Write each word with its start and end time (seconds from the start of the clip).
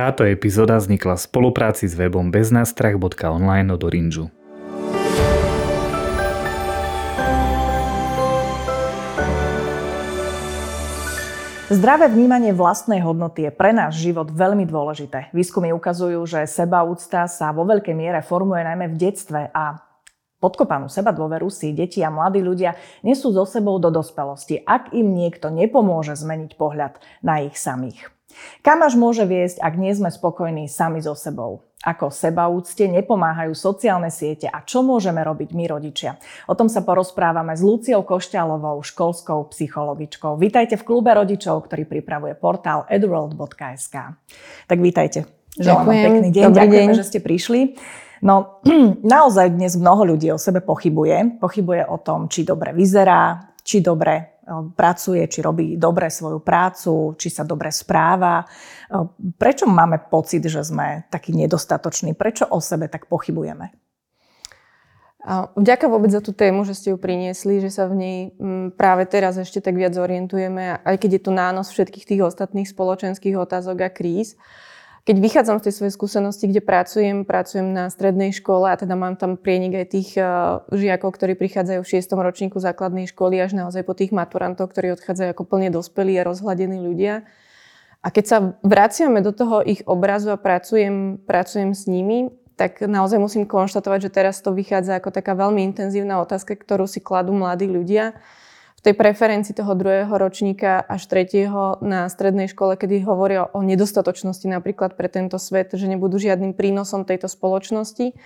Táto 0.00 0.24
epizóda 0.24 0.80
vznikla 0.80 1.20
v 1.20 1.28
spolupráci 1.28 1.84
s 1.84 1.92
webom 1.92 2.32
beznastrach.online 2.32 3.68
od 3.68 3.84
Orange. 3.84 4.32
Zdravé 11.68 12.08
vnímanie 12.08 12.56
vlastnej 12.56 13.04
hodnoty 13.04 13.44
je 13.44 13.52
pre 13.52 13.76
náš 13.76 14.00
život 14.00 14.32
veľmi 14.32 14.64
dôležité. 14.64 15.28
Výskumy 15.36 15.68
ukazujú, 15.76 16.24
že 16.24 16.48
sebaúcta 16.48 17.28
sa 17.28 17.52
vo 17.52 17.68
veľkej 17.68 17.92
miere 17.92 18.24
formuje 18.24 18.64
najmä 18.64 18.88
v 18.88 18.96
detstve 18.96 19.52
a 19.52 19.84
podkopanú 20.40 20.88
seba 20.88 21.12
dôveru 21.12 21.52
si 21.52 21.76
deti 21.76 22.00
a 22.00 22.08
mladí 22.08 22.40
ľudia 22.40 22.72
nesú 23.04 23.36
so 23.36 23.44
sebou 23.44 23.76
do 23.76 23.92
dospelosti, 23.92 24.64
ak 24.64 24.96
im 24.96 25.12
niekto 25.12 25.52
nepomôže 25.52 26.16
zmeniť 26.16 26.56
pohľad 26.56 26.96
na 27.20 27.44
ich 27.44 27.60
samých. 27.60 28.08
Kam 28.60 28.84
až 28.84 28.94
môže 28.96 29.24
viesť, 29.24 29.62
ak 29.62 29.74
nie 29.80 29.92
sme 29.94 30.10
spokojní 30.12 30.68
sami 30.68 31.00
so 31.00 31.16
sebou? 31.16 31.64
Ako 31.80 32.12
sebaúcte 32.12 32.84
nepomáhajú 32.84 33.56
sociálne 33.56 34.12
siete 34.12 34.44
a 34.44 34.60
čo 34.60 34.84
môžeme 34.84 35.24
robiť 35.24 35.56
my 35.56 35.64
rodičia? 35.64 36.20
O 36.44 36.52
tom 36.52 36.68
sa 36.68 36.84
porozprávame 36.84 37.56
s 37.56 37.64
Luciou 37.64 38.04
Košťalovou, 38.04 38.84
školskou 38.84 39.48
psychologičkou. 39.48 40.36
Vítajte 40.36 40.76
v 40.76 40.84
klube 40.84 41.08
rodičov, 41.16 41.64
ktorý 41.64 41.88
pripravuje 41.88 42.36
portál 42.36 42.84
edworld.sk. 42.84 43.96
Tak 44.68 44.78
vítajte. 44.78 45.24
Želám 45.56 45.88
vám 45.88 46.00
pekný 46.04 46.28
deň. 46.36 46.42
Dobrý 46.52 46.60
Ďakujeme, 46.60 46.92
deň. 46.92 46.98
že 47.00 47.08
ste 47.08 47.18
prišli. 47.24 47.60
No, 48.20 48.60
naozaj 49.16 49.56
dnes 49.56 49.80
mnoho 49.80 50.14
ľudí 50.14 50.28
o 50.28 50.36
sebe 50.36 50.60
pochybuje. 50.60 51.40
Pochybuje 51.40 51.88
o 51.88 51.96
tom, 51.96 52.28
či 52.28 52.44
dobre 52.44 52.76
vyzerá, 52.76 53.56
či 53.64 53.80
dobre 53.80 54.39
pracuje, 54.74 55.22
či 55.30 55.38
robí 55.42 55.78
dobre 55.78 56.10
svoju 56.10 56.42
prácu, 56.42 57.14
či 57.14 57.30
sa 57.30 57.46
dobre 57.46 57.70
správa. 57.70 58.42
Prečo 59.38 59.70
máme 59.70 60.10
pocit, 60.10 60.42
že 60.42 60.66
sme 60.66 61.06
takí 61.10 61.30
nedostatoční? 61.30 62.18
Prečo 62.18 62.50
o 62.50 62.58
sebe 62.58 62.90
tak 62.90 63.06
pochybujeme? 63.06 63.70
Vďaka 65.52 65.84
vôbec 65.84 66.08
za 66.08 66.24
tú 66.24 66.32
tému, 66.32 66.64
že 66.64 66.72
ste 66.72 66.88
ju 66.90 66.98
priniesli, 66.98 67.60
že 67.60 67.68
sa 67.68 67.84
v 67.84 67.94
nej 67.94 68.18
práve 68.72 69.04
teraz 69.04 69.36
ešte 69.36 69.60
tak 69.60 69.76
viac 69.76 69.92
orientujeme, 69.92 70.80
aj 70.80 70.96
keď 70.96 71.20
je 71.20 71.22
tu 71.28 71.32
nános 71.36 71.68
všetkých 71.68 72.08
tých 72.08 72.24
ostatných 72.24 72.64
spoločenských 72.64 73.36
otázok 73.36 73.84
a 73.84 73.92
kríz 73.92 74.40
keď 75.08 75.16
vychádzam 75.16 75.56
z 75.58 75.64
tej 75.68 75.74
svojej 75.80 75.94
skúsenosti, 75.96 76.44
kde 76.44 76.60
pracujem, 76.60 77.24
pracujem 77.24 77.72
na 77.72 77.88
strednej 77.88 78.36
škole 78.36 78.68
a 78.68 78.76
teda 78.76 78.92
mám 79.00 79.16
tam 79.16 79.40
prienik 79.40 79.80
aj 79.80 79.86
tých 79.88 80.10
uh, 80.20 80.60
žiakov, 80.68 81.16
ktorí 81.16 81.40
prichádzajú 81.40 81.80
v 81.80 81.90
6. 81.96 82.04
ročníku 82.12 82.60
základnej 82.60 83.08
školy 83.08 83.40
až 83.40 83.56
naozaj 83.56 83.80
po 83.88 83.96
tých 83.96 84.12
maturantov, 84.12 84.68
ktorí 84.68 84.92
odchádzajú 84.92 85.32
ako 85.32 85.44
plne 85.48 85.72
dospelí 85.72 86.20
a 86.20 86.28
rozhľadení 86.28 86.78
ľudia. 86.84 87.24
A 88.00 88.08
keď 88.12 88.24
sa 88.24 88.38
vraciame 88.60 89.24
do 89.24 89.32
toho 89.32 89.64
ich 89.64 89.80
obrazu 89.88 90.32
a 90.32 90.40
pracujem, 90.40 91.20
pracujem 91.24 91.72
s 91.72 91.88
nimi, 91.88 92.32
tak 92.60 92.84
naozaj 92.84 93.16
musím 93.16 93.48
konštatovať, 93.48 94.08
že 94.08 94.10
teraz 94.12 94.44
to 94.44 94.52
vychádza 94.52 95.00
ako 95.00 95.08
taká 95.16 95.32
veľmi 95.32 95.64
intenzívna 95.64 96.20
otázka, 96.20 96.60
ktorú 96.60 96.84
si 96.84 97.00
kladú 97.00 97.32
mladí 97.32 97.64
ľudia 97.64 98.20
v 98.80 98.88
tej 98.88 98.96
preferencii 98.96 99.52
toho 99.52 99.76
druhého 99.76 100.08
ročníka 100.16 100.80
až 100.80 101.04
tretieho 101.04 101.76
na 101.84 102.08
strednej 102.08 102.48
škole, 102.48 102.80
kedy 102.80 103.04
hovoria 103.04 103.44
o 103.44 103.60
nedostatočnosti 103.60 104.48
napríklad 104.48 104.96
pre 104.96 105.12
tento 105.12 105.36
svet, 105.36 105.68
že 105.76 105.84
nebudú 105.84 106.16
žiadnym 106.16 106.56
prínosom 106.56 107.04
tejto 107.04 107.28
spoločnosti. 107.28 108.16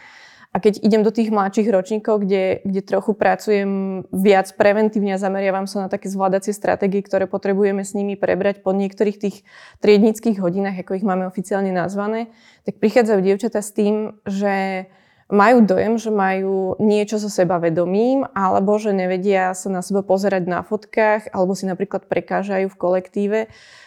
A 0.55 0.63
keď 0.63 0.87
idem 0.87 1.03
do 1.03 1.11
tých 1.11 1.35
mladších 1.35 1.67
ročníkov, 1.67 2.23
kde, 2.23 2.63
kde 2.63 2.81
trochu 2.87 3.19
pracujem 3.19 4.07
viac 4.15 4.55
preventívne 4.55 5.19
a 5.19 5.19
zameriavam 5.19 5.67
sa 5.67 5.83
na 5.83 5.89
také 5.91 6.07
zvládacie 6.07 6.55
stratégie, 6.55 7.03
ktoré 7.03 7.27
potrebujeme 7.27 7.83
s 7.83 7.91
nimi 7.91 8.15
prebrať 8.15 8.63
po 8.63 8.71
niektorých 8.71 9.19
tých 9.19 9.43
triednických 9.83 10.39
hodinách, 10.39 10.87
ako 10.87 10.95
ich 10.95 11.03
máme 11.03 11.27
oficiálne 11.27 11.75
nazvané, 11.75 12.31
tak 12.63 12.79
prichádzajú 12.79 13.19
dievčatá 13.19 13.59
s 13.59 13.75
tým, 13.75 14.15
že 14.23 14.87
majú 15.33 15.65
dojem, 15.65 15.97
že 15.97 16.11
majú 16.13 16.77
niečo 16.77 17.17
so 17.17 17.33
sebavedomím, 17.33 18.29
alebo 18.37 18.77
že 18.77 18.93
nevedia 18.93 19.57
sa 19.57 19.73
na 19.73 19.81
seba 19.81 20.05
pozerať 20.05 20.45
na 20.45 20.61
fotkách, 20.61 21.33
alebo 21.33 21.57
si 21.57 21.65
napríklad 21.65 22.05
prekážajú 22.09 22.69
v 22.69 22.81
kolektíve 22.81 23.41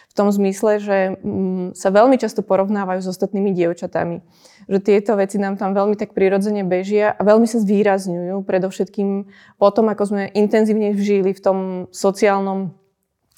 v 0.08 0.12
tom 0.16 0.32
zmysle, 0.34 0.82
že 0.82 0.98
mm, 1.20 1.78
sa 1.78 1.94
veľmi 1.94 2.18
často 2.18 2.42
porovnávajú 2.42 3.04
s 3.04 3.10
ostatnými 3.12 3.54
dievčatami. 3.54 4.24
Že 4.66 4.78
tieto 4.82 5.12
veci 5.14 5.38
nám 5.38 5.60
tam 5.60 5.76
veľmi 5.76 5.94
tak 5.94 6.16
prirodzene 6.16 6.66
bežia 6.66 7.14
a 7.14 7.20
veľmi 7.22 7.46
sa 7.46 7.62
zvýrazňujú, 7.62 8.42
predovšetkým 8.42 9.30
potom, 9.60 9.86
ako 9.92 10.02
sme 10.08 10.22
intenzívne 10.34 10.96
žili 10.98 11.30
v 11.36 11.40
tom 11.44 11.58
sociálnom 11.94 12.77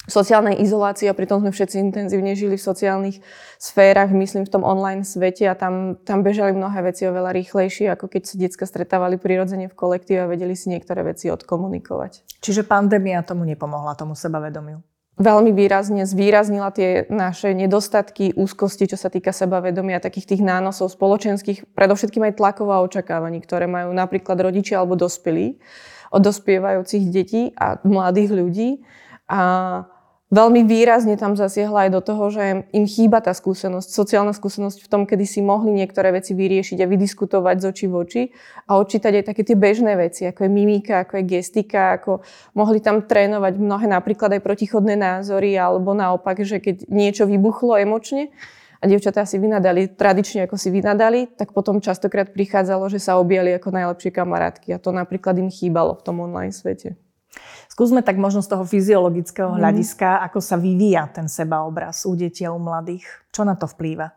sociálnej 0.09 0.57
izolácii 0.65 1.05
a 1.09 1.17
pritom 1.17 1.45
sme 1.45 1.53
všetci 1.53 1.77
intenzívne 1.77 2.33
žili 2.33 2.57
v 2.57 2.63
sociálnych 2.65 3.17
sférach, 3.61 4.09
myslím 4.09 4.49
v 4.49 4.53
tom 4.57 4.65
online 4.65 5.05
svete 5.05 5.45
a 5.45 5.53
tam, 5.53 5.99
tam 6.01 6.25
bežali 6.25 6.57
mnohé 6.57 6.81
veci 6.81 7.05
oveľa 7.05 7.37
rýchlejšie, 7.37 7.93
ako 7.93 8.09
keď 8.09 8.21
sa 8.25 8.35
detská 8.41 8.65
stretávali 8.65 9.21
prirodzene 9.21 9.69
v 9.69 9.77
kolektíve 9.77 10.25
a 10.25 10.31
vedeli 10.31 10.57
si 10.57 10.73
niektoré 10.73 11.05
veci 11.05 11.29
odkomunikovať. 11.29 12.41
Čiže 12.41 12.65
pandémia 12.65 13.21
tomu 13.21 13.45
nepomohla, 13.45 13.93
tomu 13.93 14.17
sebavedomiu? 14.17 14.81
Veľmi 15.21 15.53
výrazne 15.53 16.09
zvýraznila 16.09 16.73
tie 16.73 17.05
naše 17.13 17.53
nedostatky, 17.53 18.33
úzkosti, 18.33 18.89
čo 18.89 18.97
sa 18.97 19.13
týka 19.13 19.29
sebavedomia, 19.29 20.01
takých 20.01 20.33
tých 20.33 20.41
nánosov 20.41 20.89
spoločenských, 20.97 21.77
predovšetkým 21.77 22.25
aj 22.25 22.41
tlakov 22.41 22.73
a 22.73 22.81
očakávaní, 22.81 23.37
ktoré 23.43 23.69
majú 23.69 23.93
napríklad 23.93 24.39
rodičia 24.41 24.81
alebo 24.81 24.97
dospelí 24.97 25.61
od 26.09 26.21
dospievajúcich 26.25 27.03
detí 27.13 27.53
a 27.53 27.77
mladých 27.85 28.31
ľudí. 28.33 28.69
A 29.29 29.41
veľmi 30.31 30.63
výrazne 30.63 31.19
tam 31.19 31.35
zasiahla 31.35 31.87
aj 31.87 31.89
do 31.91 32.01
toho, 32.01 32.23
že 32.31 32.43
im 32.71 32.85
chýba 32.87 33.19
tá 33.19 33.35
skúsenosť, 33.35 33.91
sociálna 33.91 34.31
skúsenosť 34.31 34.79
v 34.79 34.87
tom, 34.87 35.03
kedy 35.03 35.27
si 35.27 35.43
mohli 35.43 35.75
niektoré 35.75 36.15
veci 36.15 36.31
vyriešiť 36.31 36.79
a 36.79 36.87
vydiskutovať 36.87 37.55
z 37.59 37.65
očí 37.67 37.85
v 37.91 37.95
oči 37.99 38.23
a 38.65 38.79
odčítať 38.79 39.21
aj 39.21 39.23
také 39.27 39.43
tie 39.43 39.59
bežné 39.59 39.99
veci, 39.99 40.23
ako 40.25 40.47
je 40.47 40.51
mimika, 40.51 41.03
ako 41.03 41.19
je 41.19 41.23
gestika, 41.27 41.99
ako 41.99 42.23
mohli 42.55 42.79
tam 42.79 43.03
trénovať 43.03 43.53
mnohé 43.59 43.85
napríklad 43.91 44.39
aj 44.39 44.41
protichodné 44.41 44.95
názory 44.95 45.53
alebo 45.59 45.91
naopak, 45.91 46.41
že 46.47 46.63
keď 46.63 46.87
niečo 46.87 47.27
vybuchlo 47.27 47.77
emočne, 47.77 48.31
a 48.81 48.89
dievčatá 48.89 49.29
si 49.29 49.37
vynadali 49.37 49.93
tradične, 49.93 50.49
ako 50.49 50.57
si 50.57 50.73
vynadali, 50.73 51.29
tak 51.37 51.53
potom 51.53 51.77
častokrát 51.77 52.33
prichádzalo, 52.33 52.89
že 52.89 52.97
sa 52.97 53.21
objali 53.21 53.53
ako 53.53 53.69
najlepšie 53.69 54.09
kamarátky 54.09 54.73
a 54.73 54.81
to 54.81 54.89
napríklad 54.89 55.37
im 55.37 55.53
chýbalo 55.53 55.93
v 55.93 56.01
tom 56.01 56.17
online 56.17 56.49
svete. 56.49 56.97
Skúsme 57.81 58.05
tak 58.05 58.21
možno 58.21 58.45
z 58.45 58.53
toho 58.53 58.61
fyziologického 58.61 59.49
mm. 59.49 59.57
hľadiska, 59.57 60.21
ako 60.29 60.37
sa 60.37 60.53
vyvíja 60.53 61.09
ten 61.09 61.25
sebaobraz 61.25 62.05
u 62.05 62.13
detí 62.13 62.45
a 62.45 62.53
u 62.53 62.61
mladých. 62.61 63.01
Čo 63.33 63.41
na 63.41 63.57
to 63.57 63.65
vplýva? 63.65 64.13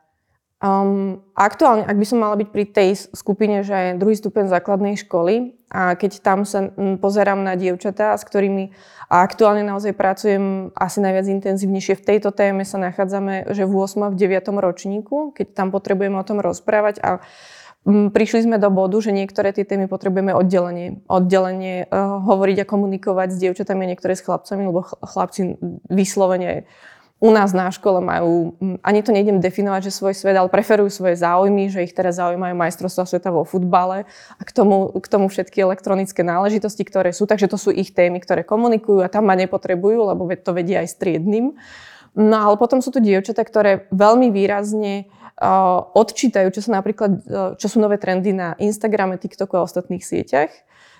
Um, 0.60 1.25
aktuálne, 1.32 1.88
ak 1.88 1.97
by 1.97 2.04
som 2.04 2.20
mala 2.20 2.36
byť 2.36 2.48
pri 2.53 2.64
tej 2.69 3.08
skupine, 3.16 3.64
že 3.64 3.72
je 3.72 3.97
druhý 3.97 4.20
stupeň 4.20 4.53
základnej 4.53 5.00
školy 5.00 5.56
a 5.72 5.97
keď 5.97 6.20
tam 6.20 6.44
sa 6.44 6.76
pozerám 6.76 7.41
na 7.41 7.56
dievčatá, 7.56 8.12
s 8.12 8.28
ktorými 8.28 8.76
a 9.08 9.24
aktuálne 9.24 9.64
naozaj 9.64 9.97
pracujem 9.97 10.69
asi 10.76 11.00
najviac 11.00 11.24
intenzívnejšie 11.32 12.04
v 12.04 12.04
tejto 12.04 12.36
téme 12.36 12.69
sa 12.69 12.76
nachádzame, 12.76 13.48
že 13.48 13.64
v 13.64 13.72
8. 13.72 13.97
a 14.04 14.12
v 14.12 14.16
9. 14.28 14.44
ročníku, 14.60 15.32
keď 15.32 15.56
tam 15.56 15.72
potrebujeme 15.72 16.20
o 16.20 16.28
tom 16.28 16.44
rozprávať 16.44 17.00
a 17.00 17.24
prišli 17.84 18.49
sme 18.49 18.56
do 18.56 18.72
bodu, 18.72 18.97
že 19.00 19.12
niektoré 19.12 19.53
tie 19.53 19.69
témy 19.69 19.87
potrebujeme 19.93 20.33
oddelenie, 20.33 21.05
oddelenie 21.05 21.84
uh, 21.84 22.21
hovoriť 22.25 22.65
a 22.65 22.69
komunikovať 22.69 23.28
s 23.37 23.41
dievčatami 23.45 23.84
a 23.84 23.91
niektoré 23.93 24.17
s 24.17 24.25
chlapcami, 24.25 24.62
lebo 24.65 24.89
chlapci 25.05 25.61
vyslovene 25.93 26.65
u 27.25 27.33
nás 27.33 27.56
na 27.56 27.72
škole 27.72 28.05
majú, 28.05 28.53
ani 28.84 29.00
to 29.00 29.09
nejdem 29.09 29.41
definovať, 29.41 29.89
že 29.89 29.97
svoj 29.97 30.12
svet, 30.12 30.37
ale 30.37 30.53
preferujú 30.53 30.93
svoje 30.93 31.17
záujmy, 31.17 31.72
že 31.72 31.87
ich 31.87 31.97
teraz 31.97 32.21
zaujímajú 32.21 32.53
majstrovstvá 32.53 33.09
sveta 33.09 33.33
vo 33.33 33.49
futbale 33.49 34.05
a 34.37 34.43
k 34.45 34.51
tomu, 34.53 34.93
k 34.93 35.06
tomu 35.09 35.33
všetky 35.33 35.65
elektronické 35.65 36.21
náležitosti, 36.21 36.84
ktoré 36.84 37.16
sú, 37.16 37.25
takže 37.25 37.49
to 37.49 37.56
sú 37.56 37.72
ich 37.72 37.97
témy, 37.97 38.21
ktoré 38.21 38.45
komunikujú 38.45 39.01
a 39.01 39.09
tam 39.09 39.31
ma 39.31 39.41
nepotrebujú, 39.41 40.12
lebo 40.12 40.28
to 40.37 40.53
vedia 40.53 40.84
aj 40.84 40.89
s 40.93 41.01
triednym. 41.01 41.56
No 42.12 42.37
ale 42.45 42.55
potom 42.61 42.84
sú 42.84 42.93
tu 42.93 43.01
dievčatá, 43.01 43.41
ktoré 43.43 43.89
veľmi 43.91 44.28
výrazne 44.28 45.09
odčítajú, 45.95 46.48
čo 46.54 46.60
sú 46.63 46.71
napríklad 46.71 47.10
čo 47.59 47.66
sú 47.66 47.83
nové 47.83 47.98
trendy 47.98 48.31
na 48.31 48.54
Instagrame, 48.63 49.19
TikToku 49.19 49.59
a 49.59 49.66
ostatných 49.66 50.04
sieťach. 50.04 50.51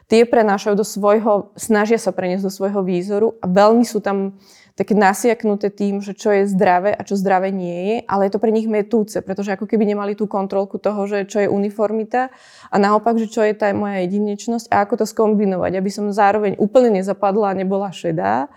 Tie 0.05 0.29
prenášajú 0.29 0.77
do 0.77 0.85
svojho, 0.85 1.57
snažia 1.57 1.97
sa 1.97 2.13
preniesť 2.13 2.45
do 2.45 2.53
svojho 2.53 2.85
výzoru 2.85 3.41
a 3.41 3.49
veľmi 3.49 3.89
sú 3.89 4.05
tam 4.05 4.37
také 4.75 4.93
nasiaknuté 4.93 5.71
tým, 5.71 6.03
že 6.03 6.19
čo 6.19 6.35
je 6.35 6.51
zdravé 6.51 6.93
a 6.93 7.07
čo 7.07 7.15
zdravé 7.15 7.55
nie 7.55 7.79
je, 7.89 7.97
ale 8.11 8.27
je 8.27 8.35
to 8.35 8.43
pre 8.43 8.51
nich 8.51 8.67
metúce, 8.67 9.23
pretože 9.23 9.55
ako 9.55 9.71
keby 9.71 9.87
nemali 9.87 10.19
tú 10.19 10.27
kontrolku 10.27 10.83
toho, 10.83 11.07
že 11.07 11.31
čo 11.31 11.47
je 11.47 11.49
uniformita 11.49 12.35
a 12.69 12.77
naopak, 12.77 13.17
že 13.17 13.31
čo 13.31 13.47
je 13.47 13.55
tá 13.55 13.71
moja 13.71 14.03
jedinečnosť 14.03 14.67
a 14.75 14.83
ako 14.83 14.95
to 15.01 15.07
skombinovať, 15.07 15.79
aby 15.79 15.91
som 15.95 16.11
zároveň 16.11 16.59
úplne 16.59 17.01
nezapadla 17.01 17.55
a 17.55 17.59
nebola 17.59 17.95
šedá, 17.95 18.51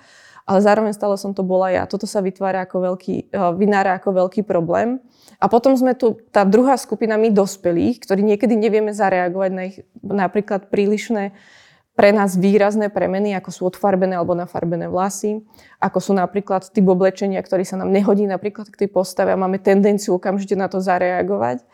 ale 0.48 0.64
zároveň 0.64 0.96
stále 0.96 1.20
som 1.20 1.36
to 1.36 1.44
bola 1.44 1.68
ja. 1.68 1.84
Toto 1.84 2.08
sa 2.08 2.24
vytvára 2.24 2.64
ako 2.64 2.96
veľký, 2.96 3.16
eh, 3.36 3.52
vynára 3.60 4.00
ako 4.00 4.26
veľký 4.26 4.48
problém. 4.48 5.04
A 5.38 5.52
potom 5.52 5.76
sme 5.76 5.94
tu, 5.94 6.18
tá 6.32 6.48
druhá 6.48 6.80
skupina 6.80 7.20
my 7.20 7.30
dospelých, 7.30 8.02
ktorí 8.02 8.24
niekedy 8.24 8.56
nevieme 8.56 8.96
zareagovať 8.96 9.52
na 9.54 9.64
ich 9.70 9.84
napríklad 10.02 10.72
prílišné 10.72 11.36
pre 11.98 12.14
nás 12.14 12.38
výrazné 12.38 12.94
premeny, 12.94 13.34
ako 13.34 13.50
sú 13.50 13.62
odfarbené 13.74 14.14
alebo 14.14 14.38
nafarbené 14.38 14.86
vlasy, 14.86 15.42
ako 15.82 15.98
sú 15.98 16.12
napríklad 16.14 16.70
typ 16.70 16.86
oblečenia, 16.86 17.42
ktorý 17.42 17.66
sa 17.66 17.74
nám 17.82 17.90
nehodí 17.90 18.30
napríklad 18.30 18.70
k 18.70 18.86
tej 18.86 18.90
postave 18.94 19.34
a 19.34 19.38
máme 19.38 19.58
tendenciu 19.58 20.22
okamžite 20.22 20.54
na 20.54 20.70
to 20.70 20.78
zareagovať. 20.78 21.66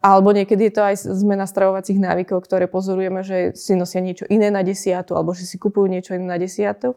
Alebo 0.00 0.32
niekedy 0.32 0.68
je 0.68 0.74
to 0.76 0.82
aj 0.84 0.96
zmena 1.12 1.44
stravovacích 1.44 2.00
návykov, 2.00 2.44
ktoré 2.44 2.64
pozorujeme, 2.68 3.20
že 3.20 3.52
si 3.52 3.76
nosia 3.76 4.00
niečo 4.00 4.24
iné 4.32 4.48
na 4.48 4.64
desiatu, 4.64 5.12
alebo 5.12 5.36
že 5.36 5.44
si 5.44 5.60
kupujú 5.60 5.92
niečo 5.92 6.16
iné 6.16 6.24
na 6.24 6.40
desiatu. 6.40 6.96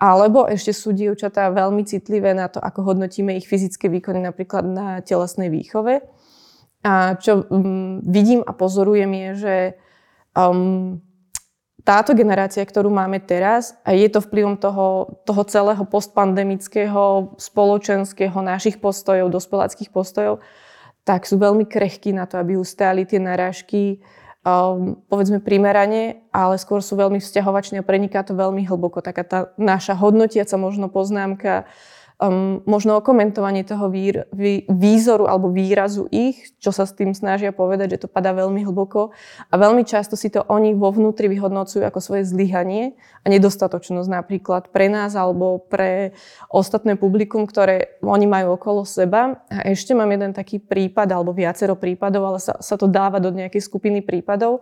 Alebo 0.00 0.48
ešte 0.48 0.72
sú 0.72 0.96
dievčatá 0.96 1.52
veľmi 1.52 1.84
citlivé 1.84 2.32
na 2.32 2.48
to, 2.48 2.56
ako 2.56 2.88
hodnotíme 2.88 3.36
ich 3.36 3.44
fyzické 3.44 3.92
výkony 3.92 4.24
napríklad 4.24 4.64
na 4.64 4.86
telesnej 5.04 5.52
výchove. 5.52 6.00
A 6.80 7.20
čo 7.20 7.44
um, 7.52 8.00
vidím 8.00 8.40
a 8.40 8.56
pozorujem 8.56 9.12
je, 9.12 9.30
že 9.36 9.56
um, 10.32 11.04
táto 11.84 12.16
generácia, 12.16 12.64
ktorú 12.64 12.88
máme 12.88 13.20
teraz, 13.20 13.76
a 13.84 13.92
je 13.92 14.08
to 14.08 14.24
vplyvom 14.24 14.56
toho, 14.56 15.20
toho 15.28 15.42
celého 15.44 15.84
postpandemického, 15.84 17.36
spoločenského, 17.36 18.36
našich 18.40 18.80
postojov, 18.80 19.28
dospeláckých 19.28 19.92
postojov, 19.92 20.40
tak 21.04 21.24
sú 21.28 21.40
veľmi 21.40 21.64
krehkí 21.68 22.12
na 22.12 22.28
to, 22.28 22.40
aby 22.40 22.56
ustáli 22.56 23.04
tie 23.04 23.20
narážky, 23.20 24.00
um, 24.44 24.96
povedzme 25.08 25.40
primerane, 25.40 26.24
ale 26.32 26.56
skôr 26.56 26.80
sú 26.80 26.96
veľmi 26.96 27.20
vzťahovační 27.20 27.80
a 27.80 27.86
preniká 27.86 28.24
to 28.24 28.32
veľmi 28.32 28.64
hlboko. 28.64 29.04
Taká 29.04 29.22
tá 29.24 29.38
naša 29.60 29.96
hodnotiaca 29.96 30.56
možno 30.56 30.88
poznámka, 30.88 31.68
um, 32.20 32.60
možno 32.68 33.00
o 33.00 33.04
komentovaní 33.04 33.64
toho 33.64 33.88
výr, 33.88 34.28
vý, 34.30 34.68
výzoru 34.68 35.24
alebo 35.24 35.48
výrazu 35.48 36.04
ich, 36.12 36.52
čo 36.60 36.70
sa 36.70 36.84
s 36.84 36.92
tým 36.92 37.16
snažia 37.16 37.50
povedať, 37.50 37.96
že 37.96 38.06
to 38.06 38.08
padá 38.12 38.36
veľmi 38.36 38.60
hlboko 38.68 39.16
a 39.48 39.54
veľmi 39.56 39.82
často 39.88 40.14
si 40.14 40.28
to 40.28 40.44
oni 40.46 40.76
vo 40.76 40.92
vnútri 40.92 41.32
vyhodnocujú 41.32 41.80
ako 41.80 41.98
svoje 41.98 42.28
zlyhanie 42.28 42.94
a 43.24 43.26
nedostatočnosť 43.32 44.08
napríklad 44.12 44.62
pre 44.68 44.92
nás 44.92 45.16
alebo 45.16 45.64
pre 45.64 46.12
ostatné 46.52 47.00
publikum, 47.00 47.48
ktoré 47.48 47.96
oni 48.04 48.28
majú 48.28 48.60
okolo 48.60 48.84
seba. 48.84 49.40
A 49.48 49.72
ešte 49.72 49.96
mám 49.96 50.12
jeden 50.12 50.36
taký 50.36 50.60
prípad 50.60 51.08
alebo 51.08 51.32
viacero 51.32 51.74
prípadov, 51.74 52.36
ale 52.36 52.38
sa, 52.38 52.60
sa 52.60 52.76
to 52.76 52.84
dáva 52.84 53.18
do 53.18 53.32
nejakej 53.32 53.64
skupiny 53.64 54.04
prípadov, 54.04 54.60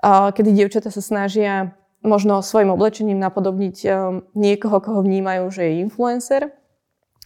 uh, 0.00 0.32
kedy 0.32 0.56
dievčatá 0.56 0.88
sa 0.88 1.04
snažia 1.04 1.76
možno 1.98 2.46
svojim 2.46 2.70
oblečením 2.70 3.18
napodobniť 3.18 3.76
niekoho, 4.38 4.78
koho 4.78 5.02
vnímajú, 5.02 5.50
že 5.50 5.66
je 5.66 5.82
influencer 5.82 6.54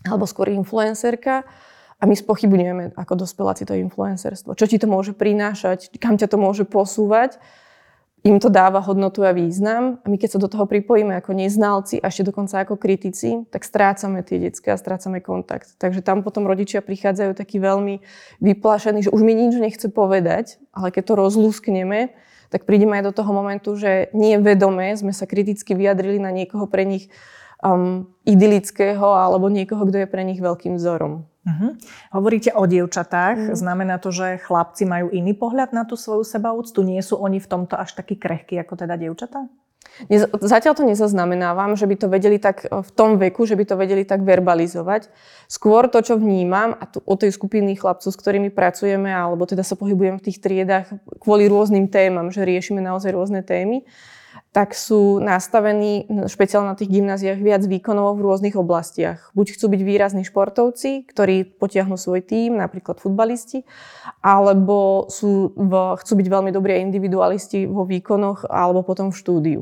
alebo 0.06 0.26
skôr 0.26 0.50
influencerka 0.50 1.46
a 1.98 2.04
my 2.04 2.18
spochybňujeme 2.18 2.98
ako 2.98 3.14
dospeláci 3.14 3.62
to 3.62 3.78
influencerstvo. 3.78 4.58
Čo 4.58 4.66
ti 4.66 4.82
to 4.82 4.90
môže 4.90 5.14
prinášať, 5.14 5.94
kam 6.02 6.18
ťa 6.18 6.26
to 6.26 6.36
môže 6.38 6.66
posúvať, 6.66 7.38
im 8.22 8.38
to 8.38 8.46
dáva 8.46 8.78
hodnotu 8.78 9.26
a 9.26 9.34
význam 9.34 9.98
a 10.02 10.06
my 10.06 10.14
keď 10.14 10.38
sa 10.38 10.42
do 10.42 10.46
toho 10.46 10.66
pripojíme 10.66 11.10
ako 11.18 11.34
neznalci 11.34 11.98
a 11.98 12.06
ešte 12.06 12.30
dokonca 12.30 12.62
ako 12.62 12.78
kritici, 12.78 13.46
tak 13.50 13.66
strácame 13.66 14.22
tie 14.22 14.38
detské 14.38 14.70
a 14.70 14.78
strácame 14.78 15.18
kontakt. 15.18 15.74
Takže 15.82 16.06
tam 16.06 16.22
potom 16.22 16.46
rodičia 16.46 16.86
prichádzajú 16.86 17.34
takí 17.34 17.58
veľmi 17.58 17.98
vyplašení, 18.38 19.06
že 19.06 19.10
už 19.10 19.26
mi 19.26 19.34
nič 19.34 19.58
nechce 19.58 19.90
povedať, 19.90 20.62
ale 20.70 20.94
keď 20.94 21.02
to 21.02 21.14
rozlúskneme, 21.18 22.14
tak 22.54 22.62
prídeme 22.62 23.02
aj 23.02 23.10
do 23.10 23.16
toho 23.16 23.34
momentu, 23.34 23.74
že 23.74 24.12
nie 24.14 24.38
vedomé 24.38 24.94
sme 24.94 25.10
sa 25.10 25.26
kriticky 25.26 25.74
vyjadrili 25.74 26.22
na 26.22 26.30
niekoho 26.30 26.70
pre 26.70 26.86
nich 26.86 27.10
um, 27.62 28.10
idylického 28.26 29.06
alebo 29.06 29.48
niekoho, 29.48 29.86
kto 29.88 30.04
je 30.04 30.08
pre 30.10 30.22
nich 30.26 30.42
veľkým 30.42 30.76
vzorom. 30.76 31.26
Uh-huh. 31.42 31.74
Hovoríte 32.14 32.54
o 32.54 32.66
dievčatách. 32.70 33.50
Uh-huh. 33.50 33.58
Znamená 33.58 33.98
to, 33.98 34.14
že 34.14 34.38
chlapci 34.42 34.86
majú 34.86 35.10
iný 35.10 35.34
pohľad 35.34 35.74
na 35.74 35.82
tú 35.82 35.98
svoju 35.98 36.22
sebaúctu? 36.22 36.86
Nie 36.86 37.02
sú 37.02 37.18
oni 37.18 37.42
v 37.42 37.50
tomto 37.50 37.74
až 37.74 37.98
takí 37.98 38.14
krehkí 38.14 38.54
ako 38.62 38.78
teda 38.78 38.94
dievčatá? 38.94 39.50
Zatiaľ 40.40 40.72
to 40.72 40.88
nezaznamenávam, 40.88 41.76
že 41.76 41.84
by 41.84 41.96
to 42.00 42.06
vedeli 42.08 42.40
tak 42.40 42.64
v 42.64 42.90
tom 42.96 43.20
veku, 43.20 43.44
že 43.44 43.58
by 43.58 43.64
to 43.66 43.74
vedeli 43.76 44.08
tak 44.08 44.24
verbalizovať. 44.24 45.12
Skôr 45.52 45.90
to, 45.92 46.00
čo 46.00 46.16
vnímam 46.16 46.72
a 46.72 46.88
tu, 46.88 47.04
o 47.04 47.14
tej 47.18 47.34
skupiny 47.34 47.76
chlapcov, 47.76 48.08
s 48.08 48.16
ktorými 48.16 48.48
pracujeme, 48.48 49.12
alebo 49.12 49.44
teda 49.44 49.60
sa 49.60 49.76
pohybujem 49.76 50.16
v 50.16 50.24
tých 50.30 50.40
triedách 50.40 50.96
kvôli 51.20 51.44
rôznym 51.44 51.92
témam, 51.92 52.32
že 52.32 52.46
riešime 52.46 52.80
naozaj 52.80 53.12
rôzne 53.12 53.44
témy, 53.44 53.84
tak 54.52 54.76
sú 54.76 55.16
nastavení 55.16 56.04
špeciálne 56.28 56.76
na 56.76 56.76
tých 56.76 56.92
gymnáziách 56.92 57.40
viac 57.40 57.64
výkonov 57.64 58.20
v 58.20 58.24
rôznych 58.28 58.52
oblastiach. 58.52 59.32
Buď 59.32 59.56
chcú 59.56 59.72
byť 59.72 59.80
výrazní 59.80 60.22
športovci, 60.28 61.08
ktorí 61.08 61.56
potiahnu 61.56 61.96
svoj 61.96 62.20
tím, 62.20 62.60
napríklad 62.60 63.00
futbalisti, 63.00 63.64
alebo 64.20 65.08
sú 65.08 65.56
v, 65.56 65.96
chcú 65.96 66.12
byť 66.20 66.28
veľmi 66.28 66.52
dobrí 66.52 66.84
individualisti 66.84 67.64
vo 67.64 67.88
výkonoch 67.88 68.44
alebo 68.44 68.84
potom 68.84 69.08
v 69.08 69.16
štúdiu. 69.16 69.60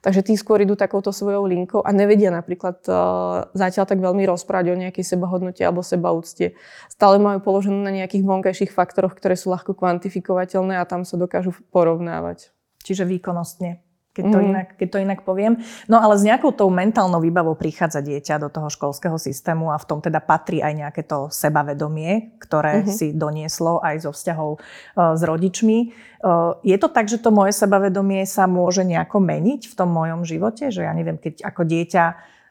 Takže 0.00 0.24
tí 0.24 0.32
skôr 0.38 0.64
idú 0.64 0.78
takouto 0.78 1.12
svojou 1.12 1.44
linkou 1.44 1.84
a 1.84 1.92
nevedia 1.92 2.32
napríklad 2.32 2.80
uh, 2.88 3.52
zatiaľ 3.52 3.84
tak 3.84 4.00
veľmi 4.00 4.24
rozprávať 4.24 4.72
o 4.72 4.80
nejakej 4.80 5.04
sebahodnote 5.04 5.60
alebo 5.60 5.84
sebaúcte. 5.84 6.56
Stále 6.88 7.20
majú 7.20 7.44
položené 7.44 7.84
na 7.84 7.92
nejakých 7.92 8.24
vonkajších 8.24 8.72
faktoroch, 8.72 9.12
ktoré 9.12 9.36
sú 9.36 9.52
ľahko 9.52 9.76
kvantifikovateľné 9.76 10.80
a 10.80 10.88
tam 10.88 11.04
sa 11.04 11.20
dokážu 11.20 11.52
porovnávať. 11.68 12.48
Čiže 12.80 13.04
výkonnostne 13.04 13.89
keď 14.10 14.24
to, 14.26 14.38
mm. 14.42 14.46
inak, 14.50 14.68
keď 14.74 14.88
to 14.90 14.98
inak 14.98 15.20
poviem. 15.22 15.62
No 15.86 16.02
ale 16.02 16.18
s 16.18 16.26
nejakou 16.26 16.50
tou 16.50 16.66
mentálnou 16.66 17.22
výbavou 17.22 17.54
prichádza 17.54 18.02
dieťa 18.02 18.42
do 18.42 18.50
toho 18.50 18.66
školského 18.66 19.14
systému 19.14 19.70
a 19.70 19.78
v 19.78 19.86
tom 19.86 20.02
teda 20.02 20.18
patrí 20.18 20.58
aj 20.58 20.74
nejaké 20.74 21.02
to 21.06 21.30
sebavedomie, 21.30 22.34
ktoré 22.42 22.82
mm-hmm. 22.82 22.90
si 22.90 23.14
donieslo 23.14 23.78
aj 23.78 24.02
zo 24.02 24.10
vzťahov 24.10 24.50
uh, 24.58 25.14
s 25.14 25.22
rodičmi. 25.22 25.78
Uh, 26.26 26.58
je 26.66 26.74
to 26.74 26.90
tak, 26.90 27.06
že 27.06 27.22
to 27.22 27.30
moje 27.30 27.54
sebavedomie 27.54 28.26
sa 28.26 28.50
môže 28.50 28.82
nejako 28.82 29.22
meniť 29.22 29.70
v 29.70 29.74
tom 29.78 29.94
mojom 29.94 30.26
živote? 30.26 30.74
Že 30.74 30.90
ja 30.90 30.92
neviem, 30.92 31.16
keď 31.16 31.46
ako 31.46 31.62
dieťa 31.70 32.04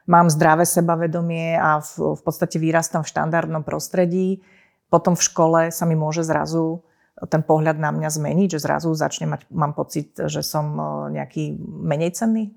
mám 0.08 0.32
zdravé 0.32 0.64
sebavedomie 0.64 1.60
a 1.60 1.84
v, 1.84 2.16
v 2.16 2.20
podstate 2.24 2.56
vyrastám 2.56 3.04
v 3.04 3.12
štandardnom 3.12 3.62
prostredí, 3.62 4.40
potom 4.88 5.12
v 5.14 5.22
škole 5.22 5.60
sa 5.70 5.84
mi 5.84 5.94
môže 5.94 6.24
zrazu 6.24 6.82
ten 7.28 7.42
pohľad 7.44 7.76
na 7.76 7.92
mňa 7.92 8.08
zmeniť, 8.08 8.56
že 8.56 8.62
zrazu 8.64 8.92
začne 8.96 9.28
mať, 9.28 9.48
mám 9.52 9.76
pocit, 9.76 10.16
že 10.16 10.40
som 10.40 10.66
e, 10.72 10.82
nejaký 11.20 11.58
menej 11.60 12.16
cenný? 12.16 12.56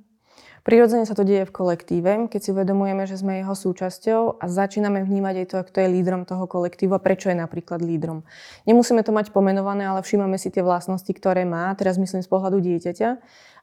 Prirodzene 0.64 1.04
sa 1.04 1.12
to 1.12 1.28
deje 1.28 1.44
v 1.44 1.52
kolektíve, 1.52 2.32
keď 2.32 2.40
si 2.40 2.56
uvedomujeme, 2.56 3.04
že 3.04 3.20
sme 3.20 3.44
jeho 3.44 3.52
súčasťou 3.52 4.40
a 4.40 4.48
začíname 4.48 5.04
vnímať 5.04 5.44
aj 5.44 5.48
to, 5.52 5.58
kto 5.60 5.78
je 5.84 5.92
lídrom 5.92 6.24
toho 6.24 6.48
kolektívu 6.48 6.96
a 6.96 7.04
prečo 7.04 7.28
je 7.28 7.36
napríklad 7.36 7.84
lídrom. 7.84 8.24
Nemusíme 8.64 9.04
to 9.04 9.12
mať 9.12 9.36
pomenované, 9.36 9.84
ale 9.84 10.00
všímame 10.00 10.40
si 10.40 10.48
tie 10.56 10.64
vlastnosti, 10.64 11.12
ktoré 11.12 11.44
má, 11.44 11.76
teraz 11.76 12.00
myslím 12.00 12.24
z 12.24 12.32
pohľadu 12.32 12.64
dieťaťa 12.64 13.10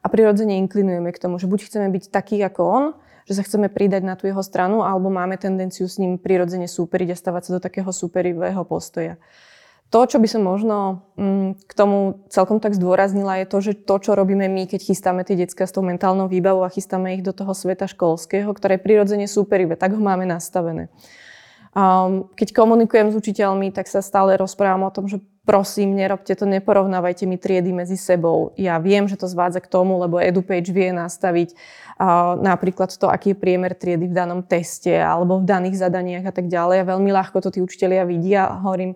a 0.04 0.06
prirodzene 0.12 0.60
inklinujeme 0.60 1.08
k 1.16 1.22
tomu, 1.24 1.40
že 1.40 1.48
buď 1.48 1.72
chceme 1.72 1.88
byť 1.88 2.04
taký 2.12 2.36
ako 2.44 2.62
on, 2.68 2.84
že 3.24 3.32
sa 3.32 3.48
chceme 3.48 3.72
pridať 3.72 4.04
na 4.04 4.12
tú 4.20 4.28
jeho 4.28 4.44
stranu, 4.44 4.84
alebo 4.84 5.08
máme 5.08 5.40
tendenciu 5.40 5.88
s 5.88 5.96
ním 5.96 6.20
prirodzene 6.20 6.68
súperiť 6.68 7.14
a 7.14 7.20
stavať 7.20 7.42
sa 7.48 7.50
do 7.56 7.60
takého 7.64 7.88
superivého 7.96 8.60
postoja. 8.68 9.16
To, 9.90 10.06
čo 10.06 10.22
by 10.22 10.28
som 10.30 10.46
možno 10.46 11.02
mm, 11.18 11.66
k 11.66 11.72
tomu 11.74 12.22
celkom 12.30 12.62
tak 12.62 12.78
zdôraznila, 12.78 13.42
je 13.42 13.46
to, 13.50 13.58
že 13.58 13.72
to, 13.74 13.98
čo 13.98 14.14
robíme 14.14 14.46
my, 14.46 14.70
keď 14.70 14.86
chystáme 14.86 15.26
tie 15.26 15.34
detská 15.34 15.66
s 15.66 15.74
tou 15.74 15.82
mentálnou 15.82 16.30
výbavou 16.30 16.62
a 16.62 16.70
chystáme 16.70 17.18
ich 17.18 17.26
do 17.26 17.34
toho 17.34 17.50
sveta 17.50 17.90
školského, 17.90 18.46
ktoré 18.54 18.78
prirodzene 18.78 19.26
súperivé, 19.26 19.74
tak 19.74 19.98
ho 19.98 20.02
máme 20.02 20.30
nastavené. 20.30 20.86
Um, 21.74 22.30
keď 22.38 22.54
komunikujem 22.54 23.10
s 23.10 23.18
učiteľmi, 23.18 23.74
tak 23.74 23.90
sa 23.90 24.02
stále 24.02 24.38
rozprávam 24.38 24.86
o 24.86 24.94
tom, 24.94 25.10
že 25.10 25.22
prosím, 25.46 25.96
nerobte 25.96 26.36
to, 26.36 26.46
neporovnávajte 26.46 27.26
mi 27.26 27.40
triedy 27.40 27.72
medzi 27.72 27.96
sebou. 27.96 28.52
Ja 28.60 28.78
viem, 28.78 29.08
že 29.10 29.18
to 29.18 29.26
zvádza 29.26 29.64
k 29.64 29.70
tomu, 29.72 29.98
lebo 29.98 30.20
EduPage 30.20 30.70
vie 30.70 30.92
nastaviť 30.94 31.52
uh, 31.52 32.38
napríklad 32.38 32.92
to, 32.94 33.10
aký 33.10 33.32
je 33.32 33.40
priemer 33.40 33.74
triedy 33.74 34.06
v 34.06 34.14
danom 34.14 34.40
teste 34.46 34.92
alebo 34.92 35.40
v 35.40 35.48
daných 35.48 35.80
zadaniach 35.80 36.28
a 36.28 36.32
tak 36.34 36.46
ďalej. 36.46 36.84
A 36.84 36.90
veľmi 36.96 37.10
ľahko 37.10 37.42
to 37.42 37.50
tí 37.50 37.58
učiteľia 37.64 38.04
vidia 38.06 38.46
hovorím, 38.62 38.94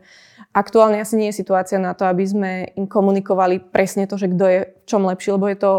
Aktuálne 0.55 1.03
asi 1.03 1.19
nie 1.19 1.35
je 1.35 1.43
situácia 1.43 1.83
na 1.83 1.99
to, 1.99 2.07
aby 2.07 2.23
sme 2.23 2.51
im 2.79 2.87
komunikovali 2.87 3.59
presne 3.59 4.07
to, 4.07 4.15
že 4.15 4.31
kto 4.31 4.45
je 4.47 4.61
v 4.71 4.87
čom 4.87 5.03
lepší, 5.03 5.35
lebo 5.35 5.51
je 5.51 5.59
to 5.59 5.73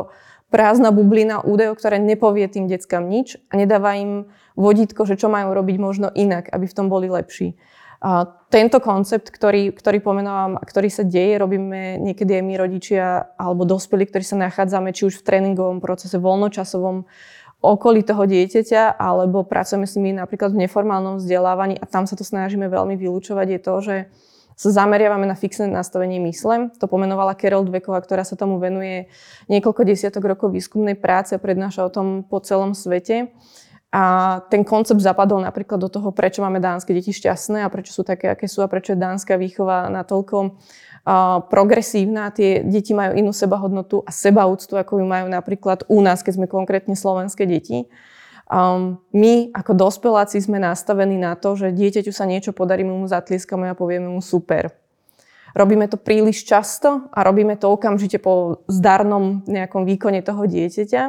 prázdna 0.52 0.92
bublina 0.92 1.40
údajov, 1.40 1.80
ktoré 1.80 1.96
nepovie 1.96 2.44
tým 2.52 2.68
deckám 2.68 3.08
nič 3.08 3.40
a 3.48 3.56
nedáva 3.56 3.96
im 3.96 4.28
vodítko, 4.60 5.08
že 5.08 5.16
čo 5.16 5.32
majú 5.32 5.56
robiť 5.56 5.78
možno 5.80 6.12
inak, 6.12 6.52
aby 6.52 6.68
v 6.68 6.76
tom 6.76 6.92
boli 6.92 7.08
lepší. 7.08 7.56
A 8.04 8.28
tento 8.52 8.80
koncept, 8.84 9.32
ktorý, 9.32 9.72
ktorý 9.72 10.00
pomenávam 10.04 10.60
a 10.60 10.64
ktorý 10.64 10.92
sa 10.92 11.04
deje, 11.08 11.40
robíme 11.40 12.00
niekedy 12.00 12.40
aj 12.40 12.44
my 12.44 12.54
rodičia 12.60 13.06
alebo 13.40 13.64
dospelí, 13.64 14.08
ktorí 14.08 14.24
sa 14.24 14.40
nachádzame 14.40 14.92
či 14.92 15.08
už 15.08 15.20
v 15.20 15.26
tréningovom 15.28 15.80
procese, 15.80 16.20
voľnočasovom 16.20 17.08
okolí 17.66 18.06
toho 18.06 18.30
dieťaťa, 18.30 19.00
alebo 19.00 19.42
pracujeme 19.42 19.90
s 19.90 19.98
nimi 19.98 20.14
napríklad 20.14 20.54
v 20.54 20.68
neformálnom 20.68 21.18
vzdelávaní 21.18 21.82
a 21.82 21.86
tam 21.90 22.06
sa 22.06 22.14
to 22.14 22.22
snažíme 22.22 22.70
veľmi 22.70 22.94
vylúčovať, 22.94 23.48
je 23.50 23.60
to, 23.60 23.74
že 23.82 23.96
sa 24.56 24.70
zameriavame 24.72 25.28
na 25.28 25.36
fixné 25.36 25.68
nastavenie 25.68 26.16
mysle. 26.32 26.72
To 26.80 26.88
pomenovala 26.88 27.36
Carol 27.36 27.68
Dweková, 27.68 28.00
ktorá 28.00 28.24
sa 28.24 28.40
tomu 28.40 28.56
venuje 28.56 29.12
niekoľko 29.52 29.84
desiatok 29.84 30.24
rokov 30.32 30.56
výskumnej 30.56 30.96
práce 30.96 31.36
a 31.36 31.44
prednáša 31.44 31.84
o 31.84 31.92
tom 31.92 32.24
po 32.24 32.40
celom 32.40 32.72
svete. 32.72 33.36
A 33.96 34.04
ten 34.52 34.68
koncept 34.68 35.00
zapadol 35.00 35.40
napríklad 35.40 35.80
do 35.80 35.88
toho, 35.88 36.12
prečo 36.12 36.44
máme 36.44 36.60
dánske 36.60 36.92
deti 36.92 37.16
šťastné 37.16 37.64
a 37.64 37.72
prečo 37.72 37.96
sú 37.96 38.04
také, 38.04 38.28
aké 38.28 38.44
sú 38.52 38.60
a 38.60 38.68
prečo 38.68 38.92
je 38.92 39.00
dánska 39.00 39.40
výchova 39.40 39.88
natoľko 39.88 40.60
progresívna. 41.48 42.28
Tie 42.36 42.60
deti 42.68 42.92
majú 42.92 43.16
inú 43.16 43.32
sebahodnotu 43.32 44.04
a 44.04 44.12
sebaúctu, 44.12 44.76
ako 44.76 45.00
ju 45.00 45.06
majú 45.08 45.32
napríklad 45.32 45.88
u 45.88 46.04
nás, 46.04 46.28
keď 46.28 46.44
sme 46.44 46.48
konkrétne 46.52 46.92
slovenské 46.92 47.48
deti. 47.48 47.88
Um, 48.46 49.02
my 49.16 49.56
ako 49.56 49.74
dospeláci 49.74 50.44
sme 50.44 50.60
nastavení 50.60 51.16
na 51.16 51.34
to, 51.40 51.56
že 51.56 51.74
dieťaťu 51.74 52.12
sa 52.12 52.30
niečo 52.30 52.54
podarí, 52.54 52.86
my 52.86 52.94
mu 52.94 53.08
zatlieskame 53.08 53.72
a 53.72 53.80
povieme 53.80 54.12
mu 54.12 54.22
super. 54.22 54.76
Robíme 55.56 55.88
to 55.88 55.96
príliš 55.96 56.44
často 56.44 57.08
a 57.16 57.24
robíme 57.24 57.56
to 57.56 57.72
okamžite 57.72 58.20
po 58.20 58.66
zdarnom 58.68 59.48
nejakom 59.48 59.88
výkone 59.88 60.20
toho 60.20 60.46
dieťaťa 60.46 61.04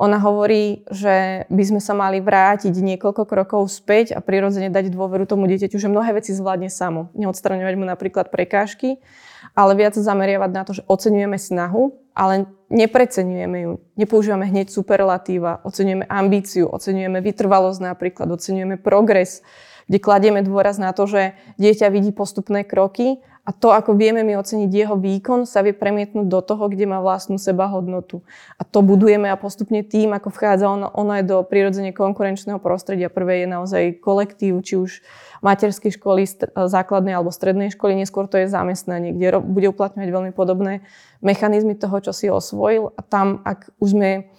ona 0.00 0.16
hovorí, 0.16 0.88
že 0.88 1.44
by 1.52 1.62
sme 1.68 1.80
sa 1.84 1.92
mali 1.92 2.24
vrátiť 2.24 2.72
niekoľko 2.72 3.28
krokov 3.28 3.68
späť 3.68 4.16
a 4.16 4.24
prirodzene 4.24 4.72
dať 4.72 4.88
dôveru 4.88 5.28
tomu 5.28 5.44
dieťaťu, 5.44 5.76
že 5.76 5.92
mnohé 5.92 6.16
veci 6.16 6.32
zvládne 6.32 6.72
samo. 6.72 7.12
Neodstraňovať 7.12 7.74
mu 7.76 7.84
napríklad 7.84 8.32
prekážky, 8.32 9.04
ale 9.52 9.76
viac 9.76 9.92
zameriavať 10.00 10.50
na 10.56 10.62
to, 10.64 10.72
že 10.80 10.88
oceňujeme 10.88 11.36
snahu, 11.36 11.92
ale 12.16 12.48
nepreceňujeme 12.72 13.58
ju. 13.60 13.72
Nepoužívame 14.00 14.48
hneď 14.48 14.72
superlatíva, 14.72 15.60
oceňujeme 15.68 16.08
ambíciu, 16.08 16.72
oceňujeme 16.72 17.20
vytrvalosť 17.20 17.80
napríklad, 17.84 18.32
oceňujeme 18.32 18.80
progres, 18.80 19.44
kde 19.84 20.00
kladieme 20.00 20.40
dôraz 20.40 20.80
na 20.80 20.96
to, 20.96 21.04
že 21.04 21.36
dieťa 21.60 21.92
vidí 21.92 22.08
postupné 22.08 22.64
kroky 22.64 23.20
a 23.50 23.54
to, 23.58 23.74
ako 23.74 23.98
vieme 23.98 24.22
my 24.22 24.38
oceniť 24.38 24.70
jeho 24.70 24.94
výkon, 24.94 25.42
sa 25.42 25.66
vie 25.66 25.74
premietnúť 25.74 26.30
do 26.30 26.38
toho, 26.38 26.70
kde 26.70 26.86
má 26.86 27.02
vlastnú 27.02 27.34
sebahodnotu. 27.34 28.22
A 28.54 28.62
to 28.62 28.78
budujeme 28.78 29.26
a 29.26 29.34
postupne 29.34 29.82
tým, 29.82 30.14
ako 30.14 30.30
vchádza 30.30 30.70
ono, 30.70 30.86
ono 30.94 31.18
aj 31.18 31.26
do 31.26 31.42
prirodzene 31.42 31.90
konkurenčného 31.90 32.62
prostredia. 32.62 33.10
Prvé 33.10 33.42
je 33.42 33.48
naozaj 33.50 33.98
kolektív, 33.98 34.62
či 34.62 34.78
už 34.78 35.02
materskej 35.42 35.98
školy, 35.98 36.30
základnej 36.54 37.18
alebo 37.18 37.34
strednej 37.34 37.74
školy, 37.74 37.98
neskôr 37.98 38.30
to 38.30 38.38
je 38.38 38.46
zamestnanie, 38.46 39.18
kde 39.18 39.42
bude 39.42 39.66
uplatňovať 39.74 40.10
veľmi 40.14 40.30
podobné 40.30 40.86
mechanizmy 41.18 41.74
toho, 41.74 41.98
čo 41.98 42.14
si 42.14 42.30
osvojil. 42.30 42.94
A 42.94 43.02
tam, 43.02 43.42
ak 43.42 43.74
už 43.82 43.98
sme 43.98 44.30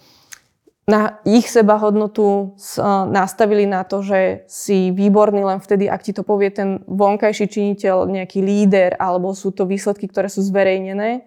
na 0.92 1.16
ich 1.24 1.48
sebahodnotu 1.48 2.52
nastavili 3.08 3.64
na 3.64 3.80
to, 3.80 4.04
že 4.04 4.44
si 4.44 4.92
výborný 4.92 5.40
len 5.40 5.56
vtedy, 5.56 5.88
ak 5.88 6.04
ti 6.04 6.12
to 6.12 6.20
povie 6.20 6.52
ten 6.52 6.84
vonkajší 6.84 7.48
činiteľ, 7.48 8.04
nejaký 8.12 8.44
líder, 8.44 9.00
alebo 9.00 9.32
sú 9.32 9.56
to 9.56 9.64
výsledky, 9.64 10.04
ktoré 10.04 10.28
sú 10.28 10.44
zverejnené, 10.44 11.24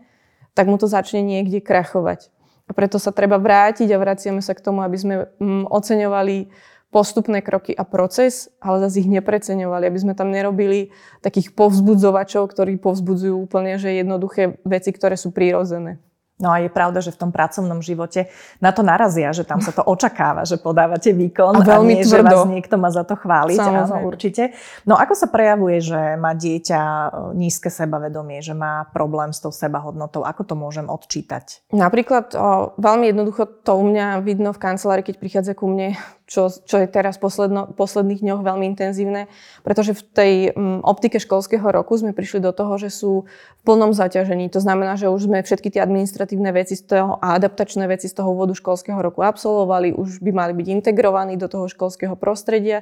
tak 0.53 0.69
mu 0.69 0.77
to 0.77 0.85
začne 0.85 1.25
niekde 1.25 1.65
krachovať. 1.65 2.29
A 2.69 2.71
preto 2.77 3.01
sa 3.01 3.09
treba 3.09 3.41
vrátiť 3.41 3.89
a 3.89 4.01
vraciame 4.01 4.45
sa 4.45 4.53
k 4.53 4.61
tomu, 4.61 4.85
aby 4.85 4.97
sme 4.97 5.15
mm, 5.41 5.65
oceňovali 5.73 6.53
postupné 6.93 7.41
kroky 7.41 7.73
a 7.73 7.83
proces, 7.83 8.53
ale 8.61 8.79
zase 8.85 9.03
ich 9.03 9.09
nepreceňovali, 9.09 9.83
aby 9.89 9.99
sme 9.99 10.13
tam 10.13 10.29
nerobili 10.29 10.93
takých 11.25 11.57
povzbudzovačov, 11.57 12.53
ktorí 12.53 12.77
povzbudzujú 12.77 13.35
úplne, 13.35 13.81
že 13.81 13.97
jednoduché 13.97 14.61
veci, 14.61 14.93
ktoré 14.93 15.17
sú 15.17 15.33
prírodzené. 15.33 16.04
No 16.35 16.51
a 16.51 16.59
je 16.59 16.67
pravda, 16.67 16.99
že 16.99 17.15
v 17.15 17.19
tom 17.23 17.31
pracovnom 17.31 17.79
živote 17.79 18.27
na 18.59 18.75
to 18.75 18.83
narazia, 18.83 19.31
že 19.31 19.47
tam 19.47 19.63
sa 19.63 19.71
to 19.71 19.79
očakáva, 19.87 20.43
že 20.43 20.59
podávate 20.59 21.15
výkon 21.15 21.63
a, 21.63 21.63
veľmi 21.63 21.93
a 21.95 21.97
nie, 21.99 22.03
tvrdo. 22.03 22.11
že 22.11 22.27
vás 22.27 22.43
niekto 22.51 22.75
má 22.75 22.91
za 22.91 23.07
to 23.07 23.15
chváliť. 23.15 23.55
Samozrejme. 23.55 24.03
Áno, 24.03 24.07
určite. 24.11 24.43
No 24.83 24.99
ako 24.99 25.15
sa 25.15 25.31
prejavuje, 25.31 25.79
že 25.79 26.19
má 26.19 26.35
dieťa 26.35 26.79
e, 26.83 27.07
nízke 27.39 27.71
sebavedomie, 27.71 28.43
že 28.43 28.51
má 28.51 28.83
problém 28.91 29.31
s 29.31 29.39
tou 29.39 29.55
sebahodnotou? 29.55 30.27
Ako 30.27 30.43
to 30.43 30.59
môžem 30.59 30.91
odčítať? 30.91 31.63
Napríklad 31.71 32.35
o, 32.35 32.75
veľmi 32.75 33.15
jednoducho 33.15 33.47
to 33.63 33.79
u 33.79 33.83
mňa 33.87 34.19
vidno 34.19 34.51
v 34.51 34.59
kancelárii, 34.59 35.07
keď 35.07 35.15
prichádza 35.15 35.55
ku 35.55 35.71
mne 35.71 35.95
čo, 36.25 36.49
čo 36.49 36.81
je 36.81 36.89
teraz 36.89 37.21
posledno, 37.21 37.69
posledných 37.77 38.21
dňoch 38.25 38.41
veľmi 38.41 38.65
intenzívne, 38.73 39.29
pretože 39.61 39.93
v 39.93 40.01
tej 40.01 40.33
m, 40.57 40.81
optike 40.81 41.21
školského 41.21 41.65
roku 41.69 41.93
sme 41.93 42.17
prišli 42.17 42.41
do 42.41 42.49
toho, 42.49 42.81
že 42.81 42.89
sú 42.89 43.29
v 43.29 43.61
plnom 43.61 43.93
zaťažení. 43.93 44.49
To 44.49 44.57
znamená, 44.57 44.97
že 44.97 45.05
už 45.05 45.29
sme 45.29 45.45
všetky 45.45 45.69
tie 45.69 45.85
administratívne 45.85 46.49
veci 46.49 46.73
z 46.73 46.97
toho 46.97 47.21
a 47.21 47.37
adaptačné 47.37 47.85
veci 47.85 48.09
z 48.09 48.17
toho 48.17 48.33
úvodu 48.33 48.57
školského 48.57 48.97
roku 48.97 49.21
absolvovali, 49.21 49.93
už 49.93 50.25
by 50.25 50.31
mali 50.33 50.53
byť 50.57 50.67
integrovaní 50.81 51.37
do 51.37 51.45
toho 51.45 51.69
školského 51.69 52.17
prostredia 52.17 52.81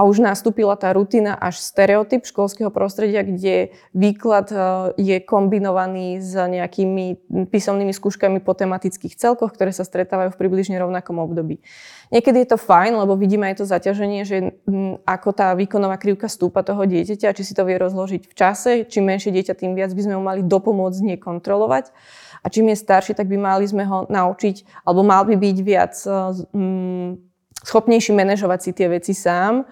a 0.00 0.08
už 0.08 0.24
nastúpila 0.24 0.80
tá 0.80 0.96
rutina 0.96 1.36
až 1.36 1.60
stereotyp 1.60 2.24
školského 2.24 2.72
prostredia, 2.72 3.20
kde 3.20 3.76
výklad 3.92 4.48
e, 4.48 4.56
je 4.96 5.16
kombinovaný 5.20 6.24
s 6.24 6.32
nejakými 6.32 7.20
písomnými 7.52 7.92
skúškami 7.92 8.40
po 8.40 8.56
tematických 8.56 9.12
celkoch, 9.12 9.52
ktoré 9.52 9.76
sa 9.76 9.84
stretávajú 9.84 10.32
v 10.32 10.40
približne 10.40 10.80
rovnakom 10.80 11.20
období. 11.20 11.60
Niekedy 12.08 12.48
je 12.48 12.48
to 12.48 12.56
fajn, 12.56 12.96
lebo 12.96 13.12
vidíme 13.12 13.52
aj 13.52 13.60
to 13.60 13.68
zaťaženie, 13.68 14.24
že 14.24 14.56
ako 15.04 15.36
tá 15.36 15.52
výkonová 15.52 16.00
krivka 16.00 16.32
stúpa 16.32 16.64
toho 16.64 16.80
dieťaťa, 16.88 17.36
či 17.36 17.44
si 17.44 17.52
to 17.52 17.68
vie 17.68 17.76
rozložiť 17.76 18.24
v 18.24 18.32
čase. 18.32 18.70
Čím 18.88 19.04
menšie 19.04 19.36
dieťa, 19.36 19.52
tým 19.52 19.76
viac 19.76 19.92
by 19.92 20.00
sme 20.00 20.16
mu 20.16 20.24
mali 20.24 20.40
dopomôcť 20.40 21.00
nie 21.04 21.20
kontrolovať. 21.20 21.92
A 22.40 22.48
čím 22.48 22.72
je 22.72 22.80
starší, 22.80 23.12
tak 23.12 23.28
by 23.28 23.36
mali 23.36 23.68
sme 23.68 23.84
ho 23.84 24.08
naučiť, 24.08 24.88
alebo 24.88 25.04
mal 25.04 25.28
by 25.28 25.36
byť 25.36 25.56
viac 25.60 25.92
um, 26.08 27.20
schopnejší 27.68 28.16
manažovať 28.16 28.58
si 28.64 28.70
tie 28.72 28.88
veci 28.88 29.12
sám 29.12 29.68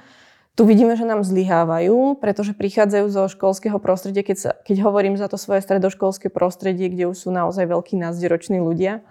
tu 0.58 0.66
vidíme, 0.66 0.98
že 0.98 1.06
nám 1.06 1.22
zlyhávajú, 1.22 2.18
pretože 2.18 2.50
prichádzajú 2.50 3.06
zo 3.14 3.30
školského 3.30 3.78
prostredia, 3.78 4.26
keď, 4.26 4.36
sa, 4.42 4.50
keď 4.58 4.82
hovorím 4.82 5.14
za 5.14 5.30
to 5.30 5.38
svoje 5.38 5.62
stredoškolské 5.62 6.34
prostredie, 6.34 6.90
kde 6.90 7.06
už 7.06 7.14
sú 7.14 7.30
naozaj 7.30 7.70
veľkí 7.70 7.94
názderoční 7.94 8.58
ľudia, 8.58 9.06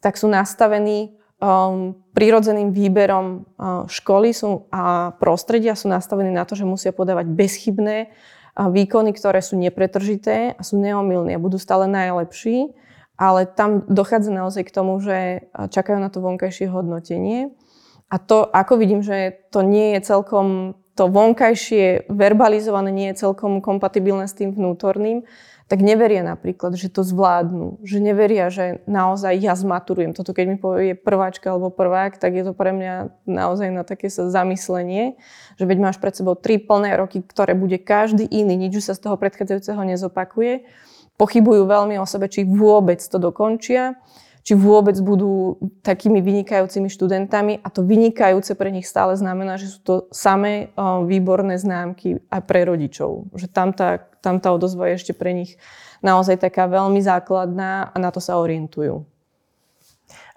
tak 0.00 0.16
sú 0.16 0.32
nastavení 0.32 1.12
um, 1.36 1.92
prirodzeným 2.16 2.72
výberom 2.72 3.44
uh, 3.44 3.84
školy 3.84 4.32
sú, 4.32 4.64
a 4.72 5.12
prostredia 5.20 5.76
sú 5.76 5.92
nastavení 5.92 6.32
na 6.32 6.48
to, 6.48 6.56
že 6.56 6.64
musia 6.64 6.96
podávať 6.96 7.28
bezchybné 7.28 8.08
uh, 8.08 8.72
výkony, 8.72 9.12
ktoré 9.12 9.44
sú 9.44 9.60
nepretržité 9.60 10.56
a 10.56 10.60
sú 10.64 10.80
neomilné 10.80 11.36
a 11.36 11.42
budú 11.44 11.60
stále 11.60 11.84
najlepší, 11.84 12.72
ale 13.20 13.44
tam 13.44 13.84
dochádza 13.92 14.32
naozaj 14.32 14.64
k 14.64 14.74
tomu, 14.74 14.96
že 15.04 15.52
uh, 15.52 15.68
čakajú 15.68 16.00
na 16.00 16.08
to 16.08 16.24
vonkajšie 16.24 16.72
hodnotenie 16.72 17.52
a 18.12 18.20
to, 18.20 18.44
ako 18.44 18.76
vidím, 18.76 19.00
že 19.00 19.48
to 19.48 19.64
nie 19.64 19.96
je 19.96 20.12
celkom, 20.12 20.76
to 20.92 21.08
vonkajšie 21.08 22.12
verbalizované 22.12 22.92
nie 22.92 23.08
je 23.16 23.24
celkom 23.24 23.64
kompatibilné 23.64 24.28
s 24.28 24.36
tým 24.36 24.52
vnútorným, 24.52 25.24
tak 25.72 25.80
neveria 25.80 26.20
napríklad, 26.20 26.76
že 26.76 26.92
to 26.92 27.00
zvládnu. 27.00 27.80
Že 27.80 28.12
neveria, 28.12 28.52
že 28.52 28.84
naozaj 28.84 29.40
ja 29.40 29.56
zmaturujem. 29.56 30.12
Toto 30.12 30.36
keď 30.36 30.44
mi 30.44 30.56
povie 30.60 30.92
prváčka 30.92 31.48
alebo 31.48 31.72
prvák, 31.72 32.20
tak 32.20 32.36
je 32.36 32.44
to 32.44 32.52
pre 32.52 32.76
mňa 32.76 33.24
naozaj 33.24 33.72
na 33.72 33.80
také 33.80 34.12
sa 34.12 34.28
zamyslenie, 34.28 35.16
že 35.56 35.64
veď 35.64 35.78
máš 35.80 35.96
pred 35.96 36.12
sebou 36.12 36.36
tri 36.36 36.60
plné 36.60 37.00
roky, 37.00 37.24
ktoré 37.24 37.56
bude 37.56 37.80
každý 37.80 38.28
iný, 38.28 38.68
nič 38.68 38.84
sa 38.84 38.92
z 38.92 39.08
toho 39.08 39.16
predchádzajúceho 39.16 39.80
nezopakuje. 39.88 40.68
Pochybujú 41.16 41.64
veľmi 41.64 41.96
o 41.96 42.04
sebe, 42.04 42.28
či 42.28 42.44
vôbec 42.44 43.00
to 43.00 43.16
dokončia 43.16 43.96
či 44.42 44.58
vôbec 44.58 44.98
budú 44.98 45.54
takými 45.86 46.18
vynikajúcimi 46.18 46.90
študentami 46.90 47.62
a 47.62 47.68
to 47.70 47.86
vynikajúce 47.86 48.58
pre 48.58 48.74
nich 48.74 48.90
stále 48.90 49.14
znamená, 49.14 49.54
že 49.54 49.70
sú 49.70 49.78
to 49.82 49.94
samé 50.10 50.74
výborné 51.06 51.54
známky 51.62 52.18
aj 52.26 52.42
pre 52.42 52.66
rodičov. 52.66 53.30
Že 53.38 53.46
tam 53.54 53.70
tá, 53.70 54.02
tam 54.18 54.42
tá 54.42 54.50
odozva 54.50 54.90
je 54.90 54.98
ešte 54.98 55.12
pre 55.14 55.30
nich 55.30 55.54
naozaj 56.02 56.42
taká 56.42 56.66
veľmi 56.66 56.98
základná 56.98 57.94
a 57.94 57.96
na 58.02 58.10
to 58.10 58.18
sa 58.18 58.34
orientujú. 58.42 59.06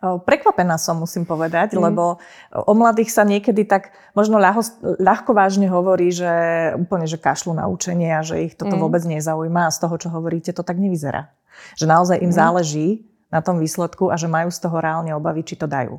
Prekvapená 0.06 0.78
som, 0.78 1.02
musím 1.02 1.26
povedať, 1.26 1.74
mm. 1.74 1.82
lebo 1.82 2.22
o 2.54 2.74
mladých 2.78 3.10
sa 3.10 3.26
niekedy 3.26 3.66
tak 3.66 3.90
možno 4.14 4.38
ľahko, 4.38 4.62
ľahko 5.02 5.32
vážne 5.34 5.66
hovorí, 5.66 6.14
že 6.14 6.30
úplne, 6.78 7.10
že 7.10 7.18
kašľú 7.18 7.58
na 7.58 7.66
učenie 7.66 8.14
a 8.14 8.22
že 8.22 8.46
ich 8.46 8.54
toto 8.54 8.78
mm. 8.78 8.82
vôbec 8.86 9.02
nezaujíma 9.02 9.66
a 9.66 9.74
z 9.74 9.82
toho, 9.82 9.96
čo 9.98 10.14
hovoríte, 10.14 10.54
to 10.54 10.62
tak 10.62 10.78
nevyzerá. 10.78 11.34
Že 11.80 11.86
naozaj 11.90 12.18
im 12.22 12.30
mm. 12.30 12.38
záleží 12.38 12.88
na 13.30 13.42
tom 13.42 13.60
výsledku 13.62 14.10
a 14.10 14.16
že 14.16 14.30
majú 14.30 14.50
z 14.54 14.60
toho 14.62 14.78
reálne 14.78 15.12
obavy, 15.14 15.42
či 15.46 15.58
to 15.58 15.66
dajú. 15.66 15.98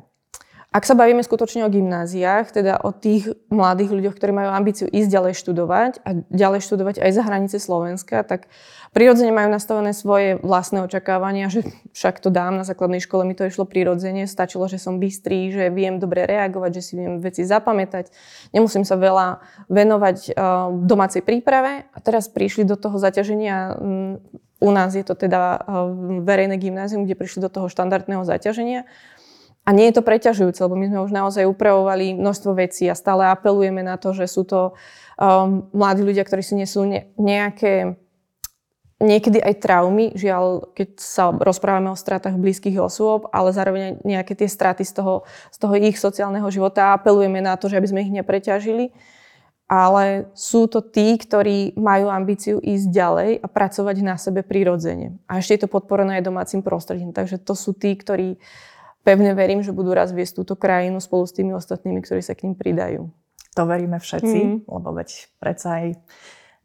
Ak 0.67 0.83
sa 0.83 0.99
bavíme 0.99 1.23
skutočne 1.23 1.63
o 1.63 1.71
gymnáziách, 1.71 2.51
teda 2.51 2.83
o 2.83 2.91
tých 2.91 3.31
mladých 3.47 3.87
ľuďoch, 3.87 4.15
ktorí 4.19 4.35
majú 4.35 4.51
ambíciu 4.51 4.91
ísť 4.91 5.09
ďalej 5.09 5.33
študovať 5.39 6.03
a 6.03 6.09
ďalej 6.27 6.59
študovať 6.59 6.95
aj 7.07 7.11
za 7.15 7.23
hranice 7.23 7.57
Slovenska, 7.57 8.19
tak 8.27 8.51
prirodzene 8.91 9.31
majú 9.31 9.47
nastavené 9.47 9.95
svoje 9.95 10.35
vlastné 10.43 10.83
očakávania, 10.83 11.47
že 11.47 11.63
však 11.95 12.19
to 12.19 12.27
dám 12.27 12.59
na 12.59 12.67
základnej 12.67 12.99
škole, 12.99 13.23
mi 13.23 13.31
to 13.31 13.47
išlo 13.47 13.63
prirodzene, 13.63 14.27
stačilo, 14.27 14.67
že 14.67 14.75
som 14.75 14.99
bystrý, 14.99 15.55
že 15.55 15.71
viem 15.71 16.03
dobre 16.03 16.27
reagovať, 16.27 16.71
že 16.75 16.81
si 16.83 16.93
viem 16.99 17.23
veci 17.23 17.47
zapamätať, 17.47 18.11
nemusím 18.51 18.83
sa 18.83 18.99
veľa 18.99 19.39
venovať 19.71 20.17
uh, 20.35 20.67
domácej 20.83 21.23
príprave 21.23 21.87
a 21.95 21.97
teraz 22.03 22.27
prišli 22.27 22.67
do 22.67 22.75
toho 22.75 22.99
zaťaženia 22.99 23.79
u 24.57 24.71
nás 24.73 24.95
je 24.97 25.05
to 25.05 25.13
teda 25.13 25.57
eh, 25.57 25.61
verejné 26.25 26.57
gymnázium, 26.57 27.05
kde 27.05 27.17
prišli 27.17 27.45
do 27.45 27.49
toho 27.49 27.69
štandardného 27.69 28.25
zaťaženia. 28.25 28.89
A 29.67 29.75
nie 29.75 29.91
je 29.91 29.99
to 29.99 30.07
preťažujúce, 30.07 30.63
lebo 30.63 30.79
my 30.79 30.87
sme 30.87 31.03
už 31.03 31.11
naozaj 31.11 31.43
upravovali 31.43 32.15
množstvo 32.15 32.55
vecí 32.55 32.87
a 32.87 32.95
stále 32.95 33.27
apelujeme 33.27 33.83
na 33.83 33.99
to, 33.99 34.15
že 34.15 34.31
sú 34.31 34.47
to 34.47 34.79
um, 35.19 35.67
mladí 35.75 36.07
ľudia, 36.07 36.23
ktorí 36.23 36.39
si 36.39 36.55
nesú 36.55 36.87
ne, 36.87 37.11
nejaké 37.19 37.99
niekedy 38.97 39.37
aj 39.37 39.61
traumy, 39.61 40.17
žiaľ, 40.17 40.73
keď 40.73 40.89
sa 40.97 41.29
rozprávame 41.29 41.93
o 41.93 41.99
stratách 41.99 42.33
blízkych 42.33 42.81
osôb, 42.81 43.29
ale 43.29 43.53
zároveň 43.53 44.01
nejaké 44.01 44.33
tie 44.33 44.49
straty 44.49 44.81
z 44.81 44.93
toho, 44.97 45.27
z 45.53 45.57
toho 45.61 45.73
ich 45.77 46.01
sociálneho 46.01 46.49
života 46.49 46.97
apelujeme 46.97 47.37
na 47.37 47.53
to, 47.61 47.69
že 47.69 47.77
aby 47.77 47.89
sme 47.89 48.03
ich 48.07 48.13
nepreťažili. 48.13 48.89
Ale 49.67 50.31
sú 50.31 50.71
to 50.71 50.79
tí, 50.79 51.19
ktorí 51.19 51.75
majú 51.75 52.07
ambíciu 52.07 52.55
ísť 52.63 52.87
ďalej 52.87 53.31
a 53.43 53.47
pracovať 53.51 53.95
na 53.99 54.15
sebe 54.15 54.39
prirodzene. 54.39 55.19
A 55.27 55.43
ešte 55.43 55.59
je 55.59 55.61
to 55.67 55.73
podporené 55.75 56.17
aj 56.17 56.23
domácim 56.23 56.63
prostredím. 56.63 57.11
Takže 57.11 57.35
to 57.43 57.51
sú 57.51 57.75
tí, 57.75 57.91
ktorí 57.99 58.39
pevne 59.07 59.31
verím, 59.31 59.63
že 59.63 59.71
budú 59.71 59.95
raz 59.95 60.11
viesť 60.11 60.43
túto 60.43 60.59
krajinu 60.59 60.99
spolu 60.99 61.23
s 61.23 61.31
tými 61.31 61.55
ostatnými, 61.55 62.03
ktorí 62.03 62.19
sa 62.19 62.35
k 62.35 62.51
ním 62.51 62.59
pridajú. 62.59 63.07
To 63.55 63.63
veríme 63.63 64.03
všetci, 64.03 64.39
mm. 64.43 64.57
lebo 64.67 64.89
veď 64.91 65.31
predsa 65.39 65.79
aj 65.79 65.85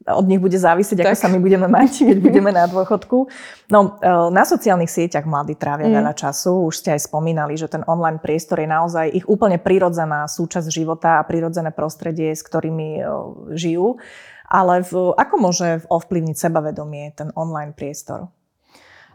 od 0.03 0.27
nich 0.27 0.43
bude 0.43 0.59
závisieť, 0.59 0.99
tak. 0.99 1.15
ako 1.15 1.23
sa 1.23 1.31
my 1.31 1.39
budeme 1.39 1.71
mať, 1.71 2.11
keď 2.11 2.17
budeme 2.19 2.51
na 2.51 2.67
dôchodku. 2.67 3.31
No, 3.71 3.95
e, 4.03 4.11
na 4.35 4.43
sociálnych 4.43 4.91
sieťach 4.91 5.23
mladí 5.23 5.55
trávia 5.55 5.87
mm. 5.87 5.95
veľa 5.95 6.13
času. 6.13 6.67
Už 6.67 6.83
ste 6.83 6.91
aj 6.91 7.07
spomínali, 7.07 7.55
že 7.55 7.71
ten 7.71 7.87
online 7.87 8.19
priestor 8.19 8.59
je 8.59 8.67
naozaj 8.67 9.15
ich 9.15 9.25
úplne 9.31 9.55
prirodzená 9.55 10.27
súčasť 10.27 10.67
života 10.67 11.23
a 11.23 11.25
prirodzené 11.25 11.71
prostredie, 11.71 12.35
s 12.35 12.43
ktorými 12.43 12.89
e, 12.99 13.03
žijú. 13.55 14.03
Ale 14.51 14.83
v, 14.83 15.15
ako 15.15 15.35
môže 15.39 15.87
ovplyvniť 15.87 16.35
sebavedomie 16.35 17.15
ten 17.15 17.31
online 17.39 17.71
priestor? 17.71 18.27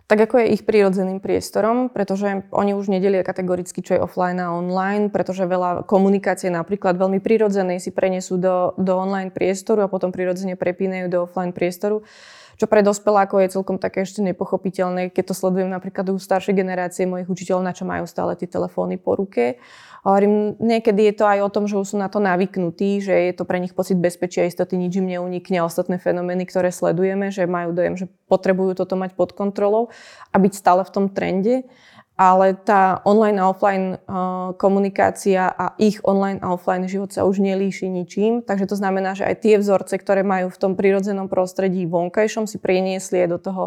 Tak 0.08 0.24
ako 0.24 0.40
je 0.40 0.56
ich 0.56 0.64
prírodzeným 0.64 1.20
priestorom, 1.20 1.92
pretože 1.92 2.48
oni 2.48 2.72
už 2.72 2.88
nedelia 2.88 3.20
kategoricky, 3.20 3.84
čo 3.84 4.00
je 4.00 4.02
offline 4.02 4.40
a 4.40 4.56
online, 4.56 5.12
pretože 5.12 5.44
veľa 5.44 5.84
komunikácie 5.84 6.48
napríklad 6.48 6.96
veľmi 6.96 7.20
prírodzenej 7.20 7.76
si 7.76 7.92
prenesú 7.92 8.40
do, 8.40 8.72
do 8.80 8.96
online 8.96 9.28
priestoru 9.28 9.84
a 9.84 9.92
potom 9.92 10.08
prírodzene 10.08 10.56
prepínajú 10.56 11.06
do 11.12 11.18
offline 11.28 11.52
priestoru 11.52 12.00
čo 12.58 12.66
pre 12.66 12.82
dospelákov 12.82 13.38
je 13.46 13.54
celkom 13.54 13.78
také 13.78 14.02
ešte 14.02 14.18
nepochopiteľné, 14.18 15.14
keď 15.14 15.30
to 15.30 15.34
sledujem 15.38 15.70
napríklad 15.70 16.10
u 16.10 16.18
staršej 16.18 16.58
generácie 16.58 17.06
mojich 17.06 17.30
učiteľov, 17.30 17.62
na 17.62 17.70
čo 17.70 17.86
majú 17.86 18.02
stále 18.10 18.34
tie 18.34 18.50
telefóny 18.50 18.98
po 18.98 19.14
ruke. 19.14 19.62
Hovorím, 20.08 20.56
niekedy 20.56 21.12
je 21.12 21.14
to 21.20 21.28
aj 21.28 21.44
o 21.44 21.52
tom, 21.52 21.68
že 21.68 21.76
už 21.76 21.92
sú 21.92 21.96
na 22.00 22.08
to 22.08 22.16
navyknutí, 22.16 23.04
že 23.04 23.12
je 23.28 23.32
to 23.36 23.44
pre 23.44 23.60
nich 23.60 23.76
pocit 23.76 24.00
bezpečia, 24.00 24.48
istoty, 24.48 24.80
nič 24.80 24.96
im 24.96 25.04
neunikne. 25.04 25.60
Ostatné 25.60 26.00
fenomény, 26.00 26.48
ktoré 26.48 26.72
sledujeme, 26.72 27.28
že 27.28 27.44
majú 27.44 27.76
dojem, 27.76 28.00
že 28.00 28.08
potrebujú 28.24 28.72
toto 28.72 28.96
mať 28.96 29.12
pod 29.12 29.36
kontrolou 29.36 29.92
a 30.32 30.40
byť 30.40 30.52
stále 30.56 30.80
v 30.88 30.92
tom 30.96 31.12
trende 31.12 31.68
ale 32.18 32.58
tá 32.66 32.98
online 33.06 33.38
a 33.38 33.46
offline 33.46 33.94
uh, 33.94 34.50
komunikácia 34.58 35.54
a 35.54 35.78
ich 35.78 36.02
online 36.02 36.42
a 36.42 36.50
offline 36.50 36.90
život 36.90 37.14
sa 37.14 37.22
už 37.22 37.38
nelíši 37.38 37.86
ničím. 37.86 38.42
Takže 38.42 38.66
to 38.66 38.74
znamená, 38.74 39.14
že 39.14 39.22
aj 39.22 39.46
tie 39.46 39.54
vzorce, 39.54 39.94
ktoré 40.02 40.26
majú 40.26 40.50
v 40.50 40.58
tom 40.58 40.74
prírodzenom 40.74 41.30
prostredí 41.30 41.86
vonkajšom, 41.86 42.50
si 42.50 42.58
priniesli 42.58 43.22
aj 43.22 43.28
do 43.30 43.38
toho 43.38 43.62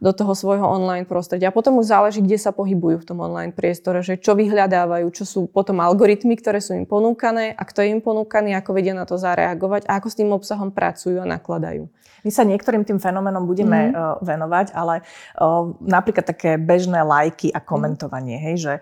do 0.00 0.16
toho 0.16 0.32
svojho 0.32 0.64
online 0.64 1.04
prostredia. 1.04 1.52
A 1.52 1.56
potom 1.56 1.76
už 1.76 1.92
záleží, 1.92 2.24
kde 2.24 2.40
sa 2.40 2.56
pohybujú 2.56 3.04
v 3.04 3.08
tom 3.12 3.20
online 3.20 3.52
priestore, 3.52 4.00
že 4.00 4.16
čo 4.16 4.32
vyhľadávajú, 4.32 5.06
čo 5.12 5.28
sú 5.28 5.40
potom 5.52 5.84
algoritmy, 5.84 6.40
ktoré 6.40 6.64
sú 6.64 6.72
im 6.72 6.88
ponúkané 6.88 7.52
a 7.52 7.62
kto 7.68 7.84
je 7.84 7.92
im 7.92 8.00
ponúkaný, 8.00 8.56
ako 8.56 8.72
vedia 8.72 8.96
na 8.96 9.04
to 9.04 9.20
zareagovať 9.20 9.84
a 9.84 10.00
ako 10.00 10.08
s 10.08 10.16
tým 10.16 10.32
obsahom 10.32 10.72
pracujú 10.72 11.20
a 11.20 11.28
nakladajú. 11.28 11.84
My 12.20 12.28
sa 12.32 12.44
niektorým 12.44 12.84
tým 12.84 13.00
fenoménom 13.00 13.48
budeme 13.48 13.92
mm. 13.92 14.20
venovať, 14.20 14.76
ale 14.76 15.00
napríklad 15.80 16.28
také 16.28 16.60
bežné 16.60 17.00
lajky 17.00 17.48
a 17.48 17.64
komentovanie, 17.64 18.36
hej, 18.36 18.56
že 18.60 18.74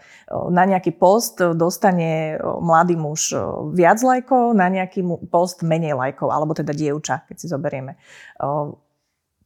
na 0.51 0.67
nejaký 0.67 0.95
post 0.99 1.39
dostane 1.55 2.35
mladý 2.43 2.99
muž 2.99 3.35
viac 3.75 4.03
lajkov, 4.03 4.59
na 4.59 4.67
nejaký 4.67 5.07
post 5.31 5.63
menej 5.63 5.95
lajkov, 5.95 6.35
alebo 6.35 6.51
teda 6.51 6.75
dievča, 6.75 7.27
keď 7.31 7.37
si 7.39 7.47
zoberieme. 7.47 7.95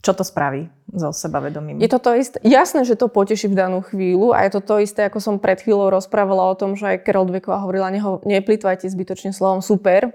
Čo 0.02 0.18
to 0.18 0.26
spraví 0.26 0.66
so 0.90 1.14
sebavedomím? 1.14 1.78
Je 1.78 1.86
to 1.86 2.02
to 2.02 2.10
isté. 2.18 2.42
Jasné, 2.42 2.82
že 2.82 2.98
to 2.98 3.06
poteší 3.06 3.46
v 3.46 3.54
danú 3.54 3.86
chvíľu 3.86 4.34
a 4.34 4.42
je 4.42 4.58
to 4.58 4.60
to 4.60 4.74
isté, 4.82 5.06
ako 5.06 5.22
som 5.22 5.34
pred 5.38 5.62
chvíľou 5.62 5.94
rozprávala 5.94 6.42
o 6.50 6.58
tom, 6.58 6.74
že 6.74 6.90
aj 6.90 7.06
Carol 7.06 7.30
Dweková 7.30 7.62
hovorila, 7.62 7.86
neho, 7.94 8.18
neplýtvajte 8.26 8.90
zbytočne 8.90 9.30
slovom 9.30 9.62
super, 9.62 10.10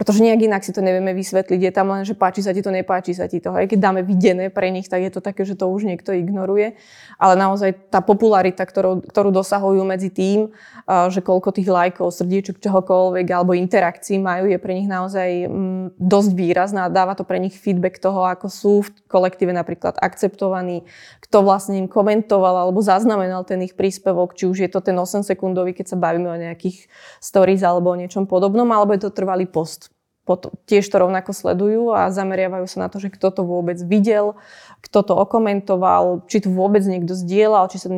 pretože 0.00 0.24
nejak 0.24 0.48
inak 0.48 0.64
si 0.64 0.72
to 0.72 0.80
nevieme 0.80 1.12
vysvetliť. 1.12 1.60
Je 1.60 1.72
tam 1.76 1.92
len, 1.92 2.08
že 2.08 2.16
páči 2.16 2.40
sa 2.40 2.56
ti 2.56 2.64
to, 2.64 2.72
nepáči 2.72 3.12
sa 3.12 3.28
ti 3.28 3.36
to. 3.36 3.52
Aj 3.52 3.68
keď 3.68 3.84
dáme 3.84 4.00
videné 4.00 4.48
pre 4.48 4.72
nich, 4.72 4.88
tak 4.88 5.04
je 5.04 5.12
to 5.12 5.20
také, 5.20 5.44
že 5.44 5.60
to 5.60 5.68
už 5.68 5.84
niekto 5.84 6.16
ignoruje. 6.16 6.72
Ale 7.20 7.36
naozaj 7.36 7.92
tá 7.92 8.00
popularita, 8.00 8.64
ktorú, 8.64 9.04
ktorú 9.04 9.28
dosahujú 9.28 9.84
medzi 9.84 10.08
tým, 10.08 10.56
že 10.88 11.20
koľko 11.20 11.52
tých 11.52 11.68
lajkov, 11.68 12.16
srdiečok, 12.16 12.64
čohokoľvek 12.64 13.28
alebo 13.28 13.52
interakcií 13.52 14.16
majú, 14.16 14.48
je 14.48 14.56
pre 14.56 14.72
nich 14.72 14.88
naozaj 14.88 15.28
mm, 15.52 16.00
dosť 16.00 16.30
výrazná. 16.32 16.88
Dáva 16.88 17.12
to 17.12 17.28
pre 17.28 17.36
nich 17.36 17.52
feedback 17.52 18.00
toho, 18.00 18.24
ako 18.24 18.48
sú 18.48 18.72
v 18.88 18.96
kolektíve 19.04 19.52
napríklad 19.52 20.00
akceptovaní, 20.00 20.88
kto 21.20 21.44
vlastne 21.44 21.76
im 21.76 21.92
komentoval 21.92 22.56
alebo 22.56 22.80
zaznamenal 22.80 23.44
ten 23.44 23.60
ich 23.60 23.76
príspevok, 23.76 24.32
či 24.32 24.48
už 24.48 24.64
je 24.64 24.70
to 24.72 24.80
ten 24.80 24.96
8 24.96 25.28
sekundový, 25.28 25.76
keď 25.76 25.92
sa 25.92 26.00
bavíme 26.00 26.32
o 26.32 26.40
nejakých 26.40 26.88
stories 27.20 27.60
alebo 27.60 27.92
o 27.92 28.00
niečom 28.00 28.24
podobnom, 28.24 28.64
alebo 28.72 28.96
je 28.96 29.04
to 29.04 29.12
trvalý 29.12 29.44
post 29.44 29.89
potom 30.30 30.54
tiež 30.70 30.86
to 30.86 31.02
rovnako 31.02 31.34
sledujú 31.34 31.90
a 31.90 32.06
zameriavajú 32.14 32.70
sa 32.70 32.86
na 32.86 32.88
to, 32.88 33.02
že 33.02 33.10
kto 33.10 33.34
to 33.34 33.42
vôbec 33.42 33.82
videl, 33.82 34.38
kto 34.78 35.02
to 35.02 35.18
okomentoval, 35.18 36.22
či 36.30 36.46
to 36.46 36.54
vôbec 36.54 36.86
niekto 36.86 37.18
zdieľal, 37.18 37.66
či 37.66 37.82
sa 37.82 37.90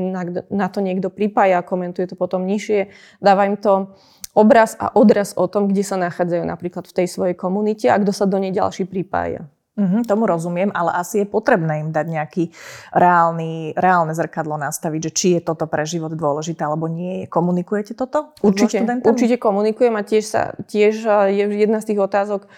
na 0.48 0.68
to 0.72 0.80
niekto 0.80 1.12
pripája 1.12 1.60
a 1.60 1.66
komentuje 1.66 2.08
to 2.08 2.16
potom 2.16 2.48
nižšie. 2.48 2.88
Dáva 3.20 3.52
im 3.52 3.60
to 3.60 3.92
obraz 4.32 4.72
a 4.80 4.88
odraz 4.96 5.36
o 5.36 5.44
tom, 5.44 5.68
kde 5.68 5.84
sa 5.84 6.00
nachádzajú 6.00 6.48
napríklad 6.48 6.88
v 6.88 6.96
tej 7.04 7.06
svojej 7.12 7.36
komunite 7.36 7.92
a 7.92 8.00
kto 8.00 8.16
sa 8.16 8.24
do 8.24 8.40
nej 8.40 8.56
ďalší 8.56 8.88
pripája. 8.88 9.44
Mm-hmm, 9.72 10.04
tomu 10.04 10.28
rozumiem, 10.28 10.68
ale 10.76 10.92
asi 10.92 11.24
je 11.24 11.26
potrebné 11.32 11.80
im 11.80 11.96
dať 11.96 12.04
nejaký 12.04 12.44
reálny, 12.92 13.72
reálne 13.72 14.12
zrkadlo 14.12 14.60
nastaviť, 14.60 15.00
že 15.08 15.10
či 15.16 15.28
je 15.36 15.40
toto 15.40 15.64
pre 15.64 15.88
život 15.88 16.12
dôležité 16.12 16.68
alebo 16.68 16.92
nie. 16.92 17.24
Komunikujete 17.24 17.96
toto? 17.96 18.36
Určite, 18.44 18.84
určite 18.84 19.40
komunikujem 19.40 19.96
a 19.96 20.04
tiež, 20.04 20.24
sa, 20.28 20.52
tiež 20.68 21.08
je 21.32 21.44
jedna 21.56 21.80
z 21.80 21.88
tých 21.88 22.04
otázok 22.04 22.52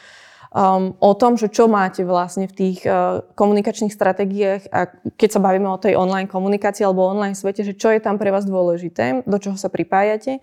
um, 0.54 0.94
o 0.98 1.12
tom, 1.14 1.38
že 1.38 1.50
čo 1.54 1.70
máte 1.70 2.06
vlastne 2.06 2.50
v 2.50 2.54
tých 2.54 2.82
uh, 2.82 3.22
komunikačných 3.38 3.94
stratégiách 3.94 4.74
a 4.74 4.90
keď 5.14 5.38
sa 5.38 5.40
bavíme 5.42 5.70
o 5.70 5.78
tej 5.78 5.98
online 5.98 6.30
komunikácii 6.30 6.86
alebo 6.86 7.06
online 7.06 7.38
svete, 7.38 7.66
že 7.66 7.78
čo 7.78 7.94
je 7.94 8.02
tam 8.02 8.18
pre 8.18 8.34
vás 8.34 8.42
dôležité, 8.42 9.22
do 9.22 9.38
čoho 9.38 9.54
sa 9.54 9.70
pripájate. 9.70 10.42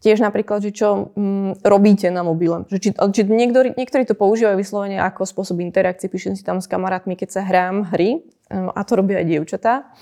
Tiež 0.00 0.24
napríklad, 0.24 0.64
že 0.64 0.72
čo 0.72 1.12
mm, 1.12 1.60
robíte 1.60 2.08
na 2.08 2.24
mobile. 2.24 2.64
Že 2.72 2.78
či, 2.80 2.90
či 2.96 3.20
niektorí, 3.28 3.76
niektorí 3.76 4.08
to 4.08 4.16
používajú 4.16 4.56
vyslovene 4.56 4.96
ako 4.96 5.28
spôsob 5.28 5.60
interakcie. 5.60 6.08
Píšem 6.08 6.40
si 6.40 6.42
tam 6.42 6.64
s 6.64 6.68
kamarátmi, 6.72 7.20
keď 7.20 7.28
sa 7.28 7.42
hrám 7.44 7.92
hry, 7.92 8.24
mm, 8.48 8.72
a 8.72 8.80
to 8.80 8.96
robia 8.96 9.20
aj 9.20 9.26
dievčatá, 9.28 9.92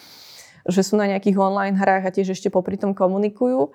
že 0.70 0.86
sú 0.86 0.94
na 0.94 1.10
nejakých 1.10 1.40
online 1.42 1.74
hrách 1.74 2.04
a 2.06 2.14
tiež 2.14 2.38
ešte 2.38 2.46
popri 2.46 2.78
tom 2.78 2.94
komunikujú 2.94 3.74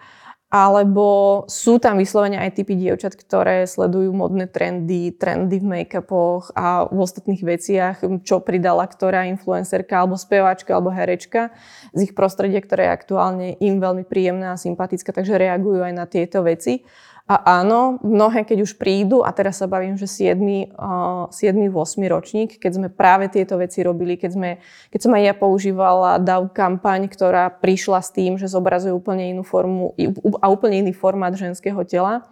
alebo 0.54 1.42
sú 1.50 1.82
tam 1.82 1.98
vyslovene 1.98 2.38
aj 2.38 2.62
typy 2.62 2.78
dievčat, 2.78 3.18
ktoré 3.18 3.66
sledujú 3.66 4.14
modné 4.14 4.46
trendy, 4.46 5.10
trendy 5.10 5.58
v 5.58 5.66
make-upoch 5.66 6.54
a 6.54 6.86
v 6.86 6.98
ostatných 7.02 7.42
veciach, 7.42 8.06
čo 8.22 8.38
pridala 8.38 8.86
ktorá 8.86 9.26
influencerka, 9.34 9.98
alebo 9.98 10.14
speváčka, 10.14 10.78
alebo 10.78 10.94
herečka 10.94 11.50
z 11.98 12.06
ich 12.06 12.14
prostredia, 12.14 12.62
ktoré 12.62 12.86
je 12.86 12.96
aktuálne 13.02 13.48
im 13.58 13.82
veľmi 13.82 14.06
príjemná 14.06 14.54
a 14.54 14.62
sympatická, 14.62 15.10
takže 15.10 15.42
reagujú 15.42 15.82
aj 15.82 15.94
na 15.98 16.06
tieto 16.06 16.46
veci. 16.46 16.86
A 17.34 17.66
áno, 17.66 17.98
mnohé, 18.06 18.46
keď 18.46 18.62
už 18.62 18.78
prídu, 18.78 19.26
a 19.26 19.34
teraz 19.34 19.58
sa 19.58 19.66
bavím, 19.66 19.98
že 19.98 20.06
7, 20.06 20.38
uh, 20.78 21.26
7 21.34 21.66
8 21.66 22.06
ročník, 22.06 22.62
keď 22.62 22.72
sme 22.78 22.88
práve 22.94 23.26
tieto 23.26 23.58
veci 23.58 23.82
robili, 23.82 24.22
keď, 24.22 24.32
sme, 24.38 24.50
keď 24.94 25.00
som 25.02 25.18
aj 25.18 25.24
ja 25.26 25.34
používala 25.34 26.22
DAO 26.22 26.46
kampaň, 26.54 27.10
ktorá 27.10 27.50
prišla 27.50 28.06
s 28.06 28.14
tým, 28.14 28.38
že 28.38 28.46
zobrazuje 28.46 28.94
úplne 28.94 29.34
inú 29.34 29.42
formu 29.42 29.98
a 30.38 30.46
úplne 30.54 30.86
iný 30.86 30.94
formát 30.94 31.34
ženského 31.34 31.82
tela, 31.90 32.30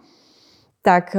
tak 0.86 1.10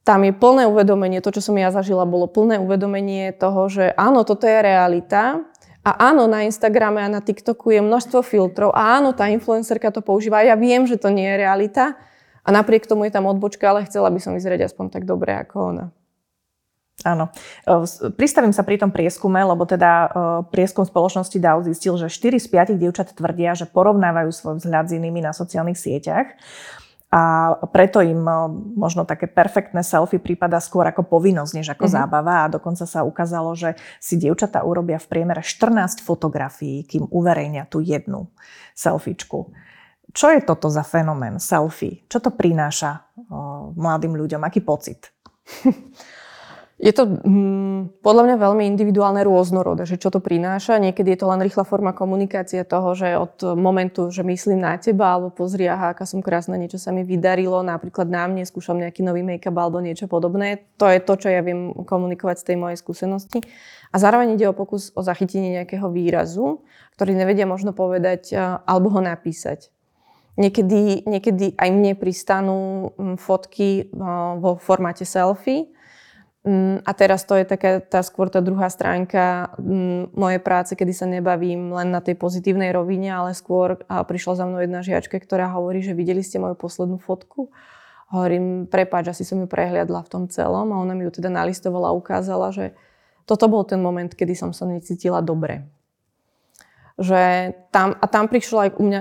tam 0.00 0.20
je 0.24 0.32
plné 0.32 0.64
uvedomenie, 0.64 1.20
to, 1.20 1.36
čo 1.36 1.52
som 1.52 1.60
ja 1.60 1.68
zažila, 1.68 2.08
bolo 2.08 2.24
plné 2.24 2.56
uvedomenie 2.56 3.36
toho, 3.36 3.68
že 3.68 3.92
áno, 4.00 4.24
toto 4.24 4.48
je 4.48 4.64
realita, 4.64 5.44
a 5.86 6.10
áno, 6.10 6.26
na 6.26 6.42
Instagrame 6.42 6.98
a 7.04 7.06
na 7.06 7.22
TikToku 7.22 7.70
je 7.70 7.78
množstvo 7.78 8.18
filtrov. 8.26 8.74
A 8.74 8.98
áno, 8.98 9.14
tá 9.14 9.30
influencerka 9.30 9.94
to 9.94 10.02
používa. 10.02 10.42
Ja 10.42 10.58
viem, 10.58 10.82
že 10.82 10.98
to 10.98 11.14
nie 11.14 11.22
je 11.22 11.46
realita, 11.46 11.94
a 12.46 12.48
napriek 12.54 12.86
tomu 12.86 13.04
je 13.04 13.12
tam 13.12 13.26
odbočka, 13.26 13.66
ale 13.66 13.82
chcela 13.90 14.06
by 14.06 14.22
som 14.22 14.38
vyzerať 14.38 14.70
aspoň 14.70 14.94
tak 14.94 15.02
dobre 15.02 15.34
ako 15.34 15.56
ona. 15.74 15.86
Áno. 17.04 17.28
Pristavím 18.16 18.56
sa 18.56 18.64
pri 18.64 18.80
tom 18.80 18.88
prieskume, 18.88 19.36
lebo 19.44 19.68
teda 19.68 20.08
prieskum 20.48 20.86
spoločnosti 20.86 21.36
DAO 21.36 21.60
zistil, 21.60 22.00
že 22.00 22.08
4 22.08 22.40
z 22.40 22.46
5 22.48 22.80
dievčat 22.80 23.12
tvrdia, 23.12 23.52
že 23.52 23.68
porovnávajú 23.68 24.32
svoj 24.32 24.54
vzhľad 24.64 24.88
s 24.88 24.96
inými 24.96 25.20
na 25.20 25.36
sociálnych 25.36 25.76
sieťach. 25.76 26.32
A 27.12 27.54
preto 27.70 28.02
im 28.02 28.18
možno 28.74 29.06
také 29.06 29.30
perfektné 29.30 29.84
selfie 29.86 30.18
prípada 30.18 30.58
skôr 30.58 30.88
ako 30.90 31.06
povinnosť, 31.06 31.52
než 31.54 31.66
ako 31.76 31.86
mm-hmm. 31.86 31.96
zábava. 32.00 32.34
A 32.42 32.50
dokonca 32.50 32.82
sa 32.88 33.06
ukázalo, 33.06 33.54
že 33.54 33.78
si 34.02 34.18
dievčatá 34.18 34.64
urobia 34.64 34.98
v 34.98 35.06
priemere 35.06 35.44
14 35.44 36.02
fotografií, 36.02 36.82
kým 36.82 37.06
uverejnia 37.12 37.68
tú 37.68 37.78
jednu 37.84 38.32
selfiečku. 38.74 39.52
Čo 40.16 40.32
je 40.32 40.40
toto 40.40 40.72
za 40.72 40.80
fenomén 40.80 41.36
selfie? 41.36 42.08
Čo 42.08 42.24
to 42.24 42.30
prináša 42.32 43.04
o, 43.28 43.76
mladým 43.76 44.16
ľuďom? 44.16 44.40
Aký 44.48 44.64
pocit? 44.64 45.12
Je 46.76 46.92
to 46.92 47.08
hm, 47.08 48.04
podľa 48.04 48.22
mňa 48.28 48.36
veľmi 48.36 48.68
individuálne 48.68 49.24
rôznorodé, 49.24 49.88
že 49.88 49.96
čo 49.96 50.12
to 50.12 50.20
prináša. 50.20 50.76
Niekedy 50.76 51.16
je 51.16 51.20
to 51.24 51.32
len 51.32 51.40
rýchla 51.40 51.64
forma 51.64 51.96
komunikácie 51.96 52.68
toho, 52.68 52.92
že 52.92 53.16
od 53.16 53.56
momentu, 53.56 54.12
že 54.12 54.20
myslím 54.20 54.60
na 54.60 54.76
teba, 54.76 55.16
alebo 55.16 55.32
pozri, 55.32 55.64
aha, 55.64 55.96
aká 55.96 56.04
som 56.04 56.20
krásna, 56.20 56.60
niečo 56.60 56.76
sa 56.76 56.92
mi 56.92 57.00
vydarilo, 57.00 57.64
napríklad 57.64 58.12
na 58.12 58.28
mne, 58.28 58.44
skúšam 58.44 58.76
nejaký 58.76 59.00
nový 59.00 59.24
make-up 59.24 59.56
alebo 59.56 59.80
niečo 59.80 60.04
podobné. 60.04 60.68
To 60.76 60.84
je 60.84 61.00
to, 61.00 61.16
čo 61.16 61.32
ja 61.32 61.40
viem 61.40 61.72
komunikovať 61.72 62.44
z 62.44 62.46
tej 62.52 62.56
mojej 62.60 62.76
skúsenosti. 62.76 63.40
A 63.88 63.96
zároveň 63.96 64.36
ide 64.36 64.44
o 64.44 64.52
pokus 64.52 64.92
o 64.92 65.00
zachytenie 65.00 65.56
nejakého 65.56 65.88
výrazu, 65.88 66.60
ktorý 67.00 67.16
nevedia 67.16 67.48
možno 67.48 67.72
povedať 67.72 68.36
alebo 68.68 68.92
ho 68.92 69.00
napísať. 69.00 69.72
Niekedy, 70.36 71.08
niekedy 71.08 71.56
aj 71.56 71.70
mne 71.72 71.96
pristanú 71.96 72.92
hm, 72.92 73.16
fotky 73.16 73.88
vo 74.36 74.60
formáte 74.60 75.08
selfie, 75.08 75.72
Mm, 76.46 76.78
a 76.86 76.94
teraz 76.94 77.26
to 77.26 77.34
je 77.34 77.42
taká 77.42 77.82
tá 77.82 78.06
skôr 78.06 78.30
tá 78.30 78.38
druhá 78.38 78.70
stránka 78.70 79.50
mm, 79.58 80.14
mojej 80.14 80.38
práce, 80.38 80.78
kedy 80.78 80.92
sa 80.94 81.02
nebavím 81.10 81.74
len 81.74 81.90
na 81.90 81.98
tej 81.98 82.14
pozitívnej 82.14 82.70
rovine, 82.70 83.10
ale 83.10 83.34
skôr 83.34 83.82
prišla 83.82 84.38
za 84.38 84.44
mnou 84.46 84.62
jedna 84.62 84.78
žiačka, 84.86 85.18
ktorá 85.18 85.50
hovorí, 85.50 85.82
že 85.82 85.98
videli 85.98 86.22
ste 86.22 86.38
moju 86.38 86.54
poslednú 86.54 87.02
fotku. 87.02 87.50
Hovorím, 88.14 88.70
prepáč, 88.70 89.10
asi 89.10 89.26
som 89.26 89.42
ju 89.42 89.50
prehliadla 89.50 90.06
v 90.06 90.10
tom 90.14 90.24
celom 90.30 90.70
a 90.70 90.78
ona 90.78 90.94
mi 90.94 91.02
ju 91.02 91.18
teda 91.18 91.34
nalistovala 91.34 91.90
a 91.90 91.98
ukázala, 91.98 92.54
že 92.54 92.78
toto 93.26 93.50
bol 93.50 93.66
ten 93.66 93.82
moment, 93.82 94.14
kedy 94.14 94.38
som 94.38 94.54
sa 94.54 94.70
necítila 94.70 95.18
dobre. 95.26 95.66
Že 96.94 97.50
tam, 97.74 97.98
a 97.98 98.06
tam 98.06 98.30
prišlo 98.30 98.58
aj 98.62 98.70
u 98.78 98.82
mňa 98.86 99.00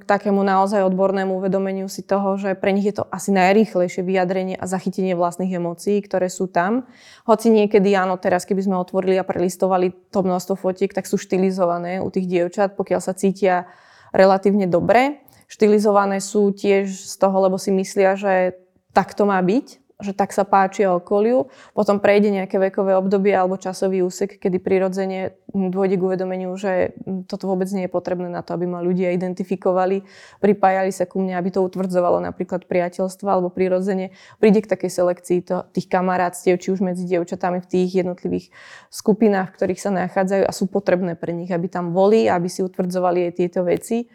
k 0.00 0.02
takému 0.08 0.40
naozaj 0.40 0.80
odbornému 0.88 1.36
uvedomeniu 1.36 1.86
si 1.92 2.00
toho, 2.00 2.40
že 2.40 2.56
pre 2.56 2.72
nich 2.72 2.88
je 2.88 3.00
to 3.00 3.04
asi 3.12 3.28
najrýchlejšie 3.36 4.00
vyjadrenie 4.00 4.56
a 4.56 4.64
zachytenie 4.64 5.12
vlastných 5.12 5.60
emócií, 5.60 6.00
ktoré 6.00 6.32
sú 6.32 6.48
tam. 6.48 6.88
Hoci 7.28 7.52
niekedy 7.52 7.92
áno, 7.92 8.16
teraz 8.16 8.48
keby 8.48 8.64
sme 8.64 8.76
otvorili 8.80 9.20
a 9.20 9.28
prelistovali 9.28 9.92
to 10.08 10.24
množstvo 10.24 10.56
fotiek, 10.56 10.92
tak 10.92 11.04
sú 11.04 11.20
štilizované 11.20 12.00
u 12.00 12.08
tých 12.08 12.26
dievčat, 12.26 12.80
pokiaľ 12.80 13.00
sa 13.04 13.12
cítia 13.12 13.68
relatívne 14.16 14.64
dobre. 14.64 15.20
Štilizované 15.48 16.20
sú 16.20 16.52
tiež 16.52 16.88
z 16.88 17.14
toho, 17.20 17.36
lebo 17.44 17.56
si 17.60 17.72
myslia, 17.72 18.16
že 18.16 18.56
tak 18.96 19.12
to 19.12 19.28
má 19.28 19.40
byť 19.40 19.87
že 19.98 20.14
tak 20.14 20.30
sa 20.30 20.46
páčia 20.46 20.94
okoliu. 20.94 21.50
Potom 21.74 21.98
prejde 21.98 22.30
nejaké 22.30 22.62
vekové 22.62 22.94
obdobie 22.94 23.34
alebo 23.34 23.58
časový 23.58 24.06
úsek, 24.06 24.38
kedy 24.38 24.62
prirodzene 24.62 25.34
dôjde 25.50 25.98
k 25.98 26.06
uvedomeniu, 26.06 26.54
že 26.54 26.94
toto 27.26 27.50
vôbec 27.50 27.66
nie 27.74 27.90
je 27.90 27.92
potrebné 27.92 28.30
na 28.30 28.46
to, 28.46 28.54
aby 28.54 28.70
ma 28.70 28.78
ľudia 28.78 29.10
identifikovali, 29.10 30.06
pripájali 30.38 30.94
sa 30.94 31.02
ku 31.02 31.18
mne, 31.18 31.34
aby 31.34 31.50
to 31.50 31.66
utvrdzovalo 31.66 32.22
napríklad 32.22 32.70
priateľstva 32.70 33.26
alebo 33.26 33.50
prirodzene 33.50 34.14
príde 34.38 34.62
k 34.62 34.70
takej 34.70 34.90
selekcii 35.02 35.38
to, 35.42 35.66
tých 35.74 35.90
kamarátstiev, 35.90 36.62
či 36.62 36.70
už 36.70 36.78
medzi 36.78 37.02
dievčatami 37.02 37.58
v 37.58 37.66
tých 37.66 37.98
jednotlivých 37.98 38.54
skupinách, 38.94 39.50
v 39.50 39.56
ktorých 39.58 39.82
sa 39.82 39.90
nachádzajú 39.90 40.46
a 40.46 40.52
sú 40.54 40.70
potrebné 40.70 41.18
pre 41.18 41.34
nich, 41.34 41.50
aby 41.50 41.66
tam 41.66 41.90
boli, 41.90 42.30
aby 42.30 42.46
si 42.46 42.62
utvrdzovali 42.62 43.26
aj 43.26 43.32
tieto 43.34 43.66
veci 43.66 44.06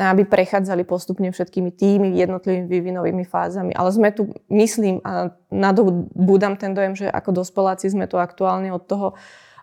aby 0.00 0.24
prechádzali 0.24 0.88
postupne 0.88 1.28
všetkými 1.28 1.70
tými 1.76 2.16
jednotlivými 2.16 2.66
vývinovými 2.66 3.24
fázami. 3.28 3.76
Ale 3.76 3.92
sme 3.92 4.08
tu, 4.10 4.32
myslím, 4.48 5.04
a 5.04 5.36
nadobúdam 5.52 6.56
ten 6.56 6.72
dojem, 6.72 6.96
že 6.96 7.06
ako 7.12 7.44
dospeláci 7.44 7.92
sme 7.92 8.08
tu 8.08 8.16
aktuálne 8.16 8.72
od 8.72 8.82
toho, 8.88 9.14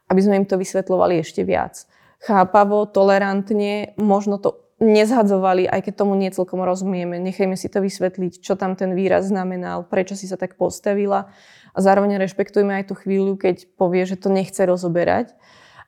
aby 0.05 0.21
sme 0.21 0.37
im 0.41 0.45
to 0.45 0.61
vysvetľovali 0.61 1.21
ešte 1.21 1.41
viac. 1.41 1.85
Chápavo, 2.21 2.85
tolerantne, 2.85 3.97
možno 3.97 4.37
to 4.37 4.69
nezhadzovali, 4.79 5.67
aj 5.67 5.91
keď 5.91 5.93
tomu 6.03 6.15
nie 6.15 6.31
celkom 6.31 6.63
rozumieme. 6.63 7.19
Nechajme 7.19 7.59
si 7.59 7.67
to 7.67 7.83
vysvetliť, 7.83 8.39
čo 8.39 8.55
tam 8.55 8.79
ten 8.79 8.95
výraz 8.95 9.27
znamenal, 9.27 9.83
prečo 9.83 10.15
si 10.15 10.23
sa 10.29 10.39
tak 10.39 10.55
postavila. 10.55 11.31
A 11.75 11.77
zároveň 11.83 12.15
rešpektujme 12.15 12.79
aj 12.79 12.91
tú 12.91 12.95
chvíľu, 12.95 13.35
keď 13.35 13.67
povie, 13.75 14.07
že 14.07 14.15
to 14.15 14.31
nechce 14.31 14.59
rozoberať. 14.63 15.35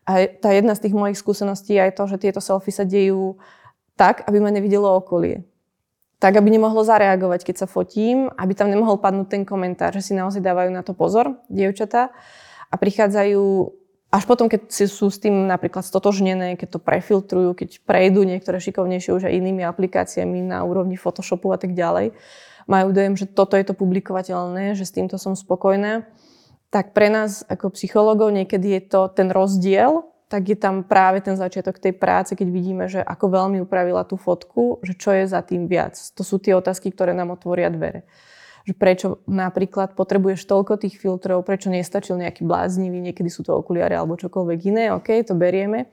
A 0.03 0.27
tá 0.27 0.51
jedna 0.51 0.75
z 0.75 0.87
tých 0.87 0.95
mojich 0.97 1.17
skúseností 1.17 1.77
je 1.77 1.87
aj 1.87 1.93
to, 1.95 2.03
že 2.09 2.17
tieto 2.19 2.41
selfie 2.43 2.73
sa 2.73 2.83
dejú 2.83 3.39
tak, 3.95 4.25
aby 4.27 4.39
ma 4.39 4.49
nevidelo 4.53 4.87
okolie. 4.97 5.43
Tak, 6.21 6.37
aby 6.37 6.53
nemohlo 6.53 6.85
zareagovať, 6.85 7.49
keď 7.49 7.65
sa 7.65 7.67
fotím, 7.67 8.29
aby 8.37 8.53
tam 8.53 8.69
nemohol 8.69 9.01
padnúť 9.01 9.27
ten 9.33 9.43
komentár, 9.43 9.89
že 9.93 10.05
si 10.05 10.13
naozaj 10.13 10.41
dávajú 10.41 10.69
na 10.69 10.85
to 10.85 10.93
pozor, 10.93 11.41
dievčatá, 11.49 12.13
a 12.71 12.75
prichádzajú 12.79 13.41
až 14.11 14.23
potom, 14.27 14.51
keď 14.51 14.67
si 14.67 14.91
sú 14.91 15.07
s 15.07 15.23
tým 15.23 15.47
napríklad 15.47 15.87
stotožnené, 15.87 16.59
keď 16.59 16.75
to 16.75 16.79
prefiltrujú, 16.83 17.55
keď 17.55 17.79
prejdú 17.87 18.27
niektoré 18.27 18.59
šikovnejšie 18.59 19.15
už 19.15 19.23
aj 19.31 19.37
inými 19.39 19.63
aplikáciami 19.63 20.43
na 20.43 20.67
úrovni 20.67 20.99
Photoshopu 20.99 21.47
a 21.55 21.57
tak 21.57 21.71
ďalej, 21.71 22.11
majú 22.67 22.91
dojem, 22.91 23.15
že 23.15 23.25
toto 23.25 23.55
je 23.55 23.63
to 23.63 23.73
publikovateľné, 23.73 24.75
že 24.75 24.83
s 24.83 24.91
týmto 24.91 25.15
som 25.15 25.33
spokojná, 25.33 26.03
tak 26.71 26.91
pre 26.91 27.07
nás 27.07 27.47
ako 27.47 27.71
psychológov 27.75 28.35
niekedy 28.35 28.79
je 28.79 28.81
to 28.83 29.01
ten 29.11 29.31
rozdiel 29.31 30.10
tak 30.31 30.47
je 30.47 30.55
tam 30.55 30.87
práve 30.87 31.19
ten 31.19 31.35
začiatok 31.35 31.75
tej 31.75 31.91
práce, 31.91 32.39
keď 32.39 32.47
vidíme, 32.47 32.87
že 32.87 33.03
ako 33.03 33.35
veľmi 33.35 33.59
upravila 33.59 34.07
tú 34.07 34.15
fotku, 34.15 34.79
že 34.79 34.95
čo 34.95 35.11
je 35.11 35.27
za 35.27 35.43
tým 35.43 35.67
viac. 35.67 35.99
To 36.15 36.23
sú 36.23 36.39
tie 36.39 36.55
otázky, 36.55 36.87
ktoré 36.87 37.11
nám 37.11 37.35
otvoria 37.35 37.67
dvere. 37.67 38.07
Že 38.63 38.73
prečo 38.79 39.07
napríklad 39.27 39.91
potrebuješ 39.91 40.47
toľko 40.47 40.79
tých 40.79 40.95
filtrov, 40.95 41.43
prečo 41.43 41.67
nestačil 41.67 42.15
nejaký 42.15 42.47
bláznivý, 42.47 43.03
niekedy 43.03 43.27
sú 43.27 43.43
to 43.43 43.59
okuliare 43.59 43.91
alebo 43.91 44.15
čokoľvek 44.15 44.59
iné, 44.71 44.95
OK, 44.95 45.11
to 45.27 45.35
berieme. 45.35 45.91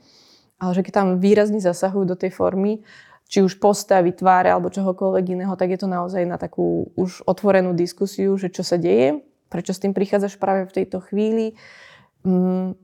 Ale 0.63 0.71
že 0.71 0.87
keď 0.87 0.93
tam 0.95 1.09
výrazne 1.19 1.59
zasahujú 1.59 2.07
do 2.07 2.15
tej 2.15 2.31
formy, 2.31 2.87
či 3.27 3.43
už 3.43 3.59
postavy, 3.59 4.15
tváre 4.15 4.55
alebo 4.55 4.71
čohokoľvek 4.71 5.35
iného, 5.35 5.59
tak 5.59 5.75
je 5.75 5.83
to 5.83 5.91
naozaj 5.91 6.23
na 6.23 6.39
takú 6.39 6.95
už 6.95 7.27
otvorenú 7.27 7.75
diskusiu, 7.75 8.39
že 8.39 8.55
čo 8.55 8.63
sa 8.63 8.79
deje, 8.79 9.19
prečo 9.51 9.75
s 9.75 9.83
tým 9.83 9.93
prichádzaš 9.93 10.39
práve 10.39 10.71
v 10.71 10.75
tejto 10.79 11.03
chvíli, 11.03 11.59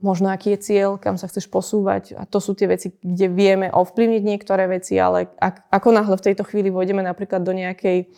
možno 0.01 0.33
aký 0.33 0.57
je 0.57 0.59
cieľ, 0.59 0.89
kam 0.97 1.15
sa 1.21 1.29
chceš 1.29 1.45
posúvať. 1.47 2.17
A 2.17 2.25
to 2.25 2.41
sú 2.41 2.57
tie 2.57 2.65
veci, 2.65 2.97
kde 2.97 3.29
vieme 3.29 3.67
ovplyvniť 3.69 4.23
niektoré 4.25 4.65
veci, 4.65 4.97
ale 4.97 5.29
ak, 5.37 5.69
ako 5.69 5.89
náhle 5.93 6.15
v 6.17 6.25
tejto 6.31 6.43
chvíli 6.43 6.73
vojdeme 6.73 7.05
napríklad 7.05 7.45
do 7.45 7.53
nejakej 7.53 8.09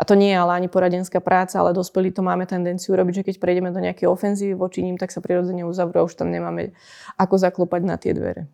a 0.00 0.08
to 0.08 0.16
nie 0.16 0.32
je 0.32 0.40
ale 0.40 0.56
ani 0.56 0.72
poradenská 0.72 1.20
práca, 1.20 1.60
ale 1.60 1.76
dospelí 1.76 2.08
to 2.08 2.24
máme 2.24 2.48
tendenciu 2.48 2.96
robiť, 2.96 3.20
že 3.20 3.26
keď 3.28 3.34
prejdeme 3.36 3.68
do 3.68 3.84
nejakej 3.84 4.08
ofenzívy 4.08 4.56
voči 4.56 4.80
ním, 4.80 4.96
tak 4.96 5.12
sa 5.12 5.20
prirodzene 5.20 5.68
uzavrú 5.68 6.00
a 6.00 6.08
už 6.08 6.16
tam 6.16 6.32
nemáme 6.32 6.72
ako 7.20 7.36
zaklopať 7.36 7.82
na 7.84 8.00
tie 8.00 8.16
dvere. 8.16 8.48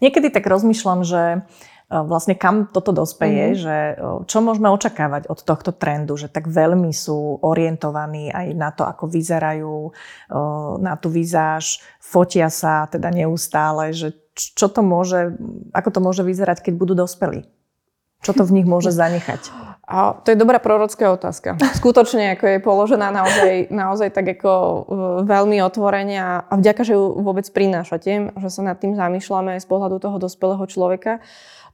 Niekedy 0.00 0.32
tak 0.32 0.48
rozmýšľam, 0.48 1.04
že 1.04 1.44
vlastne 1.90 2.38
kam 2.38 2.70
toto 2.70 2.94
dospeje, 2.94 3.52
mm-hmm. 3.52 3.62
že 3.66 3.76
e, 3.76 3.94
čo 4.30 4.38
môžeme 4.38 4.70
očakávať 4.70 5.26
od 5.26 5.42
tohto 5.42 5.74
trendu, 5.74 6.14
že 6.14 6.30
tak 6.30 6.46
veľmi 6.46 6.94
sú 6.94 7.42
orientovaní 7.42 8.30
aj 8.30 8.46
na 8.54 8.70
to, 8.70 8.86
ako 8.86 9.10
vyzerajú, 9.10 9.90
e, 9.90 9.92
na 10.78 10.94
tú 10.94 11.10
vizáž, 11.10 11.82
fotia 11.98 12.46
sa 12.46 12.86
teda 12.86 13.10
neustále, 13.10 13.90
že 13.90 14.14
čo 14.38 14.70
to 14.70 14.86
môže, 14.86 15.34
ako 15.74 15.90
to 15.90 16.00
môže 16.00 16.22
vyzerať, 16.22 16.70
keď 16.70 16.74
budú 16.78 16.94
dospelí? 16.94 17.50
Čo 18.22 18.38
to 18.38 18.42
v 18.46 18.62
nich 18.62 18.66
môže 18.70 18.94
zanechať? 19.02 19.70
A 19.90 20.14
to 20.14 20.30
je 20.30 20.38
dobrá 20.38 20.62
prorocká 20.62 21.10
otázka. 21.10 21.58
Skutočne 21.74 22.38
ako 22.38 22.46
je 22.46 22.58
položená 22.62 23.10
naozaj, 23.10 23.74
naozaj 23.74 24.14
tak 24.14 24.38
ako 24.38 24.86
veľmi 25.26 25.58
otvorene 25.66 26.14
a, 26.14 26.46
vďaka, 26.46 26.86
že 26.86 26.94
ju 26.94 27.18
vôbec 27.18 27.42
prinášate, 27.50 28.38
že 28.38 28.48
sa 28.54 28.62
nad 28.62 28.78
tým 28.78 28.94
zamýšľame 28.94 29.58
z 29.58 29.66
pohľadu 29.66 29.98
toho 29.98 30.22
dospelého 30.22 30.62
človeka. 30.70 31.18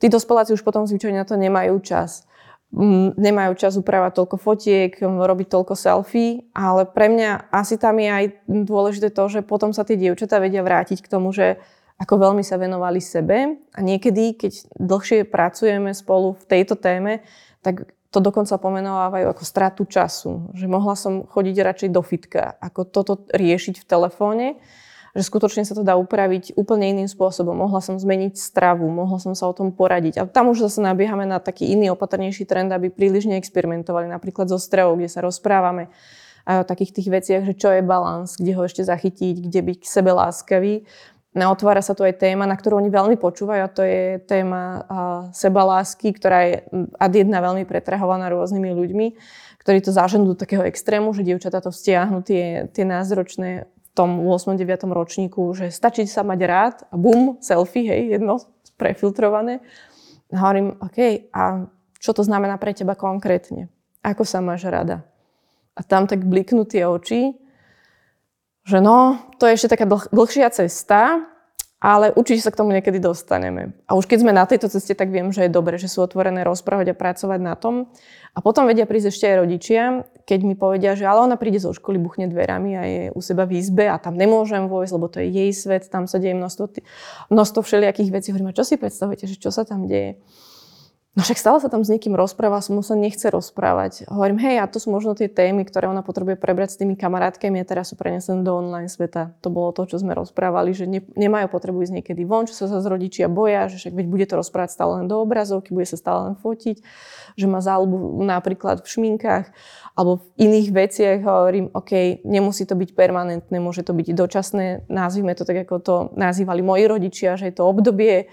Tí 0.00 0.06
dospeláci 0.12 0.52
už 0.52 0.62
potom 0.62 0.85
zvyčajne 0.85 1.22
na 1.22 1.28
to 1.28 1.37
nemajú 1.40 1.80
čas. 1.80 2.28
Mm, 2.74 3.14
nemajú 3.14 3.54
čas 3.54 3.78
upravať 3.78 4.12
toľko 4.18 4.37
fotiek, 4.42 4.92
robiť 5.00 5.48
toľko 5.48 5.74
selfie, 5.78 6.50
ale 6.50 6.82
pre 6.85 7.06
mňa 7.06 7.48
asi 7.54 7.78
tam 7.78 7.96
je 8.02 8.11
aj 8.11 8.24
dôležité 8.50 9.09
to, 9.14 9.24
že 9.30 9.46
potom 9.46 9.70
sa 9.70 9.87
tie 9.87 9.94
dievčatá 9.94 10.42
vedia 10.42 10.66
vrátiť 10.66 10.98
k 10.98 11.09
tomu, 11.09 11.30
že 11.30 11.62
ako 11.96 12.20
veľmi 12.20 12.44
sa 12.44 12.61
venovali 12.61 13.00
sebe 13.00 13.56
a 13.72 13.80
niekedy, 13.80 14.37
keď 14.37 14.52
dlhšie 14.76 15.24
pracujeme 15.24 15.96
spolu 15.96 16.37
v 16.37 16.44
tejto 16.44 16.76
téme, 16.76 17.24
tak 17.64 17.88
to 18.12 18.18
dokonca 18.20 18.56
pomenovávajú 18.61 19.26
ako 19.32 19.44
stratu 19.44 19.82
času. 19.88 20.52
Že 20.52 20.66
mohla 20.68 20.98
som 20.98 21.24
chodiť 21.24 21.56
radšej 21.56 21.90
do 21.92 22.02
fitka, 22.04 22.56
ako 22.61 22.80
toto 22.85 23.12
riešiť 23.32 23.80
v 23.80 23.88
telefóne 23.88 24.46
že 25.16 25.24
skutočne 25.24 25.64
sa 25.64 25.72
to 25.72 25.81
dá 25.81 25.96
upraviť 25.96 26.52
úplne 26.61 26.92
iným 26.92 27.09
spôsobom. 27.09 27.57
Mohla 27.57 27.81
som 27.81 27.96
zmeniť 27.96 28.37
stravu, 28.37 28.85
mohla 28.92 29.16
som 29.16 29.33
sa 29.33 29.48
o 29.48 29.57
tom 29.57 29.72
poradiť. 29.72 30.20
A 30.20 30.22
tam 30.29 30.52
už 30.52 30.68
zase 30.68 30.85
nabiehame 30.85 31.24
na 31.24 31.40
taký 31.40 31.72
iný 31.72 31.96
opatrnejší 31.96 32.44
trend, 32.44 32.68
aby 32.68 32.92
príliš 32.92 33.24
neexperimentovali. 33.24 34.12
Napríklad 34.12 34.52
so 34.52 34.61
stravou, 34.61 35.00
kde 35.00 35.09
sa 35.09 35.24
rozprávame 35.24 35.88
o 36.44 36.62
takých 36.62 37.00
tých 37.00 37.09
veciach, 37.09 37.42
že 37.48 37.57
čo 37.57 37.72
je 37.72 37.81
balans, 37.83 38.37
kde 38.37 38.52
ho 38.55 38.62
ešte 38.62 38.85
zachytiť, 38.85 39.48
kde 39.48 39.61
byť 39.72 39.76
k 39.83 39.87
sebe 39.88 40.12
láskavý. 40.14 40.85
No, 41.37 41.52
otvára 41.52 41.85
sa 41.85 41.92
tu 41.92 42.00
aj 42.00 42.16
téma, 42.16 42.48
na 42.48 42.57
ktorú 42.57 42.81
oni 42.81 42.88
veľmi 42.88 43.20
počúvajú 43.20 43.61
a 43.61 43.68
to 43.68 43.85
je 43.85 44.24
téma 44.24 44.62
uh, 44.64 44.81
sebalásky, 45.37 46.16
ktorá 46.16 46.48
je 46.48 46.55
ad 46.96 47.12
jedna 47.12 47.44
veľmi 47.44 47.68
pretrahovaná 47.68 48.33
rôznymi 48.33 48.72
ľuďmi, 48.72 49.07
ktorí 49.61 49.85
to 49.85 49.92
zaženú 49.92 50.33
do 50.33 50.37
takého 50.38 50.64
extrému, 50.64 51.12
že 51.12 51.29
dievčatá 51.29 51.61
to 51.61 51.68
vztiahnu 51.68 52.24
tie, 52.24 52.72
tie 52.72 52.88
názročné 52.88 53.68
tom 53.96 54.28
8. 54.28 54.61
9. 54.61 54.68
ročníku, 54.92 55.56
že 55.56 55.72
stačí 55.72 56.04
sa 56.04 56.20
mať 56.20 56.40
rád 56.44 56.76
a 56.92 57.00
bum, 57.00 57.40
selfie, 57.40 57.88
hej, 57.88 58.20
jedno 58.20 58.44
prefiltrované. 58.76 59.64
A 60.28 60.37
hovorím, 60.37 60.76
OK, 60.85 61.32
a 61.32 61.64
čo 61.96 62.12
to 62.12 62.20
znamená 62.20 62.61
pre 62.61 62.76
teba 62.76 62.92
konkrétne? 62.92 63.72
Ako 64.04 64.28
sa 64.28 64.44
máš 64.44 64.68
rada? 64.68 65.09
A 65.72 65.80
tam 65.80 66.04
tak 66.04 66.28
bliknú 66.28 66.68
tie 66.68 66.85
oči 66.85 67.40
že 68.66 68.82
no, 68.82 69.22
to 69.38 69.46
je 69.46 69.54
ešte 69.54 69.78
taká 69.78 69.87
dlh, 69.87 70.11
dlhšia 70.11 70.50
cesta, 70.50 71.22
ale 71.76 72.08
určite 72.16 72.40
sa 72.40 72.52
k 72.52 72.58
tomu 72.64 72.72
niekedy 72.72 72.96
dostaneme. 72.96 73.76
A 73.84 73.94
už 74.00 74.08
keď 74.08 74.24
sme 74.24 74.32
na 74.32 74.48
tejto 74.48 74.72
ceste, 74.72 74.96
tak 74.96 75.12
viem, 75.12 75.28
že 75.28 75.44
je 75.44 75.52
dobre, 75.52 75.76
že 75.76 75.92
sú 75.92 76.00
otvorené 76.00 76.40
rozprávať 76.40 76.92
a 76.92 76.98
pracovať 76.98 77.40
na 77.40 77.52
tom. 77.52 77.92
A 78.32 78.40
potom 78.40 78.64
vedia 78.64 78.88
prísť 78.88 79.12
ešte 79.12 79.24
aj 79.28 79.36
rodičia, 79.44 79.82
keď 80.24 80.40
mi 80.44 80.54
povedia, 80.56 80.96
že 80.96 81.04
ale 81.04 81.24
ona 81.24 81.36
príde 81.36 81.60
zo 81.60 81.76
školy, 81.76 82.00
buchne 82.00 82.32
dverami 82.32 82.70
a 82.76 82.82
je 82.84 83.02
u 83.12 83.20
seba 83.20 83.44
v 83.44 83.60
izbe 83.60 83.88
a 83.88 84.00
tam 84.00 84.16
nemôžem 84.16 84.68
vojsť, 84.68 84.92
lebo 84.92 85.06
to 85.08 85.20
je 85.20 85.28
jej 85.28 85.50
svet, 85.52 85.88
tam 85.92 86.08
sa 86.08 86.16
deje 86.16 86.36
množstvo, 86.36 86.64
množstvo 87.28 87.60
všelijakých 87.60 88.10
vecí. 88.12 88.32
Hovorím, 88.32 88.52
a 88.52 88.56
čo 88.56 88.64
si 88.64 88.80
predstavujete, 88.80 89.28
že 89.28 89.36
čo 89.36 89.52
sa 89.52 89.68
tam 89.68 89.84
deje? 89.84 90.20
No 91.16 91.24
však 91.24 91.40
stále 91.40 91.59
sa 91.64 91.72
tam 91.72 91.81
s 91.81 91.88
niekým 91.88 92.12
rozpráva, 92.12 92.61
som 92.61 92.76
sa 92.85 92.92
nechce 92.92 93.33
rozprávať. 93.33 94.05
Hovorím, 94.05 94.37
hej, 94.37 94.61
a 94.61 94.68
to 94.68 94.76
sú 94.76 94.92
možno 94.92 95.16
tie 95.16 95.33
témy, 95.33 95.64
ktoré 95.64 95.88
ona 95.88 96.05
potrebuje 96.05 96.37
prebrať 96.37 96.76
s 96.76 96.81
tými 96.85 96.92
kamarátkami 96.92 97.57
a 97.57 97.64
teraz 97.64 97.88
sú 97.88 97.96
prenesené 97.96 98.44
do 98.44 98.52
online 98.52 98.92
sveta. 98.92 99.33
To 99.40 99.48
bolo 99.48 99.72
to, 99.72 99.88
čo 99.88 99.96
sme 99.96 100.12
rozprávali, 100.12 100.76
že 100.76 100.85
ne, 100.85 101.00
nemajú 101.16 101.48
potrebu 101.48 101.81
ísť 101.88 102.05
niekedy 102.05 102.29
von, 102.29 102.44
čo 102.44 102.52
sa 102.52 102.68
zase 102.68 102.85
rodičia 102.92 103.33
boja, 103.33 103.64
že 103.72 103.81
však 103.81 103.96
veď 103.96 104.07
bude 104.12 104.26
to 104.29 104.37
rozprávať 104.37 104.76
stále 104.76 105.00
len 105.00 105.09
do 105.09 105.16
obrazovky, 105.16 105.72
bude 105.72 105.88
sa 105.88 105.96
stále 105.96 106.20
len 106.29 106.35
fotiť, 106.37 106.85
že 107.40 107.46
má 107.48 107.64
záľubu 107.64 108.20
napríklad 108.20 108.85
v 108.85 108.88
šminkách 108.92 109.57
alebo 109.96 110.20
v 110.20 110.24
iných 110.37 110.68
veciach. 110.68 111.18
Hovorím, 111.24 111.72
OK, 111.72 112.20
nemusí 112.29 112.68
to 112.68 112.76
byť 112.76 112.92
permanentné, 112.92 113.57
môže 113.57 113.88
to 113.88 113.96
byť 113.96 114.12
dočasné, 114.12 114.85
nazvime 114.92 115.33
to 115.33 115.48
tak, 115.48 115.64
ako 115.64 115.81
to 115.81 115.94
nazývali 116.12 116.61
moji 116.61 116.85
rodičia, 116.85 117.40
že 117.40 117.48
je 117.48 117.57
to 117.57 117.64
obdobie, 117.64 118.29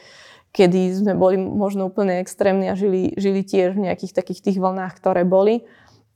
kedy 0.53 0.93
sme 0.93 1.13
boli 1.17 1.35
možno 1.35 1.89
úplne 1.89 2.21
extrémni 2.21 2.69
a 2.69 2.77
žili, 2.77 3.11
žili 3.17 3.41
tiež 3.41 3.73
v 3.73 3.89
nejakých 3.89 4.13
takých 4.13 4.39
tých 4.45 4.57
vlnách, 4.61 4.93
ktoré 5.01 5.25
boli. 5.25 5.65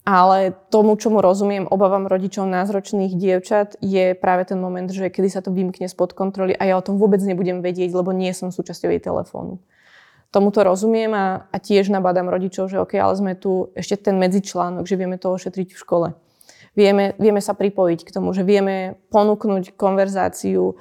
Ale 0.08 0.56
tomu, 0.72 0.96
čomu 0.96 1.20
rozumiem, 1.20 1.68
obávam 1.68 2.08
rodičov 2.08 2.48
názročných 2.48 3.12
dievčat, 3.20 3.76
je 3.84 4.16
práve 4.16 4.48
ten 4.48 4.56
moment, 4.56 4.88
že 4.88 5.12
kedy 5.12 5.28
sa 5.28 5.44
to 5.44 5.52
vymkne 5.52 5.92
spod 5.92 6.16
kontroly 6.16 6.56
a 6.56 6.64
ja 6.64 6.80
o 6.80 6.86
tom 6.86 6.96
vôbec 6.96 7.20
nebudem 7.20 7.60
vedieť, 7.60 7.92
lebo 7.92 8.16
nie 8.16 8.32
som 8.32 8.48
súčasťou 8.48 8.88
jej 8.96 9.04
telefónu. 9.04 9.60
Tomuto 10.32 10.64
rozumiem 10.64 11.12
a, 11.12 11.52
a 11.52 11.58
tiež 11.60 11.92
nabádam 11.92 12.32
rodičov, 12.32 12.72
že 12.72 12.80
OK, 12.80 12.96
ale 12.96 13.20
sme 13.20 13.36
tu 13.36 13.68
ešte 13.76 14.08
ten 14.08 14.16
medzičlánok, 14.16 14.88
že 14.88 14.96
vieme 14.96 15.20
to 15.20 15.28
ošetriť 15.28 15.76
v 15.76 15.82
škole. 15.82 16.08
Vieme, 16.78 17.18
vieme 17.18 17.42
sa 17.44 17.52
pripojiť 17.58 18.08
k 18.08 18.14
tomu, 18.14 18.32
že 18.32 18.48
vieme 18.48 19.02
ponúknuť 19.12 19.76
konverzáciu, 19.76 20.78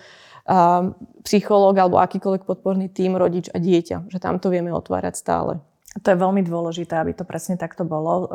psychológ 1.27 1.75
alebo 1.75 1.99
akýkoľvek 1.99 2.47
podporný 2.47 2.87
tým, 2.87 3.19
rodič 3.19 3.51
a 3.51 3.59
dieťa. 3.59 4.07
Že 4.07 4.19
tam 4.23 4.39
to 4.39 4.49
vieme 4.49 4.71
otvárať 4.71 5.15
stále. 5.19 5.59
To 6.05 6.13
je 6.13 6.19
veľmi 6.21 6.45
dôležité, 6.45 6.93
aby 7.01 7.17
to 7.17 7.25
presne 7.25 7.57
takto 7.57 7.81
bolo. 7.81 8.29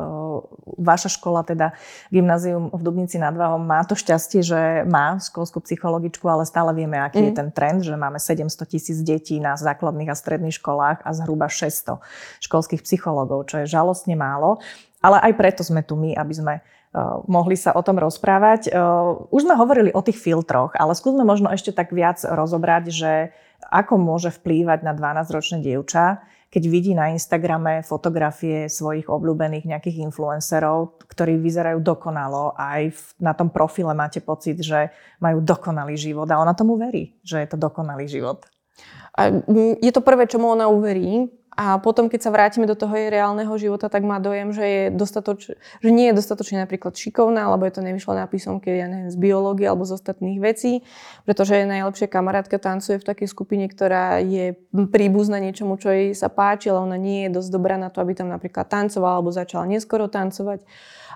Vaša 0.82 1.13
škola, 1.13 1.45
teda 1.45 1.78
Gymnázium 2.10 2.74
v 2.74 2.82
Dubnici 2.82 3.21
nad 3.21 3.38
Váhom, 3.38 3.62
má 3.62 3.86
to 3.86 3.93
šťastie, 3.93 4.41
že 4.41 4.82
má 4.89 5.21
školskú 5.21 5.62
psychologičku, 5.62 6.26
ale 6.26 6.50
stále 6.50 6.74
vieme, 6.74 6.97
aký 6.97 7.21
mm. 7.21 7.28
je 7.30 7.34
ten 7.38 7.50
trend, 7.54 7.86
že 7.86 7.93
máme 7.93 8.17
700 8.17 8.50
tisíc 8.65 8.97
detí 9.06 9.38
na 9.38 9.54
základných 9.54 10.10
a 10.10 10.17
stredných 10.17 10.58
školách 10.58 11.06
a 11.06 11.10
zhruba 11.13 11.54
600 11.54 12.02
školských 12.41 12.82
psychológov, 12.82 13.54
čo 13.54 13.62
je 13.62 13.69
žalostne 13.69 14.17
málo. 14.17 14.58
Ale 15.02 15.21
aj 15.21 15.34
preto 15.38 15.62
sme 15.62 15.86
tu 15.86 15.93
my, 15.97 16.17
aby 16.17 16.34
sme 16.34 16.54
mohli 17.28 17.56
sa 17.56 17.72
o 17.72 17.82
tom 17.84 17.96
rozprávať. 18.00 18.68
Eh, 18.68 18.76
už 19.32 19.48
sme 19.48 19.56
hovorili 19.56 19.96
o 19.96 20.04
tých 20.04 20.20
filtroch, 20.20 20.76
ale 20.76 20.92
skúsme 20.92 21.24
možno 21.24 21.48
ešte 21.48 21.72
tak 21.72 21.96
viac 21.96 22.20
rozobrať, 22.24 22.84
že 22.92 23.12
ako 23.72 23.96
môže 23.96 24.34
vplývať 24.36 24.84
na 24.84 24.92
12-ročné 24.92 25.64
dievča, 25.64 26.20
keď 26.52 26.64
vidí 26.68 26.92
na 26.92 27.16
Instagrame 27.16 27.80
fotografie 27.88 28.68
svojich 28.68 29.08
obľúbených 29.08 29.72
nejakých 29.72 30.04
influencerov, 30.12 31.00
ktorí 31.08 31.40
vyzerajú 31.40 31.80
dokonalo 31.80 32.60
aj 32.60 32.92
na 33.24 33.32
tom 33.32 33.48
profile 33.48 33.96
máte 33.96 34.20
pocit, 34.20 34.60
že 34.60 34.92
majú 35.24 35.40
dokonalý 35.40 35.96
život 35.96 36.28
a 36.28 36.44
ona 36.44 36.52
tomu 36.52 36.76
verí, 36.76 37.16
že 37.24 37.40
je 37.40 37.48
to 37.48 37.56
dokonalý 37.56 38.12
život. 38.12 38.44
A 39.16 39.32
mm, 39.32 39.80
je 39.80 39.92
to 39.96 40.04
prvé, 40.04 40.28
čomu 40.28 40.52
ona 40.52 40.68
uverí, 40.68 41.32
a 41.52 41.84
potom, 41.84 42.08
keď 42.08 42.20
sa 42.24 42.32
vrátime 42.32 42.64
do 42.64 42.80
toho 42.80 42.96
jej 42.96 43.12
reálneho 43.12 43.52
života, 43.60 43.92
tak 43.92 44.08
má 44.08 44.24
dojem, 44.24 44.56
že, 44.56 44.64
je 44.64 44.84
dostatoč, 44.96 45.52
že 45.84 45.90
nie 45.92 46.08
je 46.10 46.16
dostatočne 46.16 46.64
napríklad 46.64 46.96
šikovná, 46.96 47.52
alebo 47.52 47.68
je 47.68 47.76
to 47.76 47.84
nevyšlo 47.84 48.16
písomke, 48.32 48.72
ja 48.72 48.88
neviem, 48.88 49.12
z 49.12 49.18
biológie 49.20 49.68
alebo 49.68 49.84
z 49.84 50.00
ostatných 50.00 50.40
vecí, 50.40 50.88
pretože 51.28 51.60
jej 51.60 51.68
najlepšia 51.68 52.08
kamarátka 52.08 52.56
tancuje 52.56 53.04
v 53.04 53.08
takej 53.08 53.28
skupine, 53.28 53.68
ktorá 53.68 54.24
je 54.24 54.56
príbuzná 54.72 55.44
niečomu, 55.44 55.76
čo 55.76 55.92
jej 55.92 56.16
sa 56.16 56.32
páči, 56.32 56.72
ale 56.72 56.88
ona 56.88 56.96
nie 56.96 57.28
je 57.28 57.36
dosť 57.36 57.50
dobrá 57.52 57.76
na 57.76 57.92
to, 57.92 58.00
aby 58.00 58.16
tam 58.16 58.32
napríklad 58.32 58.72
tancovala 58.72 59.20
alebo 59.20 59.36
začala 59.36 59.68
neskoro 59.68 60.08
tancovať 60.08 60.64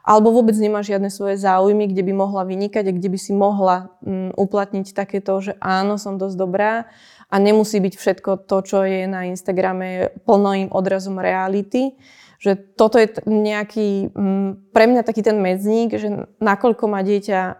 alebo 0.05 0.29
vôbec 0.29 0.53
nemá 0.61 0.85
žiadne 0.85 1.09
svoje 1.09 1.41
záujmy, 1.41 1.89
kde 1.89 2.05
by 2.05 2.13
mohla 2.13 2.45
vynikať 2.45 2.93
a 2.93 2.95
kde 2.95 3.09
by 3.09 3.17
si 3.17 3.33
mohla 3.33 3.89
um, 4.05 4.29
uplatniť 4.37 4.93
takéto, 4.93 5.33
že 5.41 5.57
áno, 5.57 5.97
som 5.97 6.21
dosť 6.21 6.37
dobrá 6.37 6.85
a 7.33 7.35
nemusí 7.41 7.81
byť 7.81 7.93
všetko 7.97 8.45
to, 8.45 8.57
čo 8.61 8.85
je 8.85 9.09
na 9.09 9.25
Instagrame 9.33 10.13
plným 10.29 10.69
odrazom 10.69 11.17
reality. 11.17 11.97
Že 12.37 12.77
toto 12.77 13.01
je 13.01 13.17
nejaký, 13.25 14.13
mm, 14.13 14.69
pre 14.69 14.85
mňa 14.85 15.01
taký 15.01 15.25
ten 15.25 15.41
medzník, 15.41 15.97
že 15.97 16.29
nakoľko 16.37 16.85
má 16.85 17.01
dieťa 17.01 17.57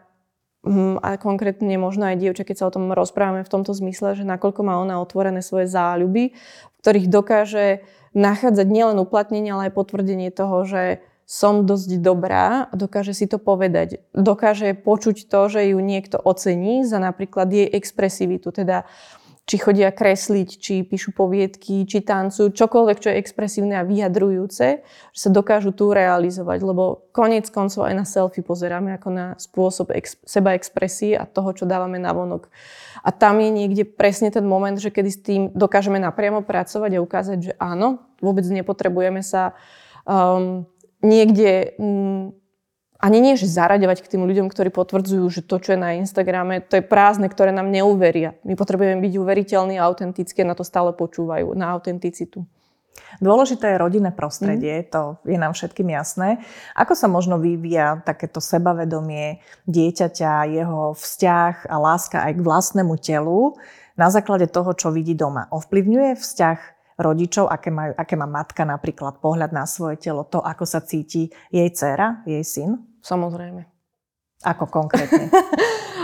mm, 0.69 1.01
a 1.01 1.17
konkrétne 1.17 1.73
možno 1.81 2.13
aj 2.13 2.21
dievča, 2.21 2.45
keď 2.45 2.55
sa 2.61 2.67
o 2.69 2.75
tom 2.77 2.93
rozprávame 2.93 3.41
v 3.41 3.49
tomto 3.49 3.73
zmysle, 3.73 4.13
že 4.13 4.21
nakoľko 4.21 4.61
má 4.61 4.77
ona 4.77 5.01
otvorené 5.01 5.41
svoje 5.41 5.65
záľuby, 5.65 6.37
v 6.37 6.77
ktorých 6.85 7.09
dokáže 7.09 7.81
nachádzať 8.13 8.67
nielen 8.69 9.01
uplatnenie, 9.01 9.49
ale 9.49 9.73
aj 9.73 9.77
potvrdenie 9.81 10.29
toho, 10.29 10.61
že 10.69 11.01
som 11.25 11.65
dosť 11.65 11.97
dobrá 11.99 12.69
a 12.69 12.73
dokáže 12.77 13.17
si 13.17 13.25
to 13.25 13.41
povedať. 13.41 14.05
Dokáže 14.13 14.77
počuť 14.77 15.25
to, 15.25 15.41
že 15.49 15.73
ju 15.73 15.79
niekto 15.81 16.21
ocení 16.21 16.85
za 16.85 17.01
napríklad 17.01 17.49
jej 17.49 17.65
expresivitu, 17.65 18.53
teda 18.53 18.85
či 19.45 19.61
chodia 19.61 19.93
kresliť, 19.93 20.49
či 20.57 20.81
píšu 20.81 21.13
poviedky, 21.13 21.85
či 21.85 22.01
tancujú, 22.01 22.49
čokoľvek, 22.49 22.97
čo 22.97 23.13
je 23.13 23.21
expresívne 23.21 23.77
a 23.77 23.85
vyjadrujúce, 23.85 24.81
že 25.13 25.19
sa 25.21 25.29
dokážu 25.29 25.69
tu 25.69 25.93
realizovať, 25.93 26.65
lebo 26.65 27.05
koniec 27.13 27.45
koncov 27.53 27.85
aj 27.85 27.93
na 27.93 28.05
selfie 28.09 28.41
pozeráme 28.41 28.97
ako 28.97 29.09
na 29.13 29.25
spôsob 29.37 29.93
ex- 29.93 30.17
seba 30.25 30.57
expresie 30.57 31.13
a 31.13 31.29
toho, 31.29 31.53
čo 31.53 31.69
dávame 31.69 32.01
na 32.01 32.09
vonok. 32.09 32.49
A 33.05 33.13
tam 33.13 33.37
je 33.37 33.53
niekde 33.53 33.85
presne 33.85 34.33
ten 34.33 34.49
moment, 34.49 34.81
že 34.81 34.89
kedy 34.89 35.09
s 35.13 35.19
tým 35.21 35.41
dokážeme 35.53 36.01
napriamo 36.01 36.41
pracovať 36.41 36.97
a 36.97 37.03
ukázať, 37.05 37.37
že 37.37 37.53
áno, 37.61 38.01
vôbec 38.25 38.49
nepotrebujeme 38.49 39.21
sa 39.21 39.53
um, 40.09 40.65
niekde 41.05 41.77
um, 41.77 42.33
ani 42.97 43.21
nie, 43.21 43.37
že 43.37 43.45
zaraďovať 43.45 44.01
k 44.01 44.17
tým 44.17 44.25
ľuďom, 44.25 44.49
ktorí 44.49 44.73
potvrdzujú, 44.73 45.25
že 45.29 45.45
to, 45.45 45.61
čo 45.61 45.77
je 45.77 45.79
na 45.79 45.93
Instagrame, 46.01 46.65
to 46.65 46.81
je 46.81 46.83
prázdne, 46.83 47.29
ktoré 47.29 47.53
nám 47.53 47.69
neuveria. 47.69 48.33
My 48.41 48.57
potrebujeme 48.57 48.97
byť 48.97 49.13
uveriteľní 49.21 49.77
a 49.77 49.85
autentickí 49.85 50.41
na 50.41 50.57
to 50.57 50.65
stále 50.65 50.89
počúvajú, 50.89 51.53
na 51.53 51.69
autenticitu. 51.69 52.41
Dôležité 53.19 53.75
je 53.75 53.81
rodinné 53.83 54.11
prostredie, 54.11 54.81
mm. 54.81 54.85
to 54.91 55.01
je 55.27 55.37
nám 55.37 55.53
všetkým 55.55 55.91
jasné. 55.91 56.39
Ako 56.75 56.95
sa 56.95 57.11
možno 57.11 57.39
vyvíja 57.39 58.03
takéto 58.03 58.39
sebavedomie 58.39 59.43
dieťaťa, 59.67 60.49
jeho 60.51 60.95
vzťah 60.95 61.67
a 61.67 61.75
láska 61.79 62.23
aj 62.23 62.33
k 62.39 62.45
vlastnému 62.45 62.95
telu 62.99 63.55
na 63.95 64.11
základe 64.11 64.47
toho, 64.47 64.71
čo 64.75 64.91
vidí 64.91 65.15
doma? 65.15 65.47
Ovplyvňuje 65.51 66.19
vzťah 66.19 66.59
rodičov, 66.95 67.51
aké, 67.51 67.69
majú, 67.71 67.91
aké 67.95 68.15
má 68.15 68.27
matka 68.27 68.63
napríklad 68.63 69.19
pohľad 69.19 69.51
na 69.51 69.67
svoje 69.67 69.99
telo, 69.99 70.23
to, 70.23 70.39
ako 70.39 70.63
sa 70.63 70.79
cíti 70.79 71.27
jej 71.51 71.69
dcéra, 71.71 72.23
jej 72.23 72.43
syn? 72.43 72.79
Samozrejme. 73.03 73.67
Ako 74.43 74.67
konkrétne? 74.67 75.31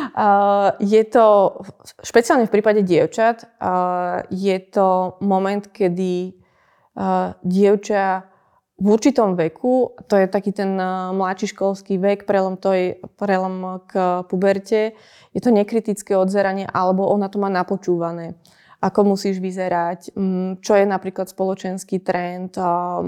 je 0.93 1.01
to, 1.07 1.25
špeciálne 2.03 2.47
v 2.47 2.53
prípade 2.53 2.81
dievčat, 2.83 3.47
je 4.31 4.57
to 4.71 5.19
moment, 5.23 5.71
kedy 5.71 6.35
dievča 7.43 8.27
v 8.81 8.87
určitom 8.89 9.37
veku, 9.37 9.93
to 10.09 10.17
je 10.17 10.25
taký 10.25 10.51
ten 10.51 10.73
mladší 11.13 11.53
školský 11.53 12.01
vek, 12.01 12.25
prelom, 12.25 12.57
to 12.57 12.73
je, 12.73 12.97
prelom 13.13 13.85
k 13.85 14.25
puberte, 14.25 14.97
je 15.31 15.39
to 15.39 15.53
nekritické 15.53 16.17
odzeranie, 16.17 16.65
alebo 16.65 17.05
ona 17.05 17.29
to 17.29 17.37
má 17.37 17.47
napočúvané 17.47 18.35
ako 18.81 19.13
musíš 19.13 19.37
vyzerať, 19.37 20.17
mm, 20.17 20.65
čo 20.65 20.73
je 20.73 20.89
napríklad 20.89 21.29
spoločenský 21.29 22.01
trend, 22.01 22.57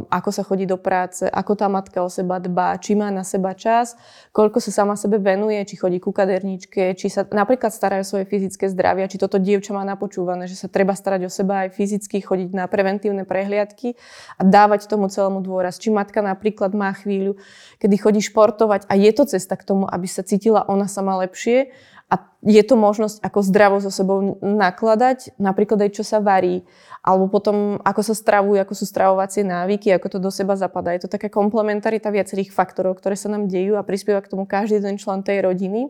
ako 0.06 0.30
sa 0.30 0.46
chodí 0.46 0.70
do 0.70 0.78
práce, 0.78 1.26
ako 1.26 1.58
tá 1.58 1.66
matka 1.66 2.06
o 2.06 2.14
seba 2.14 2.38
dbá, 2.38 2.78
či 2.78 2.94
má 2.94 3.10
na 3.10 3.26
seba 3.26 3.58
čas, 3.58 3.98
koľko 4.30 4.62
sa 4.62 4.70
sama 4.70 4.94
sebe 4.94 5.18
venuje, 5.18 5.58
či 5.66 5.74
chodí 5.74 5.98
ku 5.98 6.14
kaderničke, 6.14 6.94
či 6.94 7.10
sa 7.10 7.26
napríklad 7.26 7.74
starajú 7.74 8.06
svoje 8.06 8.30
fyzické 8.30 8.70
zdravie, 8.70 9.10
či 9.10 9.18
toto 9.18 9.42
dievča 9.42 9.74
má 9.74 9.82
napočúvané, 9.82 10.46
že 10.46 10.62
sa 10.62 10.70
treba 10.70 10.94
starať 10.94 11.26
o 11.26 11.32
seba 11.34 11.66
aj 11.66 11.74
fyzicky, 11.74 12.22
chodiť 12.22 12.54
na 12.54 12.70
preventívne 12.70 13.26
prehliadky 13.26 13.98
a 14.38 14.46
dávať 14.46 14.86
tomu 14.86 15.10
celému 15.10 15.42
dôraz. 15.42 15.82
Či 15.82 15.90
matka 15.90 16.22
napríklad 16.22 16.78
má 16.78 16.94
chvíľu, 16.94 17.42
kedy 17.82 17.96
chodí 17.98 18.22
športovať 18.22 18.86
a 18.86 18.94
je 18.94 19.10
to 19.10 19.26
cesta 19.26 19.58
k 19.58 19.66
tomu, 19.66 19.90
aby 19.90 20.06
sa 20.06 20.22
cítila 20.22 20.62
ona 20.70 20.86
sama 20.86 21.18
lepšie, 21.26 21.74
a 22.14 22.30
je 22.46 22.62
to 22.62 22.78
možnosť, 22.78 23.26
ako 23.26 23.40
zdravo 23.42 23.78
so 23.82 23.90
sebou 23.90 24.38
nakladať, 24.38 25.34
napríklad 25.42 25.90
aj 25.90 25.98
čo 25.98 26.04
sa 26.06 26.22
varí, 26.22 26.62
alebo 27.02 27.26
potom 27.26 27.82
ako 27.82 28.06
sa 28.06 28.14
stravujú, 28.14 28.62
ako 28.62 28.74
sú 28.78 28.86
stravovacie 28.86 29.42
návyky, 29.42 29.90
ako 29.90 30.14
to 30.14 30.18
do 30.22 30.30
seba 30.30 30.54
zapadá. 30.54 30.94
Je 30.94 31.10
to 31.10 31.10
taká 31.10 31.34
komplementarita 31.34 32.14
viacerých 32.14 32.54
faktorov, 32.54 33.02
ktoré 33.02 33.18
sa 33.18 33.34
nám 33.34 33.50
dejú 33.50 33.82
a 33.82 33.88
prispieva 33.88 34.22
k 34.22 34.30
tomu 34.30 34.46
každý 34.46 34.78
jeden 34.78 35.02
člen 35.02 35.26
tej 35.26 35.42
rodiny. 35.42 35.90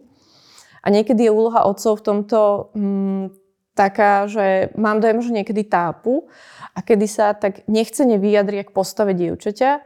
A 0.79 0.87
niekedy 0.87 1.27
je 1.27 1.35
úloha 1.35 1.67
otcov 1.67 1.99
v 1.99 2.05
tomto 2.07 2.39
mm, 2.71 3.23
taká, 3.75 4.23
že 4.31 4.71
mám 4.79 5.03
dojem, 5.03 5.19
že 5.19 5.35
niekedy 5.35 5.67
tápu 5.67 6.31
a 6.71 6.79
kedy 6.79 7.03
sa 7.03 7.35
tak 7.35 7.67
nechcene 7.67 8.15
vyjadri 8.15 8.63
k 8.63 8.71
postave 8.71 9.11
dievčaťa, 9.11 9.83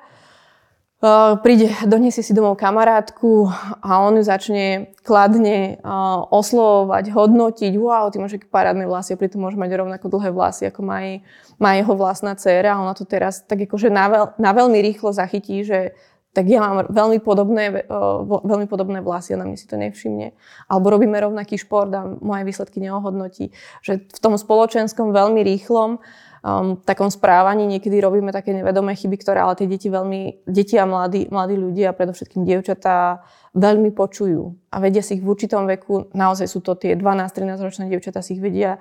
Uh, 0.97 1.38
príde, 1.45 1.69
donesie 1.86 2.25
si 2.25 2.33
domov 2.33 2.57
kamarátku 2.57 3.45
a 3.86 4.01
on 4.01 4.17
ju 4.17 4.25
začne 4.25 4.97
kladne 5.05 5.77
uh, 5.77 6.25
oslovovať, 6.33 7.13
hodnotiť. 7.13 7.77
Wow, 7.77 8.10
ty 8.10 8.17
máš 8.17 8.41
aké 8.41 8.49
parádne 8.49 8.89
vlasy 8.89 9.13
a 9.13 9.21
pritom 9.21 9.45
môže 9.45 9.62
mať 9.62 9.77
rovnako 9.77 10.10
dlhé 10.10 10.33
vlasy, 10.33 10.73
ako 10.73 10.81
má, 10.81 11.05
jej, 11.05 11.21
má 11.62 11.77
jeho 11.77 11.93
vlastná 11.93 12.33
dcéra. 12.33 12.73
A 12.73 12.81
ona 12.81 12.97
to 12.97 13.05
teraz 13.05 13.45
tak 13.45 13.62
akože 13.69 13.93
na, 13.93 14.10
veľ, 14.10 14.23
na 14.41 14.49
veľmi 14.57 14.81
rýchlo 14.81 15.13
zachytí, 15.13 15.62
že 15.62 15.93
tak 16.33 16.49
ja 16.49 16.65
mám 16.65 16.89
veľmi 16.89 17.21
podobné, 17.21 17.86
uh, 17.86 18.25
veľmi 18.25 18.65
podobné 18.65 18.97
vlasy 19.05 19.38
a 19.38 19.41
na 19.41 19.53
si 19.53 19.69
to 19.69 19.77
nevšimne. 19.77 20.33
Alebo 20.65 20.97
robíme 20.97 21.13
rovnaký 21.13 21.62
šport 21.62 21.93
a 21.93 22.10
moje 22.10 22.41
výsledky 22.41 22.81
neohodnotí. 22.81 23.53
Že 23.86 24.01
v 24.01 24.17
tom 24.17 24.33
spoločenskom 24.33 25.13
veľmi 25.13 25.45
rýchlom 25.45 26.01
um, 26.43 26.78
takom 26.82 27.10
správaní 27.10 27.65
niekedy 27.65 28.02
robíme 28.02 28.34
také 28.34 28.54
nevedomé 28.54 28.93
chyby, 28.93 29.17
ktoré 29.17 29.41
ale 29.41 29.58
tie 29.58 29.67
deti 29.69 29.88
veľmi, 29.88 30.45
deti 30.50 30.76
a 30.78 30.86
mladí, 30.86 31.30
mladí 31.30 31.56
ľudia, 31.58 31.91
a 31.91 31.97
predovšetkým 31.97 32.43
dievčatá, 32.45 33.26
veľmi 33.58 33.89
počujú 33.93 34.54
a 34.69 34.76
vedia 34.78 35.02
si 35.02 35.17
ich 35.17 35.23
v 35.26 35.32
určitom 35.34 35.65
veku, 35.65 36.13
naozaj 36.13 36.45
sú 36.45 36.62
to 36.62 36.78
tie 36.78 36.93
12-13 36.93 37.58
ročné 37.58 37.84
dievčatá, 37.89 38.21
si 38.21 38.38
ich 38.38 38.43
vedia 38.43 38.78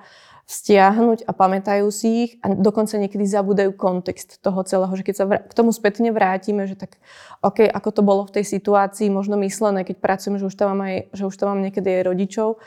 stiahnuť 0.47 1.27
a 1.27 1.35
pamätajú 1.35 1.91
si 1.91 2.07
ich 2.23 2.31
a 2.39 2.55
dokonca 2.55 2.95
niekedy 2.95 3.27
zabúdajú 3.27 3.75
kontext 3.75 4.39
toho 4.39 4.63
celého, 4.63 4.93
že 4.95 5.03
keď 5.03 5.15
sa 5.19 5.25
k 5.27 5.51
tomu 5.51 5.75
spätne 5.75 6.15
vrátime, 6.15 6.63
že 6.63 6.79
tak 6.79 7.03
OK, 7.43 7.67
ako 7.67 7.89
to 7.91 8.01
bolo 8.01 8.23
v 8.23 8.39
tej 8.39 8.45
situácii, 8.55 9.11
možno 9.11 9.35
myslené, 9.43 9.83
keď 9.83 9.99
pracujeme, 9.99 10.39
že 10.39 10.47
už 10.47 10.55
tam 10.55 10.71
mám, 10.71 10.87
aj, 10.87 11.11
že 11.11 11.27
už 11.27 11.35
tam 11.35 11.51
mám 11.51 11.67
niekedy 11.67 11.99
aj 11.99 12.03
rodičov, 12.07 12.63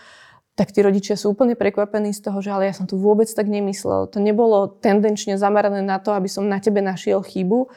tak 0.58 0.74
tí 0.74 0.84
rodičia 0.84 1.16
sú 1.16 1.32
úplne 1.32 1.56
prekvapení 1.56 2.12
z 2.12 2.20
toho, 2.26 2.38
že 2.44 2.52
ale 2.52 2.68
ja 2.68 2.74
som 2.76 2.84
tu 2.84 3.00
vôbec 3.00 3.30
tak 3.30 3.48
nemyslel. 3.48 4.10
To 4.12 4.18
nebolo 4.20 4.68
tendenčne 4.68 5.40
zamerané 5.40 5.80
na 5.80 5.96
to, 6.02 6.12
aby 6.12 6.28
som 6.28 6.44
na 6.44 6.60
tebe 6.60 6.84
našiel 6.84 7.24
chybu, 7.24 7.70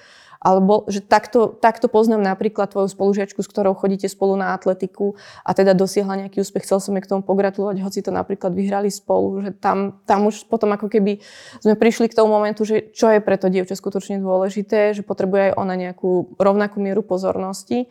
alebo 0.43 0.83
že 0.91 0.99
takto, 0.99 1.55
takto 1.55 1.87
poznám 1.87 2.19
napríklad 2.19 2.67
tvoju 2.67 2.91
spolužiačku, 2.91 3.39
s 3.39 3.47
ktorou 3.47 3.79
chodíte 3.79 4.11
spolu 4.11 4.35
na 4.35 4.51
atletiku 4.51 5.15
a 5.47 5.55
teda 5.55 5.71
dosiahla 5.71 6.27
nejaký 6.27 6.43
úspech. 6.43 6.67
Chcel 6.67 6.83
som 6.83 6.93
jej 6.99 7.03
k 7.07 7.09
tomu 7.15 7.23
pogratulovať, 7.23 7.79
hoci 7.79 8.03
to 8.03 8.11
napríklad 8.11 8.51
vyhrali 8.51 8.91
spolu. 8.91 9.39
Že 9.39 9.51
tam, 9.63 10.03
tam 10.03 10.27
už 10.27 10.51
potom 10.51 10.75
ako 10.75 10.91
keby 10.91 11.23
sme 11.63 11.79
prišli 11.79 12.11
k 12.11 12.17
tomu 12.19 12.35
momentu, 12.35 12.67
že 12.67 12.91
čo 12.91 13.07
je 13.07 13.23
pre 13.23 13.39
to 13.39 13.47
dievča 13.47 13.79
skutočne 13.79 14.19
dôležité, 14.19 14.91
že 14.91 15.07
potrebuje 15.07 15.49
aj 15.49 15.53
ona 15.55 15.79
nejakú 15.79 16.35
rovnakú 16.35 16.83
mieru 16.83 17.07
pozornosti 17.07 17.87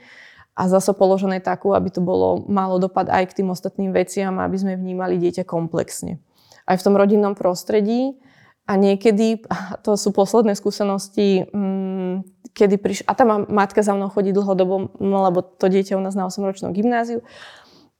a 0.52 0.68
zase 0.68 0.92
položené 0.92 1.40
takú, 1.40 1.72
aby 1.72 1.88
to 1.88 2.04
bolo 2.04 2.44
malo 2.44 2.76
dopad 2.76 3.08
aj 3.08 3.32
k 3.32 3.42
tým 3.42 3.48
ostatným 3.48 3.96
veciam, 3.96 4.36
aby 4.36 4.56
sme 4.60 4.76
vnímali 4.76 5.16
dieťa 5.16 5.48
komplexne. 5.48 6.20
Aj 6.68 6.76
v 6.76 6.84
tom 6.84 6.94
rodinnom 6.94 7.32
prostredí 7.32 8.20
a 8.68 8.76
niekedy, 8.76 9.42
to 9.84 9.96
sú 9.96 10.12
posledné 10.12 10.52
skúsenosti, 10.54 11.48
mm, 11.50 12.28
kedy 12.52 12.76
prišla, 12.76 13.04
a 13.08 13.12
tá 13.16 13.24
matka 13.48 13.80
za 13.80 13.96
mnou 13.96 14.12
chodí 14.12 14.30
dlhodobo, 14.30 14.92
no, 15.00 15.16
lebo 15.24 15.40
to 15.40 15.72
dieťa 15.72 15.96
u 15.96 16.02
nás 16.04 16.12
na 16.12 16.28
8-ročnom 16.28 16.76
gymnáziu, 16.76 17.24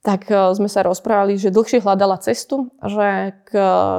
tak 0.05 0.29
e, 0.29 0.53
sme 0.53 0.69
sa 0.69 0.85
rozprávali, 0.85 1.41
že 1.41 1.49
dlhšie 1.49 1.81
hľadala 1.81 2.21
cestu, 2.21 2.69
že 2.79 3.33
k, 3.49 3.51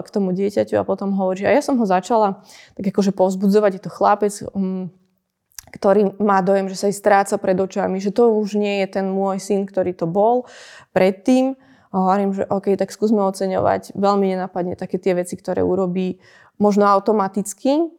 k 0.04 0.08
tomu 0.14 0.30
dieťaťu 0.30 0.78
a 0.78 0.86
potom 0.86 1.10
hovorí, 1.18 1.42
a 1.42 1.50
ja 1.50 1.60
som 1.60 1.74
ho 1.74 1.86
začala 1.88 2.46
tak 2.78 2.86
akože 2.86 3.10
povzbudzovať, 3.12 3.70
je 3.76 3.82
to 3.82 3.90
chlapec, 3.90 4.34
um, 4.54 4.94
ktorý 5.74 6.14
má 6.22 6.38
dojem, 6.38 6.70
že 6.70 6.78
sa 6.78 6.86
jej 6.86 6.94
stráca 6.94 7.34
pred 7.34 7.58
očami, 7.58 7.98
že 7.98 8.14
to 8.14 8.30
už 8.30 8.54
nie 8.54 8.86
je 8.86 8.94
ten 8.94 9.10
môj 9.10 9.42
syn, 9.42 9.66
ktorý 9.66 9.90
to 9.90 10.06
bol 10.06 10.46
predtým. 10.94 11.58
A 11.90 11.94
hovorím, 11.98 12.30
že 12.34 12.46
OK, 12.46 12.78
tak 12.78 12.94
skúsme 12.94 13.22
oceňovať. 13.26 13.94
Veľmi 13.98 14.34
nenapadne 14.34 14.78
také 14.78 15.02
tie 15.02 15.18
veci, 15.18 15.34
ktoré 15.34 15.66
urobí 15.66 16.22
možno 16.62 16.86
automaticky 16.86 17.90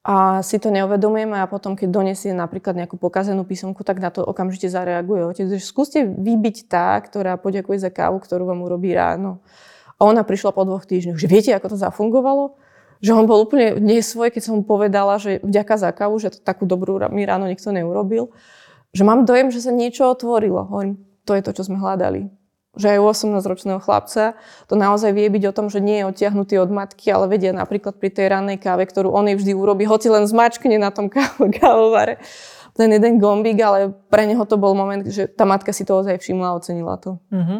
a 0.00 0.40
si 0.40 0.56
to 0.56 0.72
neuvedomujeme 0.72 1.36
a 1.36 1.50
potom, 1.50 1.76
keď 1.76 1.88
donesie 1.92 2.32
napríklad 2.32 2.72
nejakú 2.72 2.96
pokazenú 2.96 3.44
písomku, 3.44 3.84
tak 3.84 4.00
na 4.00 4.08
to 4.08 4.24
okamžite 4.24 4.70
zareaguje 4.72 5.26
otec. 5.26 5.46
Že 5.50 5.60
skúste 5.60 5.98
vybiť 6.06 6.70
tá, 6.72 6.96
ktorá 7.02 7.36
poďakuje 7.36 7.82
za 7.82 7.90
kávu, 7.92 8.22
ktorú 8.22 8.48
vám 8.48 8.64
urobí 8.64 8.96
ráno. 8.96 9.44
A 10.00 10.08
ona 10.08 10.24
prišla 10.24 10.56
po 10.56 10.64
dvoch 10.64 10.88
týždňoch, 10.88 11.20
že 11.20 11.28
viete, 11.28 11.50
ako 11.52 11.76
to 11.76 11.78
zafungovalo? 11.78 12.56
Že 13.00 13.16
on 13.16 13.24
bol 13.24 13.40
úplne 13.40 13.80
nesvoj, 13.80 14.28
keď 14.28 14.42
som 14.44 14.54
mu 14.60 14.62
povedala, 14.62 15.16
že 15.16 15.40
vďaka 15.40 15.74
za 15.80 15.90
kávu, 15.96 16.20
že 16.20 16.36
takú 16.36 16.68
dobrú 16.68 17.00
mi 17.08 17.24
ráno 17.24 17.48
nikto 17.48 17.72
neurobil. 17.72 18.32
Že 18.92 19.02
mám 19.08 19.24
dojem, 19.24 19.48
že 19.48 19.64
sa 19.64 19.72
niečo 19.72 20.12
otvorilo. 20.12 20.68
Hovorím, 20.68 21.00
to 21.24 21.32
je 21.32 21.42
to, 21.42 21.50
čo 21.56 21.62
sme 21.64 21.80
hľadali. 21.80 22.28
Že 22.76 22.86
aj 22.94 22.98
u 23.02 23.06
18-ročného 23.10 23.80
chlapca 23.82 24.38
to 24.70 24.74
naozaj 24.78 25.10
vie 25.10 25.26
byť 25.26 25.42
o 25.48 25.56
tom, 25.56 25.66
že 25.72 25.82
nie 25.82 26.04
je 26.04 26.08
odtiahnutý 26.12 26.60
od 26.60 26.70
matky, 26.70 27.10
ale 27.10 27.26
vedia 27.26 27.50
napríklad 27.50 27.98
pri 27.98 28.14
tej 28.14 28.30
rannej 28.30 28.62
káve, 28.62 28.86
ktorú 28.86 29.10
on 29.10 29.26
jej 29.26 29.36
vždy 29.38 29.52
urobí, 29.56 29.88
hoci 29.88 30.06
len 30.12 30.28
zmačkne 30.28 30.78
na 30.78 30.94
tom 30.94 31.10
kávovare 31.58 32.20
ten 32.80 32.90
jeden 32.92 33.18
gombík, 33.18 33.58
ale 33.60 33.92
pre 34.08 34.24
neho 34.24 34.40
to 34.46 34.56
bol 34.56 34.72
moment, 34.72 35.04
že 35.04 35.26
tá 35.26 35.44
matka 35.44 35.74
si 35.74 35.82
to 35.84 36.00
ozaj 36.00 36.16
všimla 36.16 36.54
a 36.54 36.56
ocenila 36.56 36.96
to. 36.96 37.18
Mm-hmm. 37.28 37.58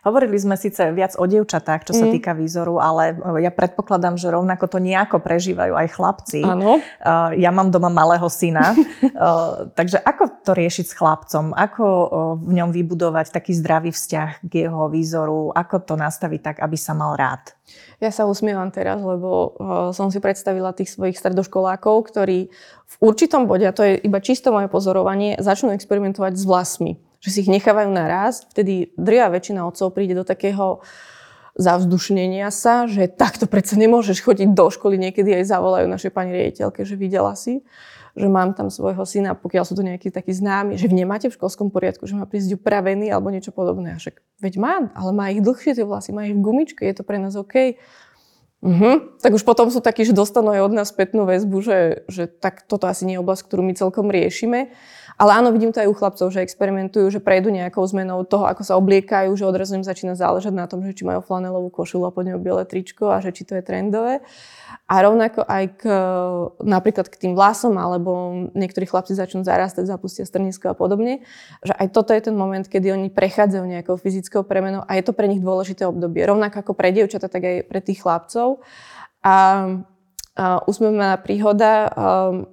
Hovorili 0.00 0.40
sme 0.40 0.56
síce 0.56 0.80
viac 0.96 1.12
o 1.20 1.28
dievčatách, 1.28 1.84
čo 1.84 1.92
sa 1.92 2.08
mm. 2.08 2.12
týka 2.16 2.32
výzoru, 2.32 2.80
ale 2.80 3.12
e, 3.12 3.44
ja 3.44 3.52
predpokladám, 3.52 4.16
že 4.16 4.32
rovnako 4.32 4.64
to 4.72 4.78
nejako 4.80 5.20
prežívajú 5.20 5.76
aj 5.76 5.88
chlapci. 5.92 6.40
Áno. 6.40 6.80
Uh, 6.80 7.36
ja 7.36 7.52
mám 7.52 7.68
doma 7.68 7.92
malého 7.92 8.24
syna, 8.32 8.72
uh, 8.72 9.68
takže 9.78 10.00
ako 10.00 10.40
to 10.40 10.52
riešiť 10.56 10.86
s 10.88 10.96
chlapcom? 10.96 11.52
Ako 11.52 11.84
v 12.40 12.50
ňom 12.56 12.72
vybudovať 12.72 13.32
taký 13.34 13.52
zdravý 13.52 13.92
vzťah 13.92 14.40
k 14.40 14.52
jeho 14.68 14.88
výzoru? 14.88 15.52
Ako 15.52 15.84
to 15.84 16.00
nastaviť 16.00 16.40
tak, 16.40 16.56
aby 16.64 16.76
sa 16.80 16.96
mal 16.96 17.20
rád? 17.20 17.52
Ja 18.00 18.08
sa 18.08 18.24
usmievam 18.24 18.72
teraz, 18.72 18.98
lebo 18.98 19.54
som 19.92 20.08
si 20.08 20.18
predstavila 20.18 20.72
tých 20.72 20.96
svojich 20.96 21.20
stredoškolákov, 21.20 22.10
ktorí 22.10 22.48
v 22.90 22.94
určitom 22.98 23.46
bode, 23.46 23.68
a 23.68 23.76
to 23.76 23.86
je 23.86 24.00
iba 24.00 24.18
čisto 24.18 24.50
moje 24.50 24.66
pozorovanie, 24.66 25.38
začnú 25.38 25.70
experimentovať 25.76 26.34
s 26.34 26.44
vlasmi 26.48 26.92
že 27.20 27.28
si 27.28 27.44
ich 27.44 27.52
nechávajú 27.52 27.92
naraz, 27.92 28.48
vtedy 28.48 28.96
drvia 28.96 29.28
väčšina 29.28 29.64
otcov 29.68 29.92
príde 29.92 30.16
do 30.16 30.24
takého 30.24 30.80
zavzdušnenia 31.60 32.48
sa, 32.48 32.88
že 32.88 33.10
takto 33.10 33.44
predsa 33.44 33.76
nemôžeš 33.76 34.24
chodiť 34.24 34.48
do 34.56 34.66
školy, 34.72 34.96
niekedy 34.96 35.36
aj 35.36 35.52
zavolajú 35.52 35.86
našej 35.86 36.12
pani 36.14 36.32
riaditeľke, 36.32 36.80
že 36.88 36.96
videla 36.96 37.36
si, 37.36 37.60
že 38.16 38.26
mám 38.26 38.56
tam 38.56 38.72
svojho 38.72 39.04
syna, 39.06 39.36
pokiaľ 39.38 39.64
sú 39.68 39.74
to 39.76 39.86
nejakí 39.86 40.10
takí 40.10 40.32
známi, 40.34 40.80
že 40.80 40.90
nemáte 40.90 41.30
v 41.30 41.36
školskom 41.36 41.70
poriadku, 41.70 42.08
že 42.08 42.18
má 42.18 42.26
prísť 42.26 42.58
upravený 42.58 43.12
alebo 43.12 43.30
niečo 43.30 43.54
podobné. 43.54 43.94
A 43.94 44.00
však, 44.00 44.18
veď 44.42 44.54
má, 44.58 44.74
ale 44.96 45.10
má 45.14 45.30
ich 45.30 45.44
dlhšie 45.44 45.78
tie 45.78 45.86
vlasy, 45.86 46.10
má 46.10 46.26
ich 46.26 46.34
v 46.34 46.42
gumičke, 46.42 46.82
je 46.82 46.94
to 46.96 47.04
pre 47.06 47.20
nás 47.20 47.38
OK. 47.38 47.78
Uh-huh. 48.60 49.16
Tak 49.24 49.32
už 49.32 49.40
potom 49.46 49.72
sú 49.72 49.80
takí, 49.80 50.04
že 50.04 50.12
dostanú 50.12 50.52
aj 50.52 50.68
od 50.68 50.72
nás 50.76 50.92
spätnú 50.92 51.24
väzbu, 51.24 51.64
že, 51.64 51.78
že 52.12 52.28
tak 52.28 52.68
toto 52.68 52.90
asi 52.90 53.08
nie 53.08 53.16
je 53.16 53.22
oblasť, 53.24 53.48
ktorú 53.48 53.62
my 53.64 53.72
celkom 53.72 54.12
riešime. 54.12 54.74
Ale 55.20 55.36
áno, 55.36 55.52
vidím 55.52 55.68
to 55.68 55.84
aj 55.84 55.88
u 55.92 55.92
chlapcov, 55.92 56.32
že 56.32 56.40
experimentujú, 56.40 57.12
že 57.12 57.20
prejdú 57.20 57.52
nejakou 57.52 57.84
zmenou 57.84 58.24
toho, 58.24 58.48
ako 58.48 58.64
sa 58.64 58.80
obliekajú, 58.80 59.28
že 59.36 59.44
odrazu 59.44 59.76
im 59.76 59.84
začína 59.84 60.16
záležať 60.16 60.56
na 60.56 60.64
tom, 60.64 60.80
že 60.80 60.96
či 60.96 61.04
majú 61.04 61.20
flanelovú 61.20 61.68
košulu 61.68 62.08
a 62.08 62.14
pod 62.14 62.24
ňou 62.24 62.40
biele 62.40 62.64
tričko 62.64 63.12
a 63.12 63.20
že 63.20 63.36
či 63.36 63.44
to 63.44 63.52
je 63.52 63.60
trendové. 63.60 64.24
A 64.88 64.94
rovnako 65.04 65.44
aj 65.44 65.64
k, 65.76 65.82
napríklad 66.64 67.12
k 67.12 67.20
tým 67.20 67.32
vlasom, 67.36 67.76
alebo 67.76 68.32
niektorí 68.56 68.88
chlapci 68.88 69.12
začnú 69.12 69.44
zarastať, 69.44 69.84
zapustia 69.84 70.24
strnisko 70.24 70.72
a 70.72 70.74
podobne, 70.74 71.20
že 71.60 71.76
aj 71.76 71.92
toto 71.92 72.16
je 72.16 72.24
ten 72.24 72.32
moment, 72.32 72.64
kedy 72.64 72.88
oni 72.88 73.12
prechádzajú 73.12 73.64
nejakou 73.68 74.00
fyzickou 74.00 74.48
premenou 74.48 74.88
a 74.88 74.96
je 74.96 75.04
to 75.04 75.12
pre 75.12 75.28
nich 75.28 75.44
dôležité 75.44 75.84
obdobie. 75.84 76.24
Rovnako 76.24 76.64
ako 76.64 76.72
pre 76.72 76.96
dievčata, 76.96 77.28
tak 77.28 77.44
aj 77.44 77.56
pre 77.68 77.84
tých 77.84 78.00
chlapcov. 78.00 78.64
A 79.20 79.36
úsmevná 80.64 81.20
príhoda, 81.20 81.92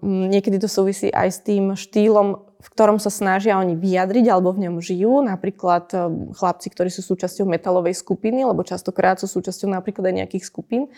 niekedy 0.03 0.59
to 0.59 0.67
súvisí 0.67 1.07
aj 1.07 1.29
s 1.31 1.39
tým 1.39 1.71
štýlom 1.71 2.46
v 2.57 2.67
ktorom 2.73 2.97
sa 2.97 3.13
snažia 3.13 3.61
oni 3.61 3.77
vyjadriť 3.77 4.25
alebo 4.33 4.49
v 4.49 4.67
ňom 4.67 4.81
žijú. 4.81 5.21
Napríklad 5.21 5.85
eh, 5.93 5.99
chlapci, 6.33 6.67
ktorí 6.73 6.89
sú 6.89 7.05
súčasťou 7.05 7.45
metalovej 7.45 7.93
skupiny, 7.93 8.45
lebo 8.45 8.65
častokrát 8.65 9.21
sú 9.21 9.29
súčasťou 9.29 9.69
napríklad 9.69 10.09
aj 10.09 10.15
nejakých 10.25 10.45
skupín, 10.45 10.89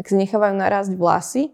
tak 0.00 0.08
si 0.08 0.16
nechávajú 0.16 0.54
narásť 0.56 0.92
vlasy. 0.96 1.52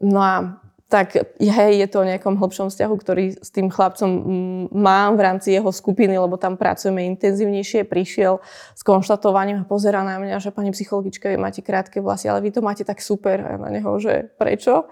No 0.00 0.20
a 0.20 0.60
tak 0.90 1.14
hej, 1.38 1.72
je 1.78 1.86
to 1.86 2.02
o 2.02 2.08
nejakom 2.08 2.34
hĺbšom 2.34 2.66
vzťahu, 2.66 2.94
ktorý 2.98 3.38
s 3.38 3.54
tým 3.54 3.70
chlapcom 3.70 4.10
mm, 4.10 4.64
mám 4.74 5.14
v 5.14 5.22
rámci 5.22 5.54
jeho 5.54 5.70
skupiny, 5.70 6.18
lebo 6.18 6.34
tam 6.34 6.58
pracujeme 6.58 7.06
intenzívnejšie. 7.14 7.86
Prišiel 7.86 8.42
s 8.74 8.82
konštatovaním 8.82 9.62
a 9.62 9.68
pozera 9.70 10.02
na 10.02 10.18
mňa, 10.18 10.42
že 10.42 10.50
pani 10.50 10.74
psychologička, 10.74 11.30
vy 11.30 11.38
máte 11.38 11.62
krátke 11.62 12.02
vlasy, 12.02 12.26
ale 12.26 12.42
vy 12.42 12.50
to 12.50 12.60
máte 12.60 12.82
tak 12.82 12.98
super. 12.98 13.38
A 13.38 13.54
na 13.54 13.70
neho, 13.70 13.94
že 14.02 14.34
prečo? 14.34 14.90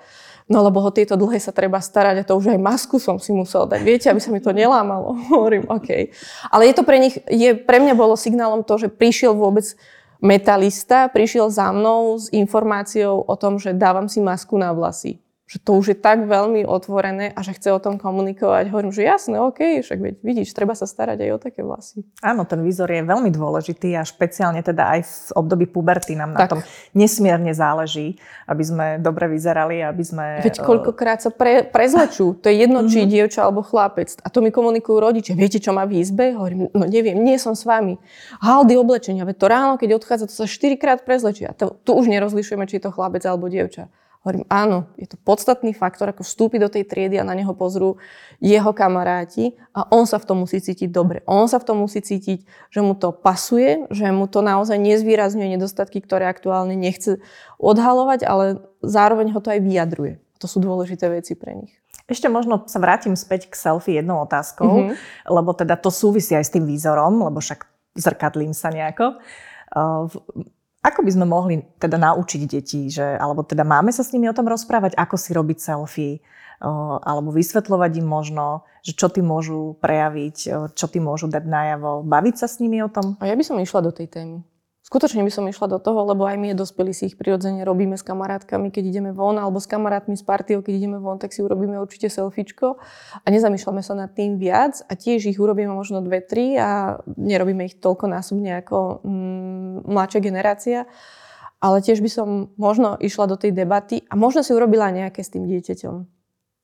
No 0.48 0.64
lebo 0.64 0.80
ho 0.80 0.90
tieto 0.90 1.14
dlhé 1.14 1.38
sa 1.38 1.52
treba 1.52 1.78
starať 1.78 2.24
a 2.24 2.26
to 2.26 2.34
už 2.34 2.56
aj 2.56 2.60
masku 2.60 2.96
som 2.96 3.20
si 3.20 3.30
musel 3.36 3.68
dať. 3.68 3.80
Viete, 3.84 4.06
aby 4.08 4.18
sa 4.18 4.32
mi 4.32 4.40
to 4.40 4.50
nelámalo. 4.50 5.14
Hovorím, 5.32 5.68
OK. 5.68 6.10
Ale 6.48 6.62
je 6.66 6.74
to 6.74 6.82
pre 6.82 6.96
nich, 6.98 7.20
je, 7.28 7.54
pre 7.54 7.78
mňa 7.78 7.94
bolo 7.94 8.16
signálom 8.16 8.64
to, 8.64 8.80
že 8.80 8.88
prišiel 8.88 9.36
vôbec 9.36 9.68
metalista, 10.18 11.06
prišiel 11.06 11.46
za 11.52 11.70
mnou 11.70 12.18
s 12.18 12.26
informáciou 12.34 13.22
o 13.22 13.34
tom, 13.38 13.60
že 13.60 13.76
dávam 13.76 14.10
si 14.10 14.18
masku 14.18 14.58
na 14.58 14.74
vlasy. 14.74 15.22
Že 15.48 15.56
to 15.64 15.80
už 15.80 15.96
je 15.96 15.96
tak 15.96 16.28
veľmi 16.28 16.68
otvorené 16.68 17.32
a 17.32 17.40
že 17.40 17.56
chce 17.56 17.72
o 17.72 17.80
tom 17.80 17.96
komunikovať. 17.96 18.68
Hovorím, 18.68 18.92
že 18.92 19.00
jasné, 19.00 19.40
OK, 19.40 19.80
však 19.80 19.96
veď, 19.96 20.14
vidíš, 20.20 20.52
treba 20.52 20.76
sa 20.76 20.84
starať 20.84 21.24
aj 21.24 21.30
o 21.32 21.38
také 21.40 21.64
vlasy. 21.64 22.04
Áno, 22.20 22.44
ten 22.44 22.60
výzor 22.60 22.92
je 22.92 23.00
veľmi 23.00 23.32
dôležitý 23.32 23.96
a 23.96 24.04
špeciálne 24.04 24.60
teda 24.60 25.00
aj 25.00 25.00
v 25.08 25.12
období 25.40 25.64
puberty 25.64 26.20
nám 26.20 26.36
tak. 26.36 26.38
na 26.38 26.46
tom 26.52 26.60
nesmierne 26.92 27.56
záleží, 27.56 28.20
aby 28.44 28.60
sme 28.60 28.86
dobre 29.00 29.32
vyzerali, 29.32 29.80
aby 29.80 30.04
sme... 30.04 30.44
Veď 30.44 30.60
eh, 30.60 30.68
koľkokrát 30.68 31.24
sa 31.24 31.32
pre, 31.32 31.64
prezlečú, 31.64 32.36
to 32.36 32.52
je 32.52 32.68
jedno, 32.68 32.84
či 32.84 33.08
mhm. 33.08 33.08
dievča 33.08 33.48
alebo 33.48 33.64
chlapec. 33.64 34.20
A 34.20 34.28
to 34.28 34.44
mi 34.44 34.52
komunikujú 34.52 35.00
rodičia. 35.00 35.32
Viete, 35.32 35.64
čo 35.64 35.72
má 35.72 35.88
v 35.88 36.04
izbe? 36.04 36.36
Hovorím, 36.36 36.68
no 36.76 36.84
neviem, 36.84 37.16
nie 37.16 37.40
som 37.40 37.56
s 37.56 37.64
vami. 37.64 37.96
Haldy 38.44 38.76
oblečenia, 38.76 39.24
veď 39.24 39.36
to 39.40 39.46
ráno, 39.48 39.74
keď 39.80 39.96
odchádza, 39.96 40.28
to 40.28 40.36
sa 40.36 40.44
štyrikrát 40.44 41.08
prezlečia. 41.08 41.56
To, 41.56 41.72
tu 41.72 41.96
už 41.96 42.04
nerozlišujeme, 42.12 42.68
či 42.68 42.76
je 42.76 42.84
to 42.84 42.92
chlapec 42.92 43.24
alebo 43.24 43.48
dievča. 43.48 43.88
Hovorím, 44.28 44.44
áno, 44.52 44.92
je 45.00 45.08
to 45.08 45.16
podstatný 45.16 45.72
faktor, 45.72 46.12
ako 46.12 46.20
vstúpi 46.20 46.60
do 46.60 46.68
tej 46.68 46.84
triedy 46.84 47.16
a 47.16 47.24
na 47.24 47.32
neho 47.32 47.56
pozrú 47.56 47.96
jeho 48.44 48.76
kamaráti 48.76 49.56
a 49.72 49.88
on 49.88 50.04
sa 50.04 50.20
v 50.20 50.28
tom 50.28 50.44
musí 50.44 50.60
cítiť 50.60 50.92
dobre. 50.92 51.24
On 51.24 51.48
sa 51.48 51.56
v 51.56 51.64
tom 51.64 51.80
musí 51.80 52.04
cítiť, 52.04 52.44
že 52.68 52.80
mu 52.84 52.92
to 52.92 53.08
pasuje, 53.08 53.88
že 53.88 54.04
mu 54.12 54.28
to 54.28 54.44
naozaj 54.44 54.76
nezvýrazňuje 54.76 55.56
nedostatky, 55.56 56.04
ktoré 56.04 56.28
aktuálne 56.28 56.76
nechce 56.76 57.24
odhalovať, 57.56 58.28
ale 58.28 58.60
zároveň 58.84 59.32
ho 59.32 59.40
to 59.40 59.48
aj 59.48 59.64
vyjadruje. 59.64 60.20
To 60.44 60.46
sú 60.46 60.60
dôležité 60.60 61.08
veci 61.08 61.32
pre 61.32 61.64
nich. 61.64 61.72
Ešte 62.04 62.28
možno 62.28 62.68
sa 62.68 62.84
vrátim 62.84 63.16
späť 63.16 63.48
k 63.48 63.56
selfie 63.56 63.96
jednou 63.96 64.20
otázkou, 64.28 64.92
mm-hmm. 64.92 65.24
lebo 65.24 65.56
teda 65.56 65.80
to 65.80 65.88
súvisí 65.88 66.36
aj 66.36 66.44
s 66.44 66.52
tým 66.52 66.68
výzorom, 66.68 67.16
lebo 67.32 67.40
však 67.40 67.64
zrkadlím 67.96 68.52
sa 68.52 68.68
nejako. 68.68 69.24
Ako 70.88 71.04
by 71.04 71.10
sme 71.12 71.26
mohli 71.28 71.60
teda 71.76 72.00
naučiť 72.00 72.40
deti, 72.48 72.88
že, 72.88 73.04
alebo 73.04 73.44
teda 73.44 73.62
máme 73.62 73.92
sa 73.92 74.00
s 74.00 74.16
nimi 74.16 74.24
o 74.24 74.36
tom 74.36 74.48
rozprávať, 74.48 74.96
ako 74.96 75.20
si 75.20 75.36
robiť 75.36 75.58
selfie, 75.60 76.24
alebo 77.04 77.30
vysvetľovať 77.30 78.00
im 78.00 78.08
možno, 78.08 78.64
že 78.80 78.96
čo 78.96 79.12
ty 79.12 79.20
môžu 79.20 79.76
prejaviť, 79.84 80.36
čo 80.72 80.86
ty 80.88 80.98
môžu 80.98 81.28
dať 81.28 81.44
najavo, 81.44 82.02
baviť 82.08 82.34
sa 82.40 82.48
s 82.48 82.58
nimi 82.58 82.80
o 82.80 82.88
tom? 82.88 83.20
A 83.20 83.28
ja 83.28 83.36
by 83.36 83.44
som 83.44 83.60
išla 83.60 83.84
do 83.84 83.92
tej 83.92 84.08
témy 84.08 84.40
skutočne 84.88 85.20
by 85.20 85.28
som 85.28 85.44
išla 85.44 85.68
do 85.68 85.76
toho, 85.76 86.08
lebo 86.08 86.24
aj 86.24 86.40
my 86.40 86.56
dospelí 86.56 86.96
si 86.96 87.12
ich 87.12 87.20
prirodzene 87.20 87.60
robíme 87.60 88.00
s 88.00 88.02
kamarátkami, 88.02 88.72
keď 88.72 88.84
ideme 88.88 89.10
von, 89.12 89.36
alebo 89.36 89.60
s 89.60 89.68
kamarátmi 89.68 90.16
z 90.16 90.24
partiou, 90.24 90.64
keď 90.64 90.80
ideme 90.80 90.96
von, 90.96 91.20
tak 91.20 91.36
si 91.36 91.44
urobíme 91.44 91.76
určite 91.76 92.08
selfiečko 92.08 92.80
a 93.20 93.26
nezamýšľame 93.28 93.84
sa 93.84 93.92
nad 93.92 94.16
tým 94.16 94.40
viac 94.40 94.80
a 94.88 94.96
tiež 94.96 95.28
ich 95.28 95.36
urobíme 95.36 95.68
možno 95.68 96.00
dve, 96.00 96.24
tri 96.24 96.56
a 96.56 96.96
nerobíme 97.04 97.68
ich 97.68 97.76
toľko 97.76 98.08
násobne 98.08 98.64
ako 98.64 99.04
mm, 99.04 99.84
mladšia 99.84 100.20
generácia. 100.24 100.80
Ale 101.58 101.82
tiež 101.82 101.98
by 101.98 102.10
som 102.10 102.28
možno 102.54 102.94
išla 103.02 103.26
do 103.26 103.34
tej 103.34 103.50
debaty 103.50 104.06
a 104.06 104.14
možno 104.14 104.46
si 104.46 104.54
urobila 104.54 104.94
nejaké 104.94 105.26
s 105.26 105.34
tým 105.34 105.42
dieťaťom 105.42 106.17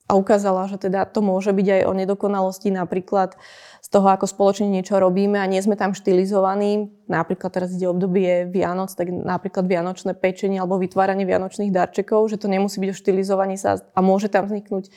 a 0.05 0.21
ukázala, 0.21 0.69
že 0.69 0.77
teda 0.77 1.09
to 1.09 1.25
môže 1.25 1.49
byť 1.49 1.81
aj 1.81 1.83
o 1.89 1.93
nedokonalosti 1.97 2.69
napríklad 2.69 3.41
z 3.81 3.89
toho, 3.89 4.05
ako 4.13 4.29
spoločne 4.29 4.69
niečo 4.69 5.01
robíme 5.01 5.41
a 5.41 5.49
nie 5.49 5.61
sme 5.65 5.81
tam 5.81 5.97
štilizovaní. 5.97 6.93
Napríklad 7.09 7.49
teraz 7.53 7.73
ide 7.73 7.89
obdobie 7.89 8.45
Vianoc, 8.45 8.93
tak 8.93 9.09
napríklad 9.09 9.65
vianočné 9.65 10.13
pečenie 10.13 10.61
alebo 10.61 10.77
vytváranie 10.77 11.25
vianočných 11.25 11.73
darčekov, 11.73 12.29
že 12.29 12.37
to 12.37 12.53
nemusí 12.53 12.81
byť 12.85 12.91
o 12.93 13.01
štilizovaní 13.01 13.57
sa 13.57 13.81
a 13.81 14.01
môže 14.05 14.29
tam 14.29 14.45
vzniknúť 14.45 14.93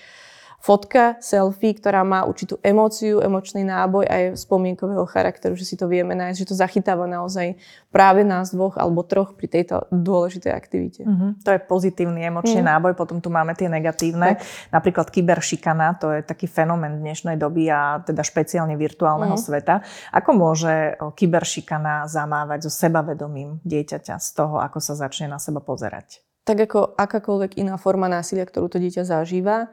fotka, 0.57 1.15
selfie, 1.21 1.77
ktorá 1.77 2.01
má 2.01 2.25
určitú 2.25 2.57
emóciu, 2.65 3.21
emočný 3.21 3.61
náboj 3.63 4.09
aj 4.09 4.23
spomienkového 4.41 5.05
charakteru, 5.05 5.53
že 5.53 5.63
si 5.63 5.75
to 5.77 5.85
vieme 5.85 6.17
nájsť, 6.17 6.37
že 6.43 6.49
to 6.49 6.55
zachytáva 6.57 7.05
naozaj 7.05 7.55
práve 7.93 8.25
nás 8.25 8.51
dvoch 8.51 8.75
alebo 8.75 9.05
troch 9.05 9.37
pri 9.37 9.47
tejto 9.47 9.85
dôležitej 9.93 10.51
aktivite. 10.51 11.01
Mm-hmm. 11.05 11.45
To 11.45 11.49
je 11.55 11.59
pozitívny 11.61 12.25
emočný 12.25 12.65
mm. 12.65 12.69
náboj, 12.73 12.93
potom 12.97 13.21
tu 13.21 13.29
máme 13.29 13.53
tie 13.53 13.69
negatívne. 13.69 14.37
Tak. 14.37 14.73
Napríklad 14.73 15.07
kyberšikana, 15.13 16.01
to 16.01 16.11
je 16.17 16.19
taký 16.25 16.49
fenomén 16.49 16.99
dnešnej 16.99 17.37
doby 17.37 17.69
a 17.69 18.01
teda 18.01 18.25
špeciálne 18.25 18.75
virtuálneho 18.75 19.37
mm. 19.37 19.41
sveta. 19.41 19.85
Ako 20.11 20.35
môže 20.35 20.97
kyberšikana 20.99 22.09
zamávať 22.09 22.67
so 22.67 22.71
sebavedomím 22.73 23.61
dieťaťa 23.63 24.19
z 24.19 24.29
toho, 24.35 24.59
ako 24.59 24.81
sa 24.83 24.97
začne 24.97 25.29
na 25.31 25.39
seba 25.39 25.61
pozerať? 25.61 26.25
Tak 26.43 26.63
ako 26.63 26.95
akákoľvek 26.95 27.59
iná 27.59 27.75
forma 27.75 28.07
násilia, 28.07 28.47
ktorú 28.47 28.71
to 28.71 28.79
dieťa 28.79 29.03
zažíva, 29.03 29.67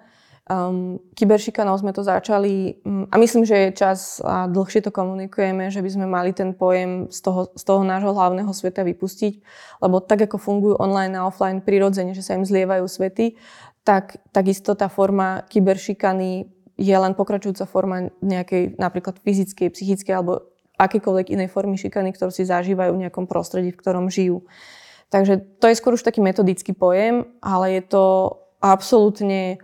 Um, 0.44 1.00
kyberšikanou 1.16 1.72
sme 1.80 1.96
to 1.96 2.04
začali 2.04 2.84
um, 2.84 3.08
a 3.08 3.16
myslím, 3.16 3.48
že 3.48 3.56
je 3.56 3.80
čas 3.80 4.20
a 4.20 4.44
dlhšie 4.44 4.84
to 4.84 4.92
komunikujeme, 4.92 5.72
že 5.72 5.80
by 5.80 5.88
sme 5.88 6.04
mali 6.04 6.36
ten 6.36 6.52
pojem 6.52 7.08
z 7.08 7.24
toho, 7.24 7.48
z 7.56 7.64
toho 7.64 7.80
nášho 7.80 8.12
hlavného 8.12 8.52
sveta 8.52 8.84
vypustiť, 8.84 9.40
lebo 9.80 10.04
tak 10.04 10.28
ako 10.28 10.36
fungujú 10.36 10.76
online 10.76 11.16
a 11.16 11.24
offline 11.24 11.64
prirodzene, 11.64 12.12
že 12.12 12.20
sa 12.20 12.36
im 12.36 12.44
zlievajú 12.44 12.84
svety, 12.84 13.40
tak 13.88 14.20
takisto 14.36 14.76
tá 14.76 14.92
forma 14.92 15.48
kyberšikany 15.48 16.44
je 16.76 16.92
len 16.92 17.16
pokračujúca 17.16 17.64
forma 17.64 18.12
nejakej 18.20 18.76
napríklad 18.76 19.24
fyzickej, 19.24 19.72
psychickej 19.72 20.12
alebo 20.12 20.44
akékoľvek 20.76 21.32
inej 21.32 21.48
formy 21.56 21.80
šikany, 21.80 22.12
ktorú 22.12 22.28
si 22.28 22.44
zažívajú 22.44 22.92
v 22.92 23.08
nejakom 23.08 23.24
prostredí, 23.24 23.72
v 23.72 23.80
ktorom 23.80 24.12
žijú. 24.12 24.44
Takže 25.08 25.40
to 25.56 25.72
je 25.72 25.78
skôr 25.78 25.96
už 25.96 26.04
taký 26.04 26.20
metodický 26.20 26.76
pojem, 26.76 27.32
ale 27.40 27.78
je 27.78 27.82
to 27.86 28.04
absolútne 28.58 29.62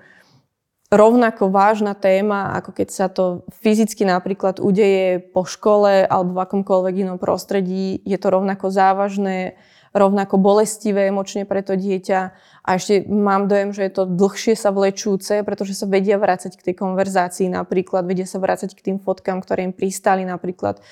rovnako 0.91 1.55
vážna 1.55 1.95
téma, 1.95 2.51
ako 2.59 2.74
keď 2.74 2.88
sa 2.91 3.07
to 3.07 3.47
fyzicky 3.62 4.03
napríklad 4.03 4.59
udeje 4.59 5.22
po 5.22 5.47
škole 5.47 6.03
alebo 6.03 6.34
v 6.34 6.43
akomkoľvek 6.43 6.95
inom 7.07 7.18
prostredí. 7.22 8.03
Je 8.03 8.18
to 8.18 8.34
rovnako 8.34 8.74
závažné, 8.74 9.55
rovnako 9.95 10.43
bolestivé 10.43 11.07
emočne 11.07 11.47
pre 11.47 11.62
to 11.62 11.78
dieťa. 11.78 12.20
A 12.66 12.68
ešte 12.74 13.07
mám 13.07 13.47
dojem, 13.47 13.70
že 13.70 13.86
je 13.86 13.93
to 13.95 14.03
dlhšie 14.07 14.59
sa 14.59 14.74
vlečúce, 14.74 15.47
pretože 15.47 15.78
sa 15.78 15.86
vedia 15.86 16.18
vrácať 16.18 16.59
k 16.59 16.70
tej 16.70 16.74
konverzácii 16.82 17.47
napríklad, 17.47 18.03
vedia 18.07 18.26
sa 18.26 18.43
vrácať 18.43 18.74
k 18.74 18.84
tým 18.91 18.99
fotkám, 18.99 19.38
ktoré 19.47 19.70
im 19.70 19.74
pristali 19.74 20.26
napríklad 20.26 20.82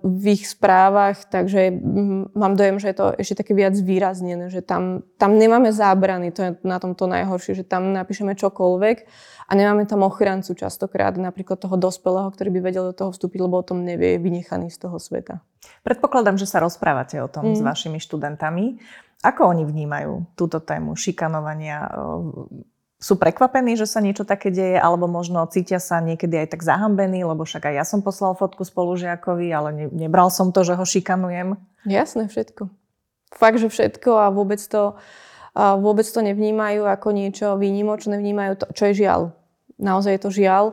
v 0.00 0.24
ich 0.32 0.48
správach, 0.48 1.28
takže 1.28 1.68
mm, 1.68 2.32
mám 2.32 2.56
dojem, 2.56 2.80
že 2.80 2.90
je 2.90 2.96
to 2.96 3.06
ešte 3.20 3.44
také 3.44 3.52
viac 3.52 3.76
výraznené, 3.76 4.48
že 4.48 4.64
tam, 4.64 5.04
tam 5.20 5.36
nemáme 5.36 5.68
zábrany, 5.68 6.32
to 6.32 6.40
je 6.40 6.50
na 6.64 6.80
tom 6.80 6.96
to 6.96 7.04
najhoršie, 7.04 7.60
že 7.60 7.68
tam 7.68 7.92
napíšeme 7.92 8.32
čokoľvek 8.40 8.96
a 9.46 9.52
nemáme 9.52 9.84
tam 9.84 10.00
ochrancu 10.00 10.56
častokrát, 10.56 11.12
napríklad 11.20 11.60
toho 11.60 11.76
dospelého, 11.76 12.32
ktorý 12.32 12.48
by 12.56 12.60
vedel 12.64 12.84
do 12.88 12.96
toho 12.96 13.10
vstúpiť, 13.12 13.40
lebo 13.44 13.60
o 13.60 13.66
tom 13.66 13.84
nevie, 13.84 14.16
je 14.16 14.24
vynechaný 14.24 14.72
z 14.72 14.80
toho 14.80 14.96
sveta. 14.96 15.44
Predpokladám, 15.84 16.40
že 16.40 16.48
sa 16.48 16.64
rozprávate 16.64 17.20
o 17.20 17.28
tom 17.28 17.52
mm. 17.52 17.56
s 17.56 17.60
vašimi 17.60 18.00
študentami. 18.00 18.80
Ako 19.20 19.52
oni 19.52 19.68
vnímajú 19.68 20.32
túto 20.32 20.64
tému 20.64 20.96
šikanovania 20.96 21.84
sú 23.00 23.16
prekvapení, 23.16 23.80
že 23.80 23.88
sa 23.88 24.04
niečo 24.04 24.28
také 24.28 24.52
deje, 24.52 24.76
alebo 24.76 25.08
možno 25.08 25.40
cítia 25.48 25.80
sa 25.80 26.04
niekedy 26.04 26.36
aj 26.44 26.52
tak 26.52 26.60
zahambení, 26.60 27.24
lebo 27.24 27.48
však 27.48 27.72
aj 27.72 27.74
ja 27.80 27.84
som 27.88 28.04
poslal 28.04 28.36
fotku 28.36 28.60
spolužiakovi, 28.68 29.48
ale 29.48 29.68
ne, 29.72 29.86
nebral 29.88 30.28
som 30.28 30.52
to, 30.52 30.60
že 30.60 30.76
ho 30.76 30.84
šikanujem. 30.84 31.56
Jasné, 31.88 32.28
všetko. 32.28 32.68
Fakt, 33.32 33.56
že 33.56 33.72
všetko 33.72 34.10
a 34.20 34.26
vôbec 34.28 34.60
to, 34.60 35.00
a 35.56 35.80
vôbec 35.80 36.04
to 36.04 36.20
nevnímajú 36.20 36.84
ako 36.84 37.08
niečo 37.16 37.56
výnimočné, 37.56 38.20
vnímajú 38.20 38.52
to, 38.60 38.66
čo 38.76 38.92
je 38.92 39.00
žiaľ 39.08 39.32
naozaj 39.80 40.16
je 40.16 40.22
to 40.22 40.30
žiaľ, 40.30 40.64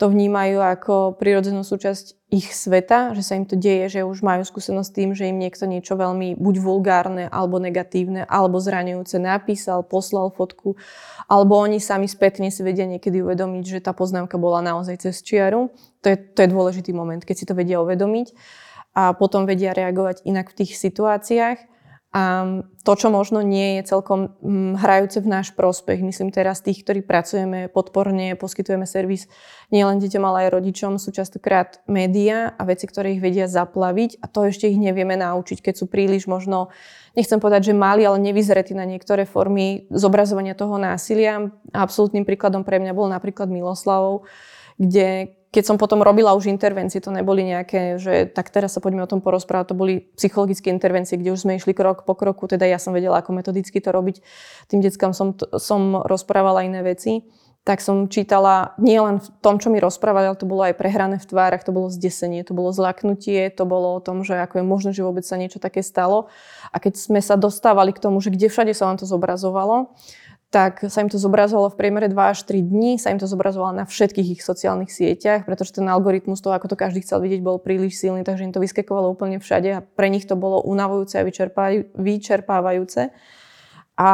to 0.00 0.10
vnímajú 0.10 0.58
ako 0.58 1.14
prirodzenú 1.20 1.62
súčasť 1.62 2.18
ich 2.34 2.50
sveta, 2.50 3.14
že 3.14 3.22
sa 3.22 3.38
im 3.38 3.46
to 3.46 3.54
deje, 3.54 3.86
že 3.86 4.00
už 4.02 4.26
majú 4.26 4.42
skúsenosť 4.42 4.88
s 4.90 4.96
tým, 4.96 5.10
že 5.14 5.30
im 5.30 5.38
niekto 5.38 5.70
niečo 5.70 5.94
veľmi 5.94 6.34
buď 6.34 6.54
vulgárne, 6.58 7.24
alebo 7.30 7.62
negatívne, 7.62 8.26
alebo 8.26 8.58
zraňujúce 8.58 9.22
napísal, 9.22 9.86
poslal 9.86 10.34
fotku, 10.34 10.74
alebo 11.30 11.54
oni 11.60 11.78
sami 11.78 12.10
spätne 12.10 12.50
si 12.50 12.66
vedia 12.66 12.90
niekedy 12.90 13.22
uvedomiť, 13.22 13.78
že 13.78 13.84
tá 13.84 13.94
poznámka 13.94 14.34
bola 14.34 14.64
naozaj 14.64 15.06
cez 15.06 15.22
čiaru. 15.22 15.70
To 16.02 16.06
je, 16.10 16.16
to 16.18 16.42
je 16.42 16.48
dôležitý 16.50 16.90
moment, 16.90 17.22
keď 17.22 17.36
si 17.38 17.46
to 17.46 17.54
vedia 17.54 17.78
uvedomiť 17.78 18.34
a 18.94 19.14
potom 19.14 19.46
vedia 19.46 19.74
reagovať 19.74 20.22
inak 20.26 20.50
v 20.50 20.58
tých 20.64 20.78
situáciách. 20.78 21.73
A 22.14 22.46
to, 22.86 22.94
čo 22.94 23.10
možno 23.10 23.42
nie 23.42 23.82
je 23.82 23.90
celkom 23.90 24.38
mm, 24.38 24.78
hrajúce 24.78 25.18
v 25.18 25.26
náš 25.26 25.50
prospech, 25.50 25.98
myslím 25.98 26.30
teraz 26.30 26.62
tých, 26.62 26.86
ktorí 26.86 27.02
pracujeme 27.02 27.66
podporne, 27.66 28.38
poskytujeme 28.38 28.86
servis 28.86 29.26
nielen 29.74 29.98
deťom, 29.98 30.22
ale 30.22 30.46
aj 30.46 30.54
rodičom, 30.54 31.02
sú 31.02 31.10
častokrát 31.10 31.82
médiá 31.90 32.54
a 32.54 32.62
veci, 32.70 32.86
ktoré 32.86 33.18
ich 33.18 33.24
vedia 33.24 33.50
zaplaviť 33.50 34.22
a 34.22 34.30
to 34.30 34.46
ešte 34.46 34.70
ich 34.70 34.78
nevieme 34.78 35.18
naučiť, 35.18 35.58
keď 35.58 35.74
sú 35.74 35.90
príliš 35.90 36.30
možno, 36.30 36.70
nechcem 37.18 37.42
povedať, 37.42 37.74
že 37.74 37.74
mali, 37.74 38.06
ale 38.06 38.22
nevyzretí 38.22 38.78
na 38.78 38.86
niektoré 38.86 39.26
formy 39.26 39.90
zobrazovania 39.90 40.54
toho 40.54 40.78
násilia. 40.78 41.50
A 41.74 41.82
absolútnym 41.82 42.22
príkladom 42.22 42.62
pre 42.62 42.78
mňa 42.78 42.94
bol 42.94 43.10
napríklad 43.10 43.50
Miloslavov, 43.50 44.22
kde 44.78 45.34
keď 45.54 45.70
som 45.70 45.76
potom 45.78 46.02
robila 46.02 46.34
už 46.34 46.50
intervencie, 46.50 46.98
to 46.98 47.14
neboli 47.14 47.46
nejaké, 47.46 48.02
že 48.02 48.26
tak 48.26 48.50
teraz 48.50 48.74
sa 48.74 48.82
poďme 48.82 49.06
o 49.06 49.10
tom 49.10 49.22
porozprávať, 49.22 49.70
to 49.70 49.78
boli 49.78 50.10
psychologické 50.18 50.74
intervencie, 50.74 51.14
kde 51.14 51.30
už 51.30 51.46
sme 51.46 51.54
išli 51.54 51.70
krok 51.70 52.02
po 52.02 52.18
kroku, 52.18 52.50
teda 52.50 52.66
ja 52.66 52.82
som 52.82 52.90
vedela, 52.90 53.22
ako 53.22 53.38
metodicky 53.38 53.78
to 53.78 53.94
robiť. 53.94 54.18
Tým 54.66 54.82
deckám 54.82 55.14
som, 55.14 55.38
som 55.54 56.02
rozprávala 56.02 56.66
iné 56.66 56.82
veci 56.82 57.22
tak 57.64 57.80
som 57.80 58.12
čítala 58.12 58.76
nie 58.76 59.00
len 59.00 59.24
v 59.24 59.28
tom, 59.40 59.56
čo 59.56 59.72
mi 59.72 59.80
rozprávali, 59.80 60.28
ale 60.28 60.36
to 60.36 60.44
bolo 60.44 60.68
aj 60.68 60.76
prehrané 60.76 61.16
v 61.16 61.24
tvárach, 61.24 61.64
to 61.64 61.72
bolo 61.72 61.88
zdesenie, 61.88 62.44
to 62.44 62.52
bolo 62.52 62.68
zlaknutie, 62.76 63.48
to 63.48 63.64
bolo 63.64 63.96
o 63.96 64.04
tom, 64.04 64.20
že 64.20 64.36
ako 64.36 64.60
je 64.60 64.64
možné, 64.68 64.90
že 64.92 65.00
vôbec 65.00 65.24
sa 65.24 65.40
niečo 65.40 65.56
také 65.56 65.80
stalo. 65.80 66.28
A 66.68 66.76
keď 66.76 67.00
sme 67.00 67.24
sa 67.24 67.40
dostávali 67.40 67.96
k 67.96 68.04
tomu, 68.04 68.20
že 68.20 68.28
kde 68.28 68.52
všade 68.52 68.76
sa 68.76 68.92
vám 68.92 69.00
to 69.00 69.08
zobrazovalo, 69.08 69.96
tak 70.54 70.86
sa 70.86 71.02
im 71.02 71.10
to 71.10 71.18
zobrazovalo 71.18 71.74
v 71.74 71.78
priemere 71.82 72.06
2 72.06 72.14
až 72.14 72.46
3 72.46 72.62
dní, 72.62 72.94
sa 72.94 73.10
im 73.10 73.18
to 73.18 73.26
zobrazovalo 73.26 73.74
na 73.74 73.90
všetkých 73.90 74.38
ich 74.38 74.42
sociálnych 74.46 74.86
sieťach, 74.86 75.42
pretože 75.50 75.74
ten 75.74 75.82
algoritmus 75.90 76.38
toho, 76.38 76.54
ako 76.54 76.70
to 76.70 76.76
každý 76.78 77.02
chcel 77.02 77.18
vidieť, 77.18 77.42
bol 77.42 77.58
príliš 77.58 77.98
silný, 77.98 78.22
takže 78.22 78.46
im 78.46 78.54
to 78.54 78.62
vyskakovalo 78.62 79.10
úplne 79.10 79.42
všade 79.42 79.68
a 79.74 79.82
pre 79.82 80.06
nich 80.06 80.30
to 80.30 80.38
bolo 80.38 80.62
unavujúce 80.62 81.18
a 81.18 81.26
vyčerpávajúce. 81.98 83.10
A 83.98 84.08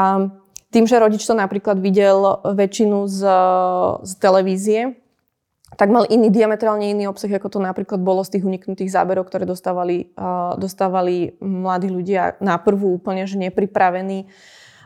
tým, 0.72 0.88
že 0.88 0.96
rodič 0.96 1.28
to 1.28 1.36
napríklad 1.36 1.76
videl 1.76 2.40
väčšinu 2.40 3.04
z, 3.04 3.20
z 4.00 4.12
televízie, 4.16 4.96
tak 5.76 5.92
mal 5.92 6.08
iný, 6.08 6.32
diametrálne 6.32 6.88
iný 6.88 7.04
obsah, 7.12 7.36
ako 7.36 7.52
to 7.52 7.60
napríklad 7.60 8.00
bolo 8.00 8.24
z 8.24 8.40
tých 8.40 8.48
uniknutých 8.48 8.88
záberov, 8.88 9.28
ktoré 9.28 9.44
dostávali, 9.44 10.16
dostávali 10.56 11.36
mladí 11.44 11.92
ľudia 11.92 12.40
na 12.40 12.56
prvú 12.56 12.96
úplne, 12.96 13.28
že 13.28 13.36
nepripravení 13.36 14.32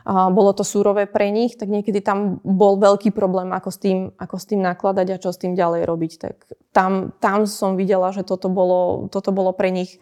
bolo 0.05 0.53
to 0.53 0.61
súrové 0.61 1.09
pre 1.09 1.33
nich, 1.33 1.57
tak 1.57 1.65
niekedy 1.73 1.97
tam 1.97 2.37
bol 2.45 2.77
veľký 2.77 3.09
problém, 3.09 3.49
ako 3.49 3.69
s 3.73 3.77
tým, 3.81 3.99
ako 4.13 4.37
s 4.37 4.45
tým 4.45 4.61
nakladať 4.61 5.07
a 5.17 5.21
čo 5.21 5.33
s 5.33 5.41
tým 5.41 5.57
ďalej 5.57 5.81
robiť. 5.89 6.11
Tak 6.21 6.35
tam, 6.69 7.09
tam 7.17 7.49
som 7.49 7.73
videla, 7.73 8.13
že 8.13 8.21
toto 8.21 8.45
bolo, 8.45 9.09
toto 9.09 9.33
bolo 9.33 9.49
pre 9.49 9.73
nich 9.73 9.97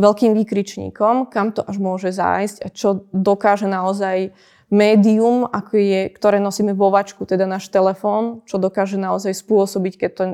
veľkým 0.00 0.32
výkričníkom, 0.32 1.28
kam 1.28 1.52
to 1.52 1.60
až 1.60 1.76
môže 1.76 2.10
zájsť 2.10 2.64
a 2.64 2.68
čo 2.72 3.04
dokáže 3.12 3.68
naozaj 3.68 4.32
médium, 4.72 5.46
ako 5.46 5.76
je, 5.76 6.00
ktoré 6.10 6.40
nosíme 6.40 6.72
vo 6.72 6.88
vačku, 6.90 7.28
teda 7.28 7.44
náš 7.44 7.68
telefón, 7.68 8.42
čo 8.48 8.56
dokáže 8.58 8.96
naozaj 8.96 9.36
spôsobiť, 9.36 9.94
keď 10.00 10.10
to 10.10 10.24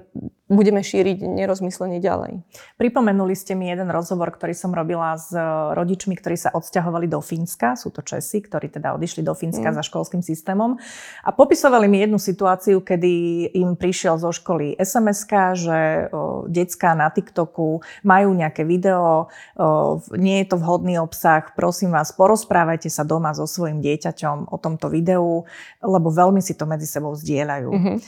budeme 0.50 0.82
šíriť 0.82 1.22
nerozmyslenie 1.22 2.02
ďalej. 2.02 2.42
Pripomenuli 2.74 3.38
ste 3.38 3.54
mi 3.54 3.70
jeden 3.70 3.86
rozhovor, 3.94 4.34
ktorý 4.34 4.50
som 4.50 4.74
robila 4.74 5.14
s 5.14 5.30
rodičmi, 5.78 6.18
ktorí 6.18 6.34
sa 6.34 6.50
odsťahovali 6.50 7.06
do 7.06 7.22
Fínska. 7.22 7.78
Sú 7.78 7.94
to 7.94 8.02
Česi, 8.02 8.42
ktorí 8.42 8.66
teda 8.66 8.98
odišli 8.98 9.22
do 9.22 9.30
Fínska 9.30 9.70
mm. 9.70 9.76
za 9.78 9.82
školským 9.86 10.26
systémom. 10.26 10.74
A 11.22 11.30
popisovali 11.30 11.86
mi 11.86 12.02
jednu 12.02 12.18
situáciu, 12.18 12.82
kedy 12.82 13.12
im 13.54 13.78
prišiel 13.78 14.18
zo 14.18 14.34
školy 14.34 14.74
sms 14.74 15.30
že 15.54 16.10
o, 16.10 16.44
decka 16.50 16.98
na 16.98 17.06
TikToku 17.06 17.86
majú 18.02 18.30
nejaké 18.34 18.66
video, 18.66 19.30
o, 19.54 20.02
nie 20.18 20.42
je 20.42 20.50
to 20.50 20.56
vhodný 20.58 20.98
obsah, 20.98 21.54
prosím 21.54 21.94
vás, 21.94 22.10
porozprávajte 22.10 22.90
sa 22.90 23.06
doma 23.06 23.30
so 23.30 23.46
svojim 23.46 23.78
dieťaťom 23.78 24.50
o 24.50 24.56
tomto 24.58 24.90
videu, 24.90 25.46
lebo 25.78 26.08
veľmi 26.10 26.42
si 26.42 26.58
to 26.58 26.66
medzi 26.66 26.90
sebou 26.90 27.14
zdieľajú. 27.14 27.70
Mm-hmm 27.70 27.98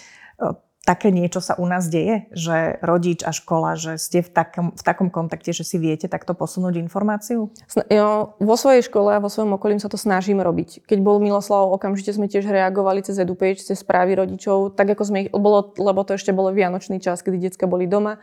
také 0.82 1.14
niečo 1.14 1.38
sa 1.38 1.54
u 1.58 1.66
nás 1.66 1.86
deje? 1.86 2.26
Že 2.34 2.82
rodič 2.82 3.22
a 3.22 3.30
škola, 3.30 3.78
že 3.78 3.98
ste 4.02 4.20
v 4.20 4.30
takom, 4.30 4.66
v 4.74 4.82
takom 4.82 5.08
kontakte, 5.14 5.54
že 5.54 5.62
si 5.62 5.78
viete 5.78 6.10
takto 6.10 6.34
posunúť 6.34 6.82
informáciu? 6.82 7.54
Jo, 7.86 8.34
vo 8.42 8.56
svojej 8.58 8.82
škole 8.82 9.14
a 9.14 9.22
vo 9.22 9.30
svojom 9.30 9.54
okolí 9.56 9.78
sa 9.78 9.86
to 9.86 9.96
snažím 9.96 10.42
robiť. 10.42 10.82
Keď 10.84 10.98
bol 11.00 11.22
Miloslav, 11.22 11.70
okamžite 11.70 12.14
sme 12.14 12.26
tiež 12.26 12.50
reagovali 12.50 13.06
cez 13.06 13.18
EduPage, 13.22 13.62
cez 13.62 13.78
správy 13.80 14.18
rodičov, 14.18 14.74
tak 14.74 14.90
ako 14.92 15.02
sme 15.06 15.18
ich, 15.26 15.28
bolo, 15.30 15.70
lebo 15.78 16.02
to 16.02 16.18
ešte 16.18 16.34
bolo 16.34 16.50
vianočný 16.50 16.98
čas, 16.98 17.22
kedy 17.22 17.38
detská 17.38 17.70
boli 17.70 17.86
doma 17.86 18.18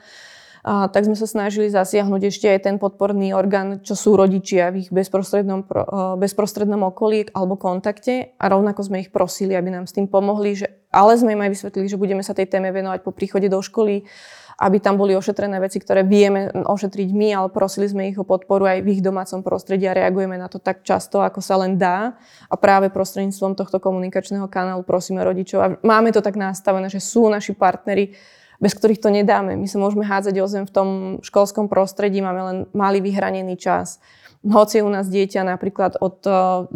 a, 0.63 0.91
tak 0.91 1.07
sme 1.07 1.15
sa 1.15 1.23
snažili 1.23 1.71
zasiahnuť 1.71 2.21
ešte 2.27 2.47
aj 2.51 2.59
ten 2.67 2.75
podporný 2.75 3.31
orgán, 3.31 3.79
čo 3.79 3.95
sú 3.95 4.19
rodičia 4.19 4.75
v 4.75 4.83
ich 4.83 4.89
bezprostrednom, 4.91 5.63
bezprostrednom 6.19 6.83
okolí 6.91 7.31
alebo 7.31 7.55
kontakte 7.55 8.35
a 8.35 8.45
rovnako 8.51 8.83
sme 8.83 9.07
ich 9.07 9.09
prosili, 9.11 9.55
aby 9.55 9.71
nám 9.71 9.87
s 9.87 9.95
tým 9.95 10.11
pomohli, 10.11 10.59
že, 10.59 10.67
ale 10.89 11.17
sme 11.17 11.37
im 11.37 11.41
aj 11.45 11.53
vysvetlili, 11.53 11.87
že 11.89 12.01
budeme 12.01 12.25
sa 12.25 12.33
tej 12.33 12.49
téme 12.49 12.73
venovať 12.73 13.05
po 13.05 13.13
príchode 13.13 13.45
do 13.45 13.61
školy, 13.61 14.05
aby 14.59 14.77
tam 14.83 14.99
boli 14.99 15.15
ošetrené 15.15 15.55
veci, 15.63 15.79
ktoré 15.79 16.03
vieme 16.03 16.51
ošetriť 16.51 17.09
my, 17.15 17.27
ale 17.31 17.47
prosili 17.47 17.87
sme 17.87 18.11
ich 18.11 18.19
o 18.19 18.27
podporu 18.27 18.67
aj 18.67 18.83
v 18.83 18.99
ich 18.99 19.01
domácom 19.01 19.39
prostredí 19.39 19.87
a 19.87 19.95
reagujeme 19.95 20.35
na 20.35 20.51
to 20.51 20.59
tak 20.59 20.83
často, 20.83 21.23
ako 21.23 21.39
sa 21.39 21.55
len 21.63 21.79
dá. 21.79 22.19
A 22.51 22.59
práve 22.59 22.91
prostredníctvom 22.91 23.55
tohto 23.55 23.79
komunikačného 23.79 24.51
kanálu 24.51 24.83
prosíme 24.83 25.23
rodičov. 25.23 25.59
A 25.63 25.67
máme 25.79 26.11
to 26.11 26.19
tak 26.19 26.35
nastavené, 26.35 26.91
že 26.91 26.99
sú 26.99 27.31
naši 27.31 27.55
partneri, 27.55 28.19
bez 28.59 28.75
ktorých 28.75 28.99
to 28.99 29.07
nedáme. 29.07 29.55
My 29.55 29.67
sa 29.71 29.79
môžeme 29.79 30.03
hádzať 30.03 30.35
o 30.43 30.47
zem 30.51 30.67
v 30.67 30.75
tom 30.75 30.89
školskom 31.23 31.71
prostredí, 31.71 32.19
máme 32.19 32.41
len 32.43 32.57
malý 32.75 32.99
vyhranený 32.99 33.55
čas. 33.55 34.03
Hoci 34.43 34.79
je 34.79 34.87
u 34.87 34.91
nás 34.91 35.07
dieťa 35.07 35.47
napríklad 35.47 35.95
od 36.03 36.19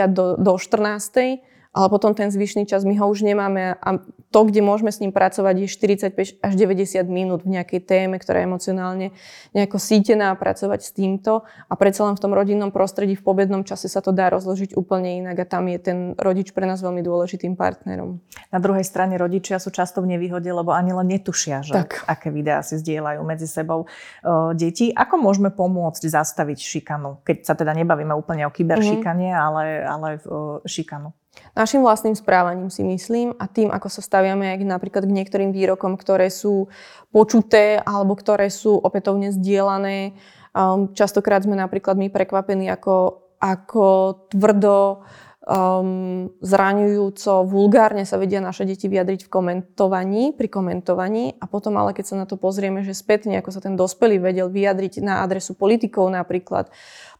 eh, 0.00 0.08
do, 0.08 0.40
do 0.40 0.56
14 0.56 1.55
ale 1.76 1.92
potom 1.92 2.16
ten 2.16 2.32
zvyšný 2.32 2.64
čas 2.64 2.88
my 2.88 2.96
ho 2.96 3.04
už 3.04 3.20
nemáme 3.20 3.76
a 3.76 4.00
to, 4.32 4.40
kde 4.48 4.64
môžeme 4.64 4.88
s 4.88 5.00
ním 5.04 5.12
pracovať, 5.12 5.54
je 5.60 5.68
45 5.68 6.40
až 6.40 6.52
90 6.56 7.04
minút 7.04 7.44
v 7.44 7.60
nejakej 7.60 7.84
téme, 7.84 8.16
ktorá 8.16 8.40
je 8.40 8.48
emocionálne 8.48 9.06
nejako 9.52 9.76
sítená 9.76 10.32
a 10.32 10.40
pracovať 10.40 10.80
s 10.80 10.90
týmto 10.96 11.44
a 11.44 11.74
predsa 11.76 12.08
len 12.08 12.16
v 12.16 12.22
tom 12.24 12.32
rodinnom 12.32 12.72
prostredí 12.72 13.12
v 13.12 13.20
pobednom 13.20 13.60
čase 13.60 13.92
sa 13.92 14.00
to 14.00 14.16
dá 14.16 14.32
rozložiť 14.32 14.72
úplne 14.72 15.20
inak 15.20 15.36
a 15.44 15.46
tam 15.46 15.68
je 15.68 15.78
ten 15.78 15.98
rodič 16.16 16.56
pre 16.56 16.64
nás 16.64 16.80
veľmi 16.80 17.04
dôležitým 17.04 17.60
partnerom. 17.60 18.24
Na 18.48 18.58
druhej 18.58 18.84
strane 18.88 19.20
rodičia 19.20 19.60
sú 19.60 19.68
často 19.68 20.00
v 20.00 20.16
nevýhode, 20.16 20.48
lebo 20.48 20.72
ani 20.72 20.96
len 20.96 21.12
netušia, 21.12 21.60
že 21.60 21.76
tak. 21.76 22.08
aké 22.08 22.32
videá 22.32 22.64
si 22.64 22.80
zdieľajú 22.80 23.20
medzi 23.20 23.44
sebou 23.44 23.84
uh, 23.84 24.56
deti. 24.56 24.96
Ako 24.96 25.20
môžeme 25.20 25.52
pomôcť 25.52 26.08
zastaviť 26.08 26.56
šikanu? 26.56 27.20
Keď 27.20 27.36
sa 27.44 27.52
teda 27.52 27.76
nebavíme 27.76 28.16
úplne 28.16 28.48
o 28.48 28.52
kyberšikane, 28.52 29.28
mm-hmm. 29.28 29.44
ale, 29.44 29.64
ale 29.84 30.08
uh, 30.24 30.64
šikanu. 30.64 31.12
Našim 31.56 31.80
vlastným 31.80 32.12
správaním 32.12 32.68
si 32.68 32.84
myslím 32.84 33.32
a 33.40 33.48
tým, 33.48 33.72
ako 33.72 33.88
sa 33.88 34.04
staviame 34.04 34.52
aj 34.52 34.60
napríklad 34.60 35.08
k 35.08 35.16
niektorým 35.16 35.56
výrokom, 35.56 35.96
ktoré 35.96 36.28
sú 36.28 36.68
počuté 37.08 37.80
alebo 37.80 38.12
ktoré 38.12 38.52
sú 38.52 38.76
opätovne 38.76 39.32
zdieľané. 39.32 40.12
Um, 40.52 40.92
častokrát 40.92 41.44
sme 41.44 41.56
napríklad 41.56 41.96
my 41.96 42.12
prekvapení, 42.12 42.68
ako, 42.68 43.24
ako 43.40 43.86
tvrdo 44.32 45.04
um, 45.46 46.28
zraňujúco, 46.42 47.46
vulgárne 47.46 48.02
sa 48.02 48.18
vedia 48.18 48.42
naše 48.42 48.66
deti 48.66 48.90
vyjadriť 48.90 49.30
v 49.30 49.32
komentovaní, 49.32 50.22
pri 50.34 50.50
komentovaní 50.50 51.38
a 51.38 51.46
potom 51.46 51.78
ale 51.78 51.94
keď 51.94 52.04
sa 52.04 52.16
na 52.18 52.26
to 52.26 52.34
pozrieme, 52.34 52.82
že 52.82 52.98
spätne, 52.98 53.38
ako 53.38 53.54
sa 53.54 53.62
ten 53.62 53.78
dospelý 53.78 54.18
vedel 54.18 54.50
vyjadriť 54.50 54.98
na 55.00 55.22
adresu 55.22 55.54
politikov 55.54 56.10
napríklad, 56.10 56.68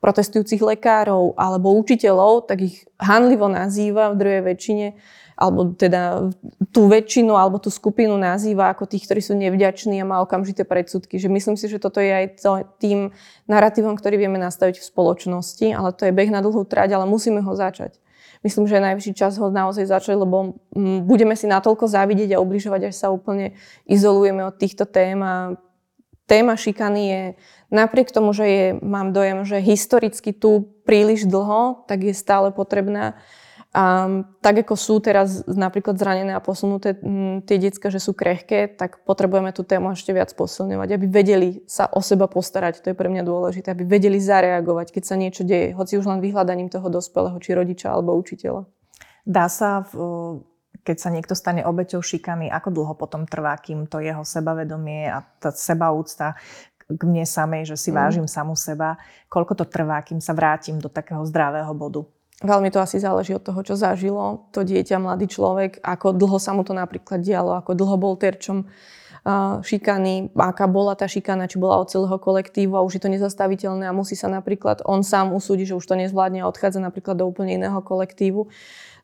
protestujúcich 0.02 0.60
lekárov 0.60 1.38
alebo 1.38 1.72
učiteľov, 1.78 2.50
tak 2.50 2.66
ich 2.66 2.84
hanlivo 2.98 3.46
nazýva 3.46 4.12
v 4.12 4.18
druhej 4.18 4.42
väčšine 4.44 4.86
alebo 5.36 5.76
teda 5.76 6.32
tú 6.72 6.88
väčšinu 6.88 7.36
alebo 7.36 7.60
tú 7.60 7.68
skupinu 7.68 8.16
nazýva 8.16 8.72
ako 8.72 8.88
tých, 8.88 9.04
ktorí 9.04 9.20
sú 9.20 9.36
nevďační 9.36 10.00
a 10.00 10.08
má 10.08 10.24
okamžité 10.24 10.64
predsudky. 10.64 11.20
Že 11.20 11.28
myslím 11.28 11.56
si, 11.60 11.68
že 11.68 11.76
toto 11.76 12.00
je 12.00 12.08
aj 12.08 12.40
tým 12.80 13.12
narratívom, 13.44 14.00
ktorý 14.00 14.16
vieme 14.16 14.40
nastaviť 14.40 14.80
v 14.80 14.88
spoločnosti, 14.88 15.66
ale 15.76 15.92
to 15.92 16.08
je 16.08 16.16
beh 16.16 16.32
na 16.32 16.40
dlhú 16.40 16.64
trať, 16.64 16.96
ale 16.96 17.04
musíme 17.04 17.44
ho 17.44 17.52
začať 17.52 18.00
myslím, 18.46 18.70
že 18.70 18.78
je 18.78 18.86
najvyšší 18.86 19.12
čas 19.18 19.34
ho 19.42 19.50
naozaj 19.50 19.90
začať, 19.90 20.14
lebo 20.22 20.54
mm, 20.70 21.02
budeme 21.02 21.34
si 21.34 21.50
natoľko 21.50 21.90
závidieť 21.90 22.38
a 22.38 22.42
ubližovať, 22.42 22.88
až 22.88 22.94
sa 22.94 23.08
úplne 23.10 23.58
izolujeme 23.90 24.46
od 24.46 24.54
týchto 24.54 24.86
tém 24.86 25.18
a 25.18 25.58
téma 26.30 26.54
šikany 26.54 27.02
je 27.10 27.22
napriek 27.70 28.14
tomu, 28.14 28.30
že 28.34 28.46
je, 28.46 28.66
mám 28.82 29.10
dojem, 29.10 29.42
že 29.46 29.62
historicky 29.62 30.34
tu 30.34 30.70
príliš 30.86 31.26
dlho, 31.26 31.86
tak 31.90 32.06
je 32.06 32.14
stále 32.14 32.54
potrebná 32.54 33.18
a 33.76 34.08
tak 34.40 34.64
ako 34.64 34.72
sú 34.72 35.04
teraz 35.04 35.44
napríklad 35.44 36.00
zranené 36.00 36.32
a 36.32 36.40
posunuté 36.40 36.96
m, 36.96 37.44
tie 37.44 37.60
detská, 37.60 37.92
že 37.92 38.00
sú 38.00 38.16
krehké, 38.16 38.72
tak 38.72 39.04
potrebujeme 39.04 39.52
tú 39.52 39.68
tému 39.68 39.92
ešte 39.92 40.16
viac 40.16 40.32
posilňovať, 40.32 40.96
aby 40.96 41.04
vedeli 41.04 41.48
sa 41.68 41.84
o 41.92 42.00
seba 42.00 42.24
postarať. 42.24 42.80
To 42.80 42.86
je 42.88 42.96
pre 42.96 43.12
mňa 43.12 43.20
dôležité, 43.20 43.76
aby 43.76 43.84
vedeli 43.84 44.16
zareagovať, 44.16 44.96
keď 44.96 45.02
sa 45.04 45.20
niečo 45.20 45.44
deje, 45.44 45.76
hoci 45.76 46.00
už 46.00 46.08
len 46.08 46.24
vyhľadaním 46.24 46.72
toho 46.72 46.88
dospelého, 46.88 47.36
či 47.36 47.52
rodiča 47.52 47.92
alebo 47.92 48.16
učiteľa. 48.16 48.64
Dá 49.28 49.44
sa, 49.52 49.84
keď 50.80 50.96
sa 50.96 51.12
niekto 51.12 51.36
stane 51.36 51.60
obeťou 51.60 52.00
šikany, 52.00 52.48
ako 52.48 52.72
dlho 52.72 52.94
potom 52.96 53.28
trvá, 53.28 53.60
kým 53.60 53.84
to 53.84 54.00
jeho 54.00 54.24
sebavedomie 54.24 55.12
a 55.12 55.20
tá 55.20 55.52
sebaúcta 55.52 56.32
k 56.88 57.02
mne 57.04 57.28
samej, 57.28 57.74
že 57.74 57.76
si 57.76 57.90
mm. 57.92 57.96
vážim 57.98 58.26
samu 58.30 58.56
seba, 58.56 58.96
koľko 59.28 59.52
to 59.52 59.64
trvá, 59.68 60.00
kým 60.00 60.24
sa 60.24 60.32
vrátim 60.32 60.80
do 60.80 60.88
takého 60.88 61.20
zdravého 61.28 61.76
bodu? 61.76 62.08
Veľmi 62.44 62.68
to 62.68 62.84
asi 62.84 63.00
záleží 63.00 63.32
od 63.32 63.40
toho, 63.40 63.64
čo 63.64 63.80
zažilo 63.80 64.52
to 64.52 64.60
dieťa, 64.60 65.00
mladý 65.00 65.24
človek, 65.24 65.80
ako 65.80 66.12
dlho 66.12 66.36
sa 66.36 66.52
mu 66.52 66.68
to 66.68 66.76
napríklad 66.76 67.24
dialo, 67.24 67.56
ako 67.56 67.72
dlho 67.72 67.96
bol 67.96 68.14
terčom 68.20 68.68
šikany, 69.66 70.30
aká 70.38 70.70
bola 70.70 70.94
tá 70.94 71.10
šikana, 71.10 71.50
či 71.50 71.58
bola 71.58 71.82
od 71.82 71.90
celého 71.90 72.14
kolektívu 72.14 72.78
a 72.78 72.84
už 72.86 73.00
je 73.00 73.02
to 73.02 73.10
nezastaviteľné 73.10 73.90
a 73.90 73.96
musí 73.96 74.14
sa 74.14 74.30
napríklad 74.30 74.86
on 74.86 75.02
sám 75.02 75.34
usúdiť, 75.34 75.74
že 75.74 75.78
už 75.80 75.86
to 75.88 75.98
nezvládne 75.98 76.46
a 76.46 76.50
odchádza 76.50 76.78
napríklad 76.78 77.18
do 77.18 77.26
úplne 77.26 77.58
iného 77.58 77.80
kolektívu. 77.82 78.46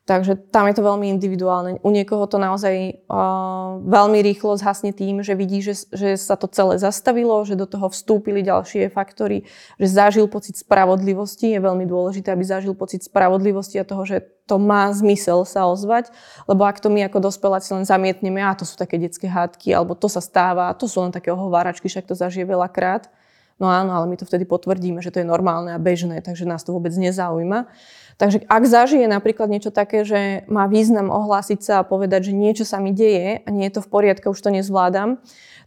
Takže 0.03 0.35
tam 0.51 0.67
je 0.67 0.75
to 0.75 0.83
veľmi 0.83 1.07
individuálne. 1.15 1.79
U 1.79 1.87
niekoho 1.87 2.27
to 2.27 2.35
naozaj 2.35 3.07
uh, 3.07 3.79
veľmi 3.87 4.19
rýchlo 4.19 4.59
zhasne 4.59 4.91
tým, 4.91 5.23
že 5.23 5.31
vidí, 5.31 5.63
že, 5.63 5.79
že 5.95 6.19
sa 6.19 6.35
to 6.35 6.51
celé 6.51 6.75
zastavilo, 6.75 7.39
že 7.47 7.55
do 7.55 7.63
toho 7.63 7.87
vstúpili 7.87 8.43
ďalšie 8.43 8.91
faktory, 8.91 9.47
že 9.79 9.87
zažil 9.87 10.27
pocit 10.27 10.59
spravodlivosti. 10.59 11.55
Je 11.55 11.63
veľmi 11.63 11.87
dôležité, 11.87 12.35
aby 12.35 12.43
zažil 12.43 12.75
pocit 12.75 12.99
spravodlivosti 13.07 13.79
a 13.79 13.87
toho, 13.87 14.03
že 14.03 14.27
to 14.43 14.59
má 14.59 14.91
zmysel 14.91 15.47
sa 15.47 15.71
ozvať, 15.71 16.11
lebo 16.51 16.67
ak 16.67 16.83
to 16.83 16.91
my 16.91 17.07
ako 17.07 17.23
dospeláci 17.23 17.71
len 17.71 17.87
zamietneme, 17.87 18.43
a 18.43 18.51
to 18.59 18.67
sú 18.67 18.75
také 18.75 18.99
detské 18.99 19.31
hádky, 19.31 19.71
alebo 19.71 19.95
to 19.95 20.11
sa 20.11 20.19
stáva, 20.19 20.75
to 20.75 20.83
sú 20.83 20.99
len 20.99 21.15
také 21.15 21.31
ohováračky, 21.31 21.87
však 21.87 22.11
to 22.11 22.15
zažije 22.19 22.43
veľakrát, 22.43 23.07
no 23.55 23.71
áno, 23.71 23.95
ale 23.95 24.11
my 24.11 24.19
to 24.19 24.27
vtedy 24.27 24.43
potvrdíme, 24.43 24.99
že 24.99 25.15
to 25.15 25.23
je 25.23 25.27
normálne 25.31 25.71
a 25.71 25.79
bežné, 25.79 26.19
takže 26.19 26.43
nás 26.43 26.67
to 26.67 26.75
vôbec 26.75 26.91
nezaujíma. 26.91 27.71
Takže 28.17 28.45
ak 28.45 28.63
zažije 28.65 29.09
napríklad 29.09 29.49
niečo 29.49 29.73
také, 29.73 30.05
že 30.05 30.45
má 30.45 30.69
význam 30.69 31.09
ohlásiť 31.09 31.59
sa 31.59 31.73
a 31.81 31.87
povedať, 31.87 32.29
že 32.29 32.33
niečo 32.33 32.65
sa 32.65 32.77
mi 32.77 32.93
deje 32.93 33.41
a 33.41 33.47
nie 33.49 33.65
je 33.69 33.79
to 33.79 33.81
v 33.81 33.91
poriadku, 33.91 34.31
už 34.31 34.41
to 34.41 34.53
nezvládam, 34.53 35.17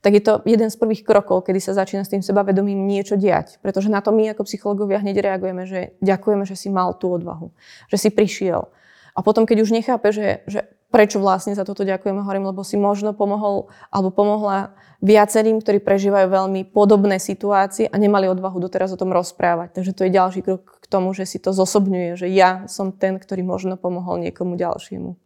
tak 0.05 0.12
je 0.14 0.22
to 0.22 0.38
jeden 0.47 0.70
z 0.70 0.76
prvých 0.78 1.03
krokov, 1.03 1.51
kedy 1.51 1.59
sa 1.59 1.74
začína 1.74 2.07
s 2.07 2.12
tým 2.12 2.22
sebavedomím 2.22 2.86
niečo 2.86 3.18
diať. 3.18 3.59
Pretože 3.59 3.90
na 3.90 3.99
to 3.99 4.14
my 4.14 4.30
ako 4.30 4.47
psychológovia 4.47 5.03
hneď 5.03 5.18
reagujeme, 5.18 5.66
že 5.66 5.99
ďakujeme, 5.99 6.47
že 6.47 6.55
si 6.55 6.70
mal 6.70 6.94
tú 6.94 7.11
odvahu, 7.11 7.51
že 7.90 7.99
si 7.99 8.09
prišiel. 8.14 8.70
A 9.16 9.24
potom, 9.24 9.49
keď 9.49 9.64
už 9.64 9.72
nechápe, 9.72 10.12
že, 10.12 10.44
že 10.44 10.68
prečo 10.97 11.20
vlastne 11.20 11.53
za 11.53 11.68
toto 11.68 11.84
ďakujeme, 11.84 12.24
hovorím, 12.24 12.49
lebo 12.49 12.64
si 12.64 12.80
možno 12.80 13.12
pomohol 13.12 13.68
alebo 13.92 14.09
pomohla 14.09 14.72
viacerým, 15.05 15.61
ktorí 15.61 15.84
prežívajú 15.84 16.32
veľmi 16.32 16.72
podobné 16.72 17.20
situácie 17.20 17.84
a 17.84 18.01
nemali 18.01 18.32
odvahu 18.32 18.57
doteraz 18.57 18.97
o 18.97 19.01
tom 19.01 19.12
rozprávať. 19.12 19.76
Takže 19.76 19.92
to 19.92 20.09
je 20.09 20.16
ďalší 20.16 20.40
krok 20.40 20.80
k 20.80 20.86
tomu, 20.88 21.12
že 21.12 21.28
si 21.28 21.36
to 21.36 21.53
zosobňuje, 21.53 22.16
že 22.16 22.32
ja 22.32 22.64
som 22.64 22.97
ten, 22.97 23.20
ktorý 23.20 23.44
možno 23.44 23.76
pomohol 23.76 24.24
niekomu 24.24 24.57
ďalšiemu. 24.57 25.20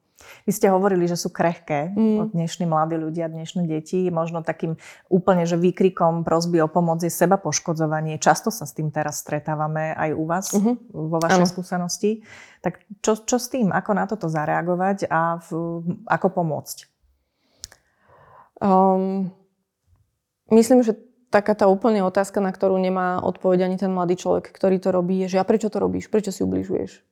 Vy 0.48 0.52
ste 0.56 0.72
hovorili, 0.72 1.04
že 1.04 1.16
sú 1.16 1.28
krehké 1.28 1.92
mm. 1.92 2.32
dnešní 2.32 2.64
mladí 2.64 2.96
ľudia, 2.96 3.28
dnešné 3.28 3.68
deti. 3.68 4.08
Možno 4.08 4.40
takým 4.40 4.80
úplne, 5.12 5.44
že 5.44 5.60
výkrikom 5.60 6.24
prosby 6.24 6.64
o 6.64 6.68
pomoc 6.68 7.04
je 7.04 7.12
seba 7.12 7.36
poškodzovanie. 7.36 8.16
Často 8.16 8.48
sa 8.48 8.64
s 8.64 8.72
tým 8.72 8.88
teraz 8.88 9.20
stretávame 9.20 9.92
aj 9.96 10.10
u 10.16 10.24
vás, 10.24 10.46
mm-hmm. 10.52 10.74
vo 10.92 11.18
vašej 11.20 11.44
ano. 11.44 11.50
skúsenosti. 11.50 12.10
Tak 12.64 12.80
čo, 13.04 13.20
čo 13.20 13.36
s 13.36 13.52
tým? 13.52 13.72
Ako 13.72 13.92
na 13.92 14.04
toto 14.08 14.28
zareagovať 14.28 15.08
a 15.08 15.40
v, 15.40 15.48
ako 16.08 16.28
pomôcť? 16.32 16.78
Um, 18.60 19.32
myslím, 20.52 20.84
že 20.84 20.92
taká 21.32 21.56
tá 21.56 21.70
úplne 21.70 22.04
otázka, 22.04 22.42
na 22.44 22.52
ktorú 22.52 22.76
nemá 22.76 23.22
odpoveď 23.24 23.64
ani 23.64 23.76
ten 23.80 23.88
mladý 23.88 24.20
človek, 24.20 24.52
ktorý 24.52 24.76
to 24.82 24.92
robí, 24.92 25.24
je, 25.24 25.36
že 25.36 25.40
a 25.40 25.48
prečo 25.48 25.72
to 25.72 25.80
robíš? 25.80 26.12
Prečo 26.12 26.34
si 26.34 26.44
ubližuješ? 26.44 27.09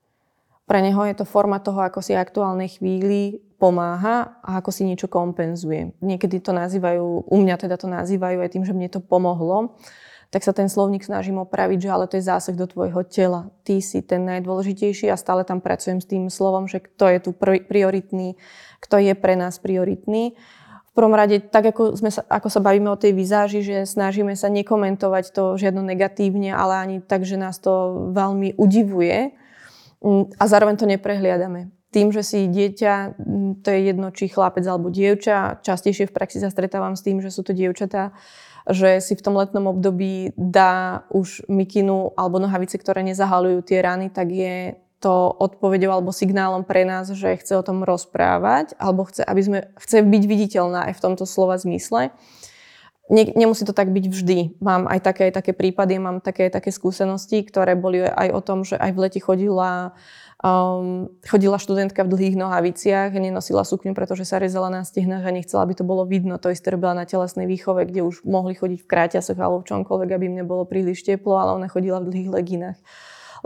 Pre 0.68 0.78
neho 0.84 1.00
je 1.08 1.16
to 1.16 1.24
forma 1.24 1.56
toho, 1.64 1.80
ako 1.80 2.04
si 2.04 2.12
aktuálnej 2.12 2.68
chvíli 2.76 3.40
pomáha 3.56 4.38
a 4.44 4.60
ako 4.60 4.68
si 4.68 4.84
niečo 4.84 5.08
kompenzuje. 5.08 5.96
Niekedy 6.04 6.44
to 6.44 6.52
nazývajú, 6.52 7.24
u 7.24 7.36
mňa 7.40 7.56
teda 7.56 7.80
to 7.80 7.88
nazývajú 7.88 8.44
aj 8.44 8.52
tým, 8.52 8.64
že 8.68 8.76
mne 8.76 8.92
to 8.92 9.00
pomohlo, 9.00 9.80
tak 10.28 10.44
sa 10.44 10.52
ten 10.52 10.68
slovník 10.68 11.08
snažím 11.08 11.40
opraviť, 11.40 11.88
že 11.88 11.90
ale 11.90 12.04
to 12.04 12.20
je 12.20 12.28
zásah 12.28 12.52
do 12.52 12.68
tvojho 12.68 13.00
tela. 13.08 13.48
Ty 13.64 13.80
si 13.80 14.04
ten 14.04 14.28
najdôležitejší 14.28 15.08
a 15.08 15.16
stále 15.16 15.48
tam 15.48 15.64
pracujem 15.64 16.04
s 16.04 16.06
tým 16.06 16.28
slovom, 16.28 16.68
že 16.68 16.84
kto 16.84 17.16
je 17.16 17.18
tu 17.24 17.30
prioritný, 17.64 18.36
kto 18.84 19.00
je 19.00 19.16
pre 19.16 19.40
nás 19.40 19.56
prioritný 19.56 20.36
prvom 20.98 21.14
rade, 21.14 21.38
tak 21.38 21.70
ako, 21.70 21.94
sme 21.94 22.10
sa, 22.10 22.26
ako 22.26 22.50
sa 22.50 22.58
bavíme 22.58 22.90
o 22.90 22.98
tej 22.98 23.14
vizáži, 23.14 23.62
že 23.62 23.86
snažíme 23.86 24.34
sa 24.34 24.50
nekomentovať 24.50 25.30
to 25.30 25.54
žiadno 25.54 25.86
negatívne, 25.86 26.50
ale 26.50 26.74
ani 26.74 26.96
tak, 26.98 27.22
že 27.22 27.38
nás 27.38 27.62
to 27.62 28.10
veľmi 28.10 28.58
udivuje 28.58 29.30
a 30.38 30.44
zároveň 30.46 30.76
to 30.78 30.86
neprehliadame. 30.86 31.74
Tým, 31.88 32.12
že 32.12 32.20
si 32.20 32.46
dieťa, 32.46 33.16
mm, 33.16 33.52
to 33.64 33.68
je 33.72 33.80
jedno, 33.90 34.08
či 34.12 34.28
chlapec 34.28 34.62
alebo 34.68 34.92
dievča, 34.92 35.64
častejšie 35.64 36.06
v 36.06 36.14
praxi 36.14 36.38
sa 36.38 36.52
stretávam 36.52 36.94
s 36.94 37.02
tým, 37.02 37.24
že 37.24 37.32
sú 37.32 37.40
to 37.40 37.56
dievčatá, 37.56 38.12
že 38.68 39.00
si 39.00 39.16
v 39.16 39.24
tom 39.24 39.34
letnom 39.34 39.72
období 39.72 40.36
dá 40.36 41.08
už 41.08 41.48
mikinu 41.48 42.12
alebo 42.14 42.36
nohavice, 42.36 42.76
ktoré 42.76 43.00
nezahalujú 43.00 43.64
tie 43.64 43.80
rany, 43.80 44.12
tak 44.12 44.28
je 44.28 44.76
to 44.98 45.30
odpovedou 45.30 45.94
alebo 45.94 46.10
signálom 46.10 46.66
pre 46.66 46.82
nás, 46.82 47.08
že 47.14 47.38
chce 47.38 47.54
o 47.56 47.62
tom 47.62 47.86
rozprávať, 47.86 48.74
alebo 48.82 49.06
chce, 49.06 49.22
aby 49.22 49.40
sme, 49.40 49.58
chce 49.78 50.02
byť 50.02 50.22
viditeľná 50.26 50.90
aj 50.90 50.98
v 50.98 51.02
tomto 51.08 51.24
slova 51.24 51.54
zmysle. 51.54 52.10
Ne, 53.08 53.24
nemusí 53.32 53.64
to 53.64 53.72
tak 53.72 53.88
byť 53.88 54.04
vždy. 54.04 54.38
Mám 54.60 54.84
aj 54.84 55.00
také, 55.00 55.32
aj 55.32 55.40
také 55.40 55.56
prípady, 55.56 55.96
mám 55.96 56.20
také, 56.20 56.52
také 56.52 56.68
skúsenosti, 56.68 57.40
ktoré 57.40 57.72
boli 57.72 58.04
aj 58.04 58.28
o 58.36 58.40
tom, 58.44 58.68
že 58.68 58.76
aj 58.76 58.92
v 58.92 58.98
lete 59.00 59.20
chodila, 59.24 59.96
um, 60.44 61.08
chodila 61.24 61.56
študentka 61.56 62.04
v 62.04 62.12
dlhých 62.12 62.36
nohaviciach, 62.36 63.16
nenosila 63.16 63.64
sukňu, 63.64 63.96
pretože 63.96 64.28
sa 64.28 64.36
rezala 64.36 64.68
na 64.68 64.84
stehnách 64.84 65.24
a 65.24 65.32
nechcela, 65.32 65.64
aby 65.64 65.72
to 65.72 65.88
bolo 65.88 66.04
vidno. 66.04 66.36
To 66.36 66.52
isté 66.52 66.68
robila 66.68 66.92
na 66.92 67.08
telesnej 67.08 67.48
výchove, 67.48 67.88
kde 67.88 68.04
už 68.04 68.28
mohli 68.28 68.52
chodiť 68.52 68.84
v 68.84 68.90
kráťasoch 68.92 69.40
alebo 69.40 69.64
v 69.64 69.68
čomkoľvek, 69.72 70.08
aby 70.12 70.24
im 70.28 70.44
nebolo 70.44 70.68
príliš 70.68 71.00
teplo, 71.00 71.40
ale 71.40 71.56
ona 71.56 71.72
chodila 71.72 72.04
v 72.04 72.12
dlhých 72.12 72.28
leginách 72.28 72.78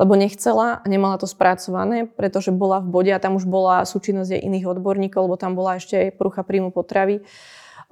lebo 0.01 0.17
nechcela 0.17 0.81
a 0.81 0.87
nemala 0.89 1.21
to 1.21 1.29
spracované, 1.29 2.09
pretože 2.09 2.49
bola 2.49 2.81
v 2.81 2.89
bode 2.89 3.13
a 3.13 3.21
tam 3.21 3.37
už 3.37 3.45
bola 3.45 3.85
súčinnosť 3.85 4.41
aj 4.41 4.45
iných 4.49 4.67
odborníkov, 4.73 5.29
lebo 5.29 5.37
tam 5.37 5.53
bola 5.53 5.77
ešte 5.77 6.01
aj 6.01 6.17
prúcha 6.17 6.41
príjmu 6.41 6.73
potravy, 6.73 7.21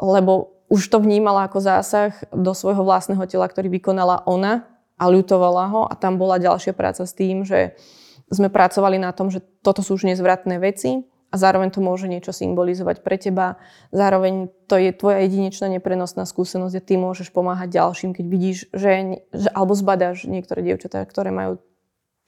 lebo 0.01 0.60
už 0.71 0.87
to 0.87 1.03
vnímala 1.03 1.51
ako 1.51 1.59
zásah 1.59 2.15
do 2.31 2.55
svojho 2.55 2.87
vlastného 2.87 3.27
tela, 3.27 3.51
ktorý 3.51 3.67
vykonala 3.69 4.23
ona 4.25 4.71
a 4.97 5.11
ľutovala 5.11 5.65
ho 5.75 5.83
a 5.91 5.99
tam 5.99 6.17
bola 6.17 6.39
ďalšia 6.39 6.73
práca 6.73 7.03
s 7.03 7.13
tým, 7.13 7.43
že 7.43 7.75
sme 8.31 8.47
pracovali 8.47 9.03
na 9.03 9.11
tom, 9.11 9.35
že 9.35 9.43
toto 9.67 9.83
sú 9.83 9.99
už 9.99 10.07
nezvratné 10.07 10.63
veci 10.63 11.03
a 11.31 11.35
zároveň 11.35 11.75
to 11.75 11.83
môže 11.83 12.07
niečo 12.07 12.31
symbolizovať 12.31 13.03
pre 13.03 13.19
teba. 13.19 13.59
Zároveň 13.91 14.51
to 14.71 14.79
je 14.79 14.95
tvoja 14.95 15.27
jedinečná 15.27 15.67
neprenosná 15.67 16.23
skúsenosť 16.23 16.75
a 16.79 16.87
ty 16.87 16.95
môžeš 16.95 17.35
pomáhať 17.35 17.75
ďalším, 17.75 18.15
keď 18.15 18.25
vidíš, 18.31 18.59
že, 18.71 19.19
že 19.35 19.49
alebo 19.51 19.75
zbadáš 19.75 20.31
niektoré 20.31 20.63
dievčatá, 20.63 21.03
ktoré 21.03 21.35
majú 21.35 21.59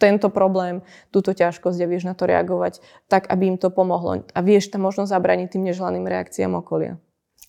tento 0.03 0.35
problém, 0.35 0.83
túto 1.15 1.31
ťažkosť 1.31 1.79
a 1.79 1.87
vieš 1.87 2.11
na 2.11 2.19
to 2.19 2.27
reagovať 2.27 2.83
tak, 3.07 3.31
aby 3.31 3.55
im 3.55 3.59
to 3.59 3.71
pomohlo. 3.71 4.27
A 4.35 4.39
vieš 4.43 4.75
tam 4.75 4.83
možno 4.83 5.07
zabraniť 5.07 5.55
tým 5.55 5.71
neželaným 5.71 6.03
reakciám 6.11 6.59
okolia. 6.59 6.99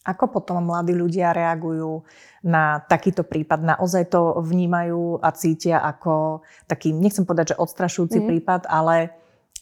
Ako 0.03 0.27
potom 0.27 0.59
mladí 0.67 0.91
ľudia 0.91 1.31
reagujú 1.31 2.03
na 2.43 2.83
takýto 2.91 3.23
prípad? 3.23 3.63
Naozaj 3.63 4.11
to 4.11 4.43
vnímajú 4.43 5.23
a 5.23 5.31
cítia 5.31 5.79
ako 5.79 6.43
taký, 6.67 6.91
nechcem 6.91 7.23
povedať, 7.23 7.55
že 7.55 7.61
odstrašujúci 7.63 8.19
mm. 8.19 8.27
prípad, 8.27 8.61
ale 8.67 9.15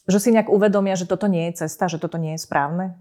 že 0.10 0.18
si 0.18 0.34
nejak 0.34 0.50
uvedomia, 0.50 0.98
že 0.98 1.06
toto 1.06 1.30
nie 1.30 1.46
je 1.54 1.66
cesta, 1.66 1.86
že 1.86 2.02
toto 2.02 2.18
nie 2.18 2.34
je 2.34 2.42
správne? 2.42 2.98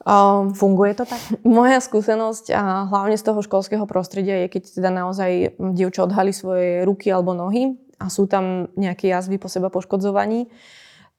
Um, 0.00 0.56
Funguje 0.56 0.96
to 0.96 1.04
tak? 1.04 1.20
Moja 1.44 1.76
skúsenosť 1.84 2.56
a 2.56 2.88
hlavne 2.88 3.20
z 3.20 3.24
toho 3.28 3.44
školského 3.44 3.84
prostredia 3.84 4.40
je, 4.44 4.56
keď 4.56 4.62
teda 4.80 4.88
naozaj 4.88 5.60
dievča 5.60 6.08
odhalí 6.08 6.32
svoje 6.32 6.88
ruky 6.88 7.12
alebo 7.12 7.36
nohy 7.36 7.76
a 8.00 8.08
sú 8.08 8.24
tam 8.24 8.72
nejaké 8.80 9.12
jazvy 9.12 9.36
po 9.36 9.52
seba 9.52 9.68
poškodzovaní, 9.68 10.48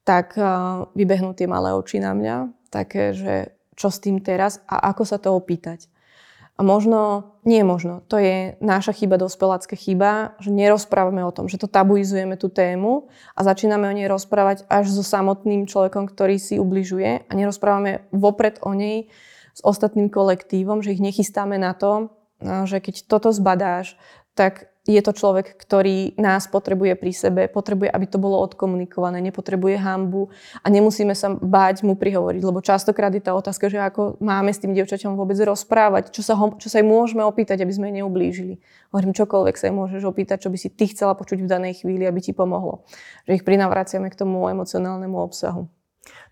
tak 0.01 0.34
vybehnú 0.97 1.38
tie 1.38 1.45
malé 1.45 1.77
oči 1.77 2.01
na 2.01 2.17
mňa, 2.17 2.49
také, 2.73 3.13
že 3.13 3.53
čo 3.82 3.89
s 3.89 3.97
tým 3.97 4.21
teraz 4.21 4.61
a 4.69 4.93
ako 4.93 5.03
sa 5.09 5.17
to 5.17 5.34
opýtať. 5.34 5.89
A 6.59 6.61
možno, 6.61 7.34
nie 7.41 7.65
možno, 7.65 8.05
to 8.05 8.21
je 8.21 8.53
naša 8.61 8.93
chyba, 8.93 9.17
dospelácka 9.17 9.73
chyba, 9.73 10.38
že 10.38 10.53
nerozprávame 10.53 11.25
o 11.25 11.34
tom, 11.34 11.49
že 11.49 11.57
to 11.57 11.65
tabuizujeme 11.65 12.38
tú 12.38 12.53
tému 12.53 13.09
a 13.34 13.41
začíname 13.41 13.89
o 13.89 13.95
nej 13.97 14.05
rozprávať 14.05 14.69
až 14.69 14.93
so 14.93 15.01
samotným 15.01 15.65
človekom, 15.65 16.05
ktorý 16.05 16.38
si 16.38 16.61
ubližuje 16.61 17.25
a 17.25 17.32
nerozprávame 17.34 18.05
vopred 18.13 18.61
o 18.61 18.77
nej 18.77 19.09
s 19.57 19.61
ostatným 19.65 20.13
kolektívom, 20.13 20.86
že 20.86 20.93
ich 20.93 21.01
nechystáme 21.01 21.57
na 21.57 21.73
to, 21.73 22.13
že 22.41 22.77
keď 22.77 23.09
toto 23.09 23.34
zbadáš, 23.34 23.97
tak 24.38 24.69
je 24.89 24.97
to 25.05 25.13
človek, 25.13 25.61
ktorý 25.61 26.17
nás 26.17 26.49
potrebuje 26.49 26.97
pri 26.97 27.13
sebe, 27.13 27.41
potrebuje, 27.45 27.93
aby 27.93 28.05
to 28.09 28.17
bolo 28.17 28.41
odkomunikované, 28.41 29.21
nepotrebuje 29.21 29.77
hambu 29.77 30.34
a 30.57 30.67
nemusíme 30.73 31.13
sa 31.13 31.38
báť 31.38 31.86
mu 31.86 31.93
prihovoriť, 31.93 32.41
lebo 32.41 32.65
častokrát 32.65 33.13
je 33.13 33.21
tá 33.21 33.38
otázka, 33.38 33.69
že 33.69 33.77
ako 33.77 34.17
máme 34.17 34.49
s 34.49 34.57
tým 34.57 34.73
dievčaťom 34.73 35.13
vôbec 35.13 35.38
rozprávať, 35.38 36.09
čo 36.09 36.25
sa, 36.25 36.34
ho, 36.34 36.57
čo 36.57 36.65
sa 36.65 36.82
jej 36.82 36.88
môžeme 36.88 37.21
opýtať, 37.21 37.61
aby 37.61 37.73
sme 37.73 37.93
jej 37.93 38.01
neublížili. 38.01 38.57
Hovorím, 38.89 39.13
čokoľvek 39.13 39.55
sa 39.55 39.69
jej 39.69 39.75
môžeš 39.77 40.01
opýtať, 40.01 40.45
čo 40.45 40.49
by 40.49 40.57
si 40.57 40.73
ty 40.73 40.89
chcela 40.89 41.13
počuť 41.13 41.45
v 41.45 41.51
danej 41.51 41.86
chvíli, 41.86 42.09
aby 42.09 42.17
ti 42.17 42.34
pomohlo. 42.34 42.82
Že 43.29 43.38
ich 43.38 43.45
prinavraciame 43.45 44.09
k 44.09 44.17
tomu 44.17 44.49
emocionálnemu 44.49 45.17
obsahu. 45.21 45.69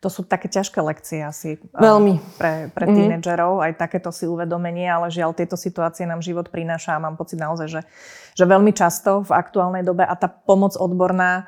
To 0.02 0.08
sú 0.10 0.26
také 0.26 0.50
ťažké 0.50 0.82
lekcie 0.82 1.22
asi 1.22 1.62
Veľmi. 1.76 2.18
pre, 2.40 2.74
pre 2.74 2.86
mhm. 2.90 2.96
tínedžerov, 2.96 3.60
mm-hmm. 3.60 3.66
aj 3.70 3.72
takéto 3.78 4.10
si 4.10 4.26
uvedomenie, 4.26 4.88
ale 4.88 5.14
žiaľ, 5.14 5.36
tieto 5.36 5.60
situácie 5.60 6.08
nám 6.10 6.24
život 6.24 6.50
prináša 6.50 6.98
a 6.98 7.04
mám 7.04 7.20
pocit 7.20 7.38
naozaj, 7.38 7.68
že, 7.68 7.82
že 8.34 8.44
veľmi 8.48 8.74
často 8.74 9.22
v 9.28 9.32
aktuálnej 9.36 9.84
dobe 9.86 10.08
a 10.08 10.14
tá 10.18 10.32
pomoc 10.32 10.74
odborná 10.80 11.46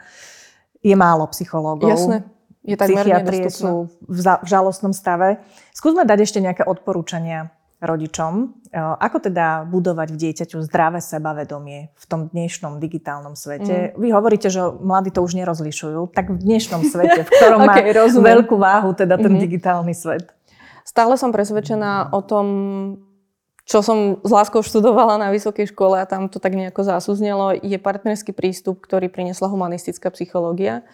je 0.81 0.93
málo 0.97 1.29
psychológov. 1.33 1.89
Jasné. 1.89 2.17
Je 2.61 2.77
Psychiatrie 2.77 3.49
sú 3.49 3.89
v, 4.05 4.17
za, 4.21 4.37
v 4.37 4.47
žalostnom 4.53 4.93
stave. 4.93 5.41
Skúsme 5.73 6.05
dať 6.05 6.29
ešte 6.29 6.37
nejaké 6.37 6.61
odporúčania 6.61 7.49
rodičom. 7.81 8.33
E, 8.69 8.77
ako 8.77 9.17
teda 9.27 9.65
budovať 9.65 10.13
v 10.13 10.17
dieťaťu 10.21 10.61
zdravé 10.61 11.01
sebavedomie 11.01 11.89
v 11.97 12.05
tom 12.05 12.29
dnešnom 12.29 12.77
digitálnom 12.77 13.33
svete? 13.33 13.91
Mm. 13.91 13.99
Vy 13.99 14.07
hovoríte, 14.13 14.47
že 14.53 14.61
mladí 14.61 15.09
to 15.09 15.25
už 15.25 15.33
nerozlišujú. 15.35 16.13
Tak 16.13 16.29
v 16.29 16.39
dnešnom 16.39 16.85
svete, 16.85 17.25
v 17.25 17.29
ktorom 17.29 17.61
okay, 17.65 17.89
má 17.89 18.05
rozumiem. 18.05 18.25
veľkú 18.37 18.55
váhu 18.55 18.93
teda 18.93 19.17
ten 19.17 19.33
mm-hmm. 19.33 19.43
digitálny 19.43 19.93
svet. 19.97 20.29
Stále 20.85 21.17
som 21.17 21.33
presvedčená 21.33 22.13
o 22.13 22.21
tom, 22.21 22.45
čo 23.65 23.81
som 23.81 24.21
s 24.21 24.31
láskou 24.31 24.61
študovala 24.61 25.17
na 25.17 25.29
vysokej 25.33 25.73
škole 25.73 25.97
a 25.97 26.09
tam 26.09 26.29
to 26.29 26.41
tak 26.41 26.53
nejako 26.57 26.85
zásúznelo, 26.85 27.57
je 27.57 27.77
partnerský 27.77 28.33
prístup, 28.33 28.81
ktorý 28.81 29.09
priniesla 29.09 29.49
humanistická 29.49 30.09
psychológia. 30.13 30.85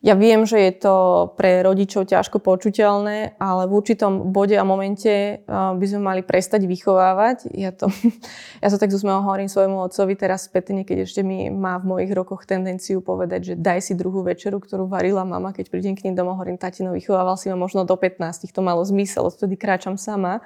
Ja 0.00 0.16
viem, 0.16 0.48
že 0.48 0.56
je 0.56 0.72
to 0.80 0.94
pre 1.36 1.60
rodičov 1.60 2.08
ťažko 2.08 2.40
počuteľné, 2.40 3.36
ale 3.36 3.68
v 3.68 3.76
určitom 3.76 4.32
bode 4.32 4.56
a 4.56 4.64
momente 4.64 5.44
by 5.44 5.84
sme 5.84 6.00
mali 6.00 6.20
prestať 6.24 6.64
vychovávať. 6.64 7.52
Ja 7.52 7.68
to, 7.68 7.92
ja 8.64 8.68
to 8.72 8.80
tak 8.80 8.96
z 8.96 9.04
hovorím 9.04 9.52
svojmu 9.52 9.76
otcovi 9.92 10.16
teraz 10.16 10.48
spätne, 10.48 10.88
keď 10.88 11.04
ešte 11.04 11.20
mi 11.20 11.52
má 11.52 11.76
v 11.76 11.84
mojich 11.84 12.16
rokoch 12.16 12.48
tendenciu 12.48 13.04
povedať, 13.04 13.52
že 13.52 13.54
daj 13.60 13.84
si 13.84 13.92
druhú 13.92 14.24
večeru, 14.24 14.56
ktorú 14.56 14.88
varila 14.88 15.20
mama, 15.28 15.52
keď 15.52 15.68
prídem 15.68 15.92
k 15.92 16.08
ním 16.08 16.16
domov, 16.16 16.40
hovorím, 16.40 16.56
tatino, 16.56 16.96
vychovával 16.96 17.36
si 17.36 17.52
ma 17.52 17.60
možno 17.60 17.84
do 17.84 17.92
15, 17.92 18.48
to 18.48 18.60
malo 18.64 18.80
zmysel, 18.80 19.28
odtedy 19.28 19.60
kráčam 19.60 20.00
sama. 20.00 20.40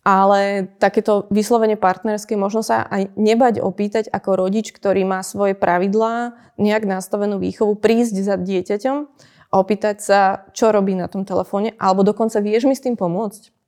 Ale 0.00 0.72
takéto 0.80 1.28
vyslovene 1.28 1.76
partnerské 1.76 2.32
možno 2.32 2.64
sa 2.64 2.88
aj 2.88 3.12
nebať 3.20 3.60
opýtať 3.60 4.08
ako 4.08 4.40
rodič, 4.40 4.72
ktorý 4.72 5.04
má 5.04 5.20
svoje 5.20 5.52
pravidlá, 5.52 6.32
nejak 6.56 6.88
nastavenú 6.88 7.36
výchovu, 7.36 7.76
prísť 7.76 8.16
za 8.24 8.40
dieťaťom 8.40 8.96
a 9.50 9.54
opýtať 9.60 9.96
sa, 10.00 10.20
čo 10.56 10.72
robí 10.72 10.96
na 10.96 11.04
tom 11.10 11.28
telefóne, 11.28 11.76
alebo 11.76 12.00
dokonca 12.00 12.40
vieš 12.40 12.64
mi 12.64 12.72
s 12.72 12.80
tým 12.80 12.96
pomôcť 12.96 13.59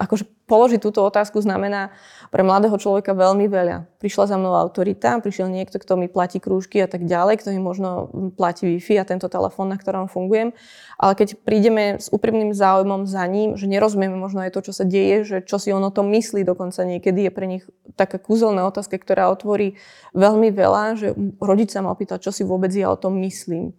akože 0.00 0.24
položiť 0.48 0.80
túto 0.80 1.04
otázku 1.04 1.44
znamená 1.44 1.92
pre 2.32 2.40
mladého 2.40 2.74
človeka 2.80 3.12
veľmi 3.12 3.46
veľa. 3.46 3.86
Prišla 4.00 4.32
za 4.32 4.36
mnou 4.40 4.56
autorita, 4.56 5.20
prišiel 5.20 5.52
niekto, 5.52 5.76
kto 5.76 6.00
mi 6.00 6.08
platí 6.08 6.40
krúžky 6.40 6.80
a 6.80 6.88
tak 6.88 7.04
ďalej, 7.04 7.44
kto 7.44 7.52
mi 7.52 7.60
možno 7.60 8.08
platí 8.34 8.64
Wi-Fi 8.66 8.98
a 8.98 9.04
tento 9.04 9.28
telefón, 9.28 9.68
na 9.68 9.76
ktorom 9.76 10.08
fungujem. 10.08 10.56
Ale 10.96 11.12
keď 11.14 11.36
prídeme 11.44 12.00
s 12.00 12.08
úprimným 12.08 12.56
záujmom 12.56 13.04
za 13.04 13.22
ním, 13.28 13.60
že 13.60 13.68
nerozumieme 13.68 14.16
možno 14.16 14.40
aj 14.40 14.56
to, 14.56 14.64
čo 14.64 14.72
sa 14.72 14.88
deje, 14.88 15.22
že 15.22 15.36
čo 15.44 15.60
si 15.60 15.68
on 15.70 15.84
o 15.84 15.92
tom 15.92 16.08
myslí 16.10 16.42
dokonca 16.48 16.80
niekedy, 16.82 17.28
je 17.28 17.32
pre 17.32 17.46
nich 17.46 17.64
taká 17.94 18.16
kúzelná 18.16 18.64
otázka, 18.64 18.96
ktorá 18.96 19.28
otvorí 19.28 19.76
veľmi 20.16 20.48
veľa, 20.48 20.96
že 20.96 21.08
rodič 21.38 21.76
sa 21.76 21.84
ma 21.84 21.92
opýta, 21.92 22.16
čo 22.16 22.32
si 22.32 22.42
vôbec 22.42 22.72
ja 22.72 22.88
o 22.88 22.96
tom 22.96 23.20
myslím 23.20 23.76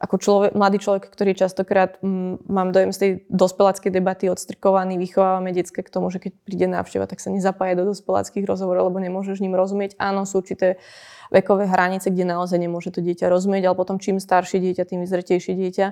ako 0.00 0.16
človek, 0.16 0.50
mladý 0.56 0.80
človek, 0.80 1.12
ktorý 1.12 1.36
častokrát 1.36 2.00
m, 2.00 2.40
mm, 2.40 2.48
mám 2.48 2.72
dojem 2.72 2.90
z 2.90 2.98
tej 2.98 3.10
dospeláckej 3.28 3.92
debaty 3.92 4.32
odstrikovaný, 4.32 4.96
vychovávame 4.96 5.52
detské 5.52 5.84
k 5.84 5.92
tomu, 5.92 6.08
že 6.08 6.24
keď 6.24 6.32
príde 6.40 6.66
návšteva, 6.72 7.04
tak 7.04 7.20
sa 7.20 7.28
nezapája 7.28 7.76
do 7.76 7.84
dospeláckých 7.92 8.48
rozhovorov, 8.48 8.88
lebo 8.88 8.96
nemôžeš 8.96 9.44
ním 9.44 9.52
rozumieť. 9.52 10.00
Áno, 10.00 10.24
sú 10.24 10.40
určité 10.40 10.80
vekové 11.28 11.68
hranice, 11.68 12.08
kde 12.08 12.24
naozaj 12.24 12.56
nemôže 12.56 12.88
to 12.96 13.04
dieťa 13.04 13.28
rozumieť, 13.28 13.68
ale 13.68 13.76
potom 13.76 14.00
čím 14.00 14.16
staršie 14.24 14.64
dieťa, 14.64 14.88
tým 14.88 15.04
vyzretejšie 15.04 15.52
dieťa. 15.52 15.86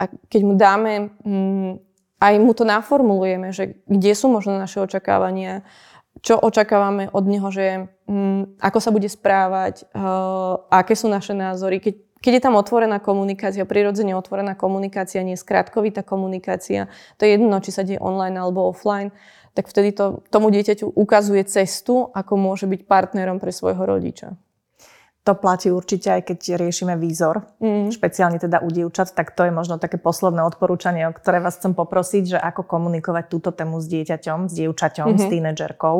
A 0.00 0.02
keď 0.08 0.40
mu 0.40 0.56
dáme, 0.56 1.12
m, 1.20 1.28
mm, 1.28 1.72
aj 2.20 2.34
mu 2.40 2.52
to 2.56 2.64
naformulujeme, 2.64 3.52
že 3.52 3.84
kde 3.84 4.12
sú 4.16 4.32
možno 4.32 4.56
naše 4.56 4.80
očakávania, 4.80 5.68
čo 6.24 6.36
očakávame 6.36 7.12
od 7.12 7.24
neho, 7.28 7.48
že 7.52 7.92
mm, 8.08 8.60
ako 8.60 8.78
sa 8.80 8.90
bude 8.92 9.08
správať, 9.08 9.88
uh, 9.92 10.64
aké 10.68 10.92
sú 10.92 11.08
naše 11.08 11.32
názory. 11.32 11.80
Keď 11.80 12.09
keď 12.20 12.32
je 12.36 12.44
tam 12.44 12.60
otvorená 12.60 13.00
komunikácia, 13.00 13.64
prirodzene 13.64 14.12
otvorená 14.12 14.52
komunikácia, 14.52 15.24
nie 15.24 15.40
skratkovitá 15.40 16.04
komunikácia, 16.04 16.92
to 17.16 17.24
je 17.24 17.40
jedno, 17.40 17.56
či 17.64 17.72
sa 17.72 17.80
deje 17.80 17.96
online 17.96 18.36
alebo 18.36 18.68
offline, 18.68 19.08
tak 19.56 19.66
vtedy 19.66 19.96
to 19.96 20.20
tomu 20.28 20.52
dieťaťu 20.52 20.94
ukazuje 20.94 21.42
cestu, 21.48 22.12
ako 22.12 22.36
môže 22.36 22.68
byť 22.68 22.84
partnerom 22.84 23.40
pre 23.40 23.50
svojho 23.50 23.82
rodiča. 23.82 24.36
To 25.28 25.36
platí 25.36 25.68
určite 25.68 26.08
aj 26.08 26.32
keď 26.32 26.56
riešime 26.56 26.96
výzor, 26.96 27.44
mm. 27.60 27.92
špeciálne 27.92 28.40
teda 28.40 28.64
u 28.64 28.72
dievčat, 28.72 29.12
tak 29.12 29.36
to 29.36 29.44
je 29.44 29.52
možno 29.52 29.76
také 29.76 30.00
posledné 30.00 30.40
odporúčanie, 30.48 31.04
o 31.04 31.12
ktoré 31.12 31.44
vás 31.44 31.60
chcem 31.60 31.76
poprosiť, 31.76 32.36
že 32.36 32.38
ako 32.40 32.64
komunikovať 32.64 33.28
túto 33.28 33.52
tému 33.52 33.84
s 33.84 33.86
dieťaťom, 33.92 34.48
s 34.48 34.52
dievčaťom, 34.56 35.12
mm-hmm. 35.12 35.20
s 35.20 35.24
mhm. 35.28 35.32
tínedžerkou, 35.36 35.96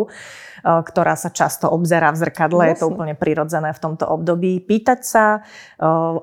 ktorá 0.65 1.15
sa 1.21 1.29
často 1.29 1.69
obzerá 1.69 2.17
v 2.17 2.21
zrkadle, 2.25 2.65
Jasne. 2.65 2.73
je 2.73 2.77
to 2.81 2.87
úplne 2.89 3.13
prirodzené 3.13 3.77
v 3.77 3.83
tomto 3.85 4.09
období. 4.09 4.57
Pýtať 4.65 5.01
sa, 5.05 5.45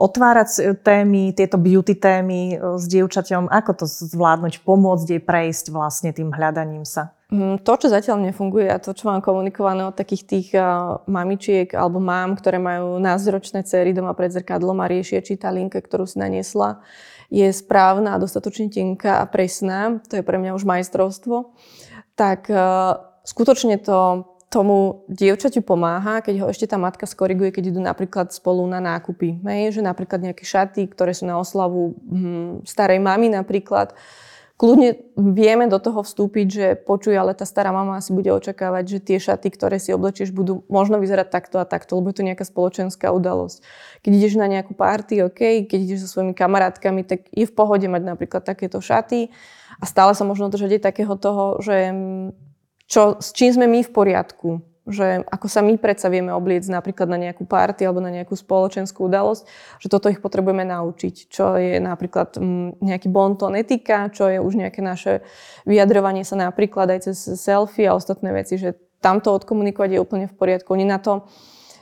otvárať 0.01 0.81
témy, 0.81 1.37
tieto 1.37 1.61
beauty 1.61 1.93
témy 1.93 2.57
s 2.57 2.83
dievčaťom, 2.89 3.45
ako 3.45 3.71
to 3.77 3.85
zvládnuť, 3.85 4.65
pomôcť 4.65 5.05
jej 5.05 5.21
prejsť 5.21 5.69
vlastne 5.69 6.09
tým 6.17 6.33
hľadaním 6.33 6.81
sa. 6.81 7.13
Mm, 7.28 7.59
to, 7.59 7.73
čo 7.75 7.91
zatiaľ 7.91 8.32
nefunguje 8.32 8.71
a 8.71 8.80
to, 8.80 8.95
čo 8.95 9.11
mám 9.11 9.19
komunikované 9.19 9.84
od 9.84 9.99
takých 9.99 10.23
tých 10.23 10.47
mamičiek 11.11 11.67
alebo 11.75 11.99
mám, 11.99 12.39
ktoré 12.39 12.55
majú 12.55 13.03
názročné 13.03 13.67
cery 13.67 13.91
doma 13.91 14.15
pred 14.15 14.32
zrkadlom 14.32 14.80
a 14.80 14.88
riešia, 14.88 15.19
či 15.19 15.36
tá 15.36 15.51
linka, 15.51 15.84
ktorú 15.84 16.07
si 16.07 16.23
naniesla, 16.23 16.80
je 17.28 17.51
správna 17.51 18.15
a 18.15 18.21
dostatočne 18.23 18.71
tenká 18.71 19.19
a 19.19 19.28
presná, 19.28 19.99
to 20.07 20.15
je 20.15 20.23
pre 20.23 20.39
mňa 20.39 20.55
už 20.55 20.63
majstrovstvo, 20.63 21.51
tak 22.15 22.47
skutočne 23.28 23.75
to 23.84 24.23
tomu 24.47 25.03
dievčaťu 25.11 25.59
pomáha, 25.59 26.23
keď 26.23 26.36
ho 26.39 26.47
ešte 26.47 26.71
tá 26.71 26.80
matka 26.80 27.03
skoriguje, 27.03 27.51
keď 27.51 27.75
idú 27.75 27.84
napríklad 27.84 28.32
spolu 28.32 28.63
na 28.63 28.80
nákupy. 28.80 29.43
Hej? 29.43 29.80
Že 29.80 29.82
napríklad 29.84 30.23
nejaké 30.23 30.47
šaty, 30.47 30.88
ktoré 30.88 31.11
sú 31.11 31.28
na 31.28 31.36
oslavu 31.36 31.99
hm, 32.07 32.63
starej 32.63 33.03
mamy 33.03 33.28
napríklad, 33.28 33.91
kľudne 34.58 34.97
vieme 35.14 35.70
do 35.70 35.78
toho 35.78 36.01
vstúpiť, 36.01 36.47
že 36.49 36.66
počuj, 36.82 37.14
ale 37.14 37.38
tá 37.38 37.45
stará 37.45 37.70
mama 37.70 38.01
asi 38.01 38.10
bude 38.10 38.34
očakávať, 38.34 38.84
že 38.89 38.99
tie 38.99 39.18
šaty, 39.22 39.53
ktoré 39.53 39.78
si 39.78 39.93
oblečieš, 39.93 40.34
budú 40.34 40.66
možno 40.66 40.97
vyzerať 40.97 41.30
takto 41.30 41.62
a 41.62 41.70
takto, 41.70 41.95
lebo 42.01 42.10
je 42.10 42.18
to 42.18 42.28
nejaká 42.28 42.41
spoločenská 42.41 43.14
udalosť. 43.14 43.62
Keď 44.01 44.12
ideš 44.12 44.34
na 44.41 44.49
nejakú 44.49 44.74
party, 44.74 45.30
OK, 45.30 45.70
keď 45.70 45.80
ideš 45.80 46.10
so 46.10 46.18
svojimi 46.18 46.34
kamarátkami, 46.34 47.05
tak 47.05 47.30
je 47.30 47.45
v 47.45 47.53
pohode 47.53 47.86
mať 47.86 48.01
napríklad 48.01 48.41
takéto 48.41 48.82
šaty 48.82 49.30
a 49.78 49.86
stále 49.86 50.18
sa 50.18 50.26
možno 50.26 50.49
držať 50.49 50.82
aj 50.82 50.86
takého 50.89 51.14
toho, 51.16 51.62
že 51.62 51.93
čo, 52.89 53.22
s 53.22 53.32
čím 53.38 53.53
sme 53.53 53.70
my 53.70 53.86
v 53.86 53.93
poriadku 53.93 54.66
že 54.88 55.27
ako 55.27 55.47
sa 55.51 55.59
my 55.59 55.75
predsa 55.75 56.07
vieme 56.07 56.31
obliecť 56.31 56.71
napríklad 56.71 57.11
na 57.11 57.19
nejakú 57.19 57.43
party 57.43 57.83
alebo 57.83 57.99
na 57.99 58.07
nejakú 58.07 58.39
spoločenskú 58.39 59.11
udalosť, 59.11 59.43
že 59.83 59.88
toto 59.91 60.07
ich 60.07 60.23
potrebujeme 60.23 60.63
naučiť. 60.63 61.27
Čo 61.27 61.59
je 61.59 61.83
napríklad 61.83 62.39
mm, 62.39 62.79
nejaký 62.79 63.11
bonton 63.11 63.59
etika, 63.59 64.07
čo 64.07 64.31
je 64.31 64.39
už 64.39 64.55
nejaké 64.55 64.79
naše 64.79 65.27
vyjadrovanie 65.67 66.23
sa 66.23 66.39
napríklad 66.39 66.88
aj 66.95 67.11
cez 67.11 67.17
selfie 67.35 67.91
a 67.91 67.99
ostatné 67.99 68.31
veci, 68.31 68.55
že 68.55 68.79
tamto 69.03 69.35
odkomunikovať 69.35 69.99
je 69.99 70.03
úplne 70.03 70.25
v 70.31 70.38
poriadku. 70.39 70.71
Oni 70.71 70.88
na 70.88 71.03
to, 71.03 71.27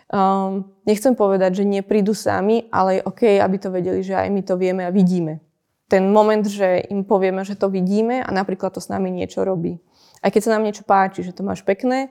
um, 0.09 0.65
nechcem 0.89 1.13
povedať, 1.13 1.61
že 1.61 1.69
neprídu 1.69 2.17
sami, 2.17 2.65
ale 2.73 2.99
je 2.99 3.05
OK, 3.05 3.21
aby 3.37 3.57
to 3.61 3.69
vedeli, 3.69 4.01
že 4.01 4.17
aj 4.17 4.27
my 4.33 4.41
to 4.41 4.57
vieme 4.57 4.83
a 4.83 4.91
vidíme. 4.91 5.45
Ten 5.85 6.09
moment, 6.09 6.41
že 6.41 6.81
im 6.89 7.05
povieme, 7.05 7.45
že 7.45 7.53
to 7.53 7.69
vidíme 7.69 8.25
a 8.25 8.29
napríklad 8.33 8.73
to 8.73 8.81
s 8.81 8.89
nami 8.89 9.13
niečo 9.13 9.45
robí 9.45 9.84
aj 10.25 10.33
keď 10.33 10.41
sa 10.41 10.53
nám 10.57 10.65
niečo 10.65 10.81
páči, 10.81 11.21
že 11.21 11.37
to 11.37 11.45
máš 11.45 11.61
pekné, 11.61 12.09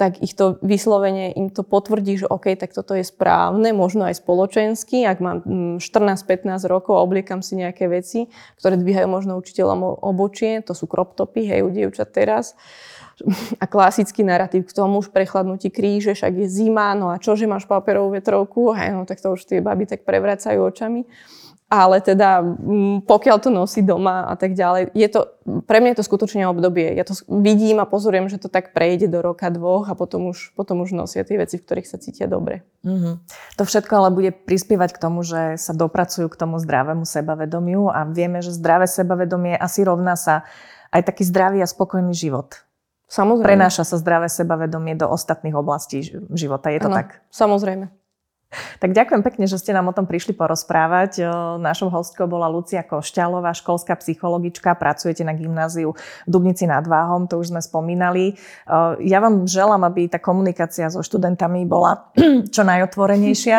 tak 0.00 0.24
ich 0.24 0.32
to 0.32 0.56
vyslovene 0.64 1.36
im 1.36 1.52
to 1.52 1.60
potvrdí, 1.60 2.24
že 2.24 2.26
OK, 2.26 2.56
tak 2.56 2.72
toto 2.72 2.96
je 2.96 3.04
správne, 3.04 3.76
možno 3.76 4.08
aj 4.08 4.24
spoločensky, 4.24 5.04
ak 5.04 5.18
mám 5.20 5.44
14-15 5.76 6.48
mm, 6.48 6.64
rokov 6.64 6.96
a 6.96 7.04
obliekam 7.04 7.44
si 7.44 7.60
nejaké 7.60 7.92
veci, 7.92 8.32
ktoré 8.56 8.80
dvíhajú 8.80 9.04
možno 9.04 9.36
učiteľom 9.36 10.00
obočie, 10.00 10.64
to 10.64 10.72
sú 10.72 10.88
crop 10.88 11.12
topy, 11.12 11.44
hej, 11.44 11.60
u 11.60 11.68
dievčat 11.68 12.08
teraz, 12.08 12.56
a 13.62 13.68
klasický 13.68 14.24
narratív 14.24 14.64
k 14.64 14.72
tomu 14.72 15.04
už 15.04 15.12
prechladnutí 15.12 15.68
kríže, 15.68 16.16
však 16.16 16.32
je 16.32 16.48
zima, 16.48 16.96
no 16.96 17.12
a 17.12 17.20
čože 17.20 17.44
máš 17.44 17.68
paperovú 17.68 18.16
vetrovku, 18.16 18.72
hej, 18.72 18.96
no 18.96 19.04
tak 19.04 19.20
to 19.20 19.36
už 19.36 19.44
tie 19.44 19.60
baby 19.60 19.84
tak 19.84 20.08
prevracajú 20.08 20.64
očami 20.72 21.04
ale 21.72 22.04
teda 22.04 22.44
mm, 22.44 23.08
pokiaľ 23.08 23.36
to 23.40 23.48
nosí 23.48 23.80
doma 23.80 24.28
a 24.28 24.36
tak 24.36 24.52
ďalej, 24.52 24.92
je 24.92 25.08
to, 25.08 25.32
pre 25.64 25.80
mňa 25.80 25.96
je 25.96 25.98
to 26.04 26.08
skutočne 26.12 26.44
obdobie. 26.44 26.92
Ja 26.92 27.08
to 27.08 27.16
vidím 27.32 27.80
a 27.80 27.88
pozorujem, 27.88 28.28
že 28.28 28.36
to 28.36 28.52
tak 28.52 28.76
prejde 28.76 29.08
do 29.08 29.24
roka, 29.24 29.48
dvoch 29.48 29.88
a 29.88 29.96
potom 29.96 30.28
už, 30.28 30.52
potom 30.52 30.84
už 30.84 30.92
nosia 30.92 31.24
tie 31.24 31.40
veci, 31.40 31.56
v 31.56 31.64
ktorých 31.64 31.88
sa 31.88 31.96
cítia 31.96 32.28
dobre. 32.28 32.60
Mm-hmm. 32.84 33.14
To 33.56 33.62
všetko 33.64 33.92
ale 33.96 34.12
bude 34.12 34.36
prispievať 34.36 34.92
k 34.92 35.00
tomu, 35.00 35.24
že 35.24 35.56
sa 35.56 35.72
dopracujú 35.72 36.28
k 36.28 36.36
tomu 36.36 36.60
zdravému 36.60 37.08
sebavedomiu 37.08 37.88
a 37.88 38.04
vieme, 38.04 38.44
že 38.44 38.52
zdravé 38.52 38.84
sebavedomie 38.84 39.56
asi 39.56 39.80
rovná 39.80 40.12
sa 40.12 40.44
aj 40.92 41.08
taký 41.08 41.24
zdravý 41.24 41.64
a 41.64 41.68
spokojný 41.72 42.12
život. 42.12 42.68
Samozrejme. 43.08 43.48
Prenáša 43.48 43.88
sa 43.88 43.96
zdravé 43.96 44.28
sebavedomie 44.28 44.92
do 44.92 45.08
ostatných 45.08 45.56
oblastí 45.56 46.04
života. 46.36 46.68
Je 46.68 46.80
to 46.84 46.92
ano, 46.92 46.96
tak? 47.00 47.24
Samozrejme. 47.32 48.01
Tak 48.52 48.92
ďakujem 48.92 49.22
pekne, 49.24 49.44
že 49.48 49.56
ste 49.56 49.72
nám 49.72 49.88
o 49.88 49.96
tom 49.96 50.04
prišli 50.04 50.36
porozprávať. 50.36 51.24
Našou 51.56 51.88
hostkou 51.88 52.28
bola 52.28 52.52
Lucia 52.52 52.84
Košťalová, 52.84 53.56
školská 53.56 53.96
psychologička. 53.96 54.76
Pracujete 54.76 55.24
na 55.24 55.32
gymnáziu 55.32 55.96
v 55.96 56.28
Dubnici 56.28 56.68
nad 56.68 56.84
Váhom, 56.84 57.24
to 57.24 57.40
už 57.40 57.54
sme 57.54 57.60
spomínali. 57.64 58.36
Ja 59.00 59.18
vám 59.24 59.48
želám, 59.48 59.88
aby 59.88 60.08
tá 60.12 60.20
komunikácia 60.20 60.88
so 60.92 61.00
študentami 61.00 61.64
bola 61.64 62.12
čo 62.54 62.62
najotvorenejšia, 62.62 63.58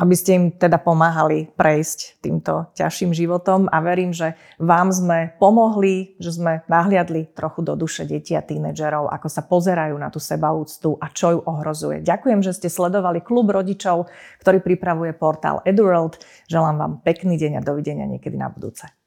aby 0.00 0.14
ste 0.16 0.30
im 0.36 0.44
teda 0.56 0.80
pomáhali 0.80 1.52
prejsť 1.52 2.22
týmto 2.24 2.72
ťažším 2.76 3.12
životom 3.12 3.68
a 3.68 3.78
verím, 3.84 4.16
že 4.16 4.38
vám 4.56 4.88
sme 4.94 5.36
pomohli, 5.36 6.16
že 6.16 6.36
sme 6.36 6.64
nahliadli 6.70 7.32
trochu 7.36 7.60
do 7.60 7.76
duše 7.76 8.08
detí 8.08 8.32
a 8.32 8.44
tínedžerov, 8.44 9.12
ako 9.12 9.28
sa 9.28 9.44
pozerajú 9.44 9.96
na 10.00 10.08
tú 10.08 10.22
sebaúctu 10.22 10.96
a 10.96 11.12
čo 11.12 11.36
ju 11.36 11.40
ohrozuje. 11.44 12.00
Ďakujem, 12.00 12.40
že 12.40 12.56
ste 12.56 12.68
sledovali 12.72 13.20
klub 13.20 13.52
rodičov 13.52 14.08
ktorý 14.38 14.62
pripravuje 14.62 15.10
portál 15.18 15.64
EduWorld. 15.66 16.22
Želám 16.46 16.76
vám 16.78 16.92
pekný 17.02 17.34
deň 17.34 17.58
a 17.58 17.66
dovidenia 17.66 18.06
niekedy 18.06 18.38
na 18.38 18.52
budúce. 18.52 18.99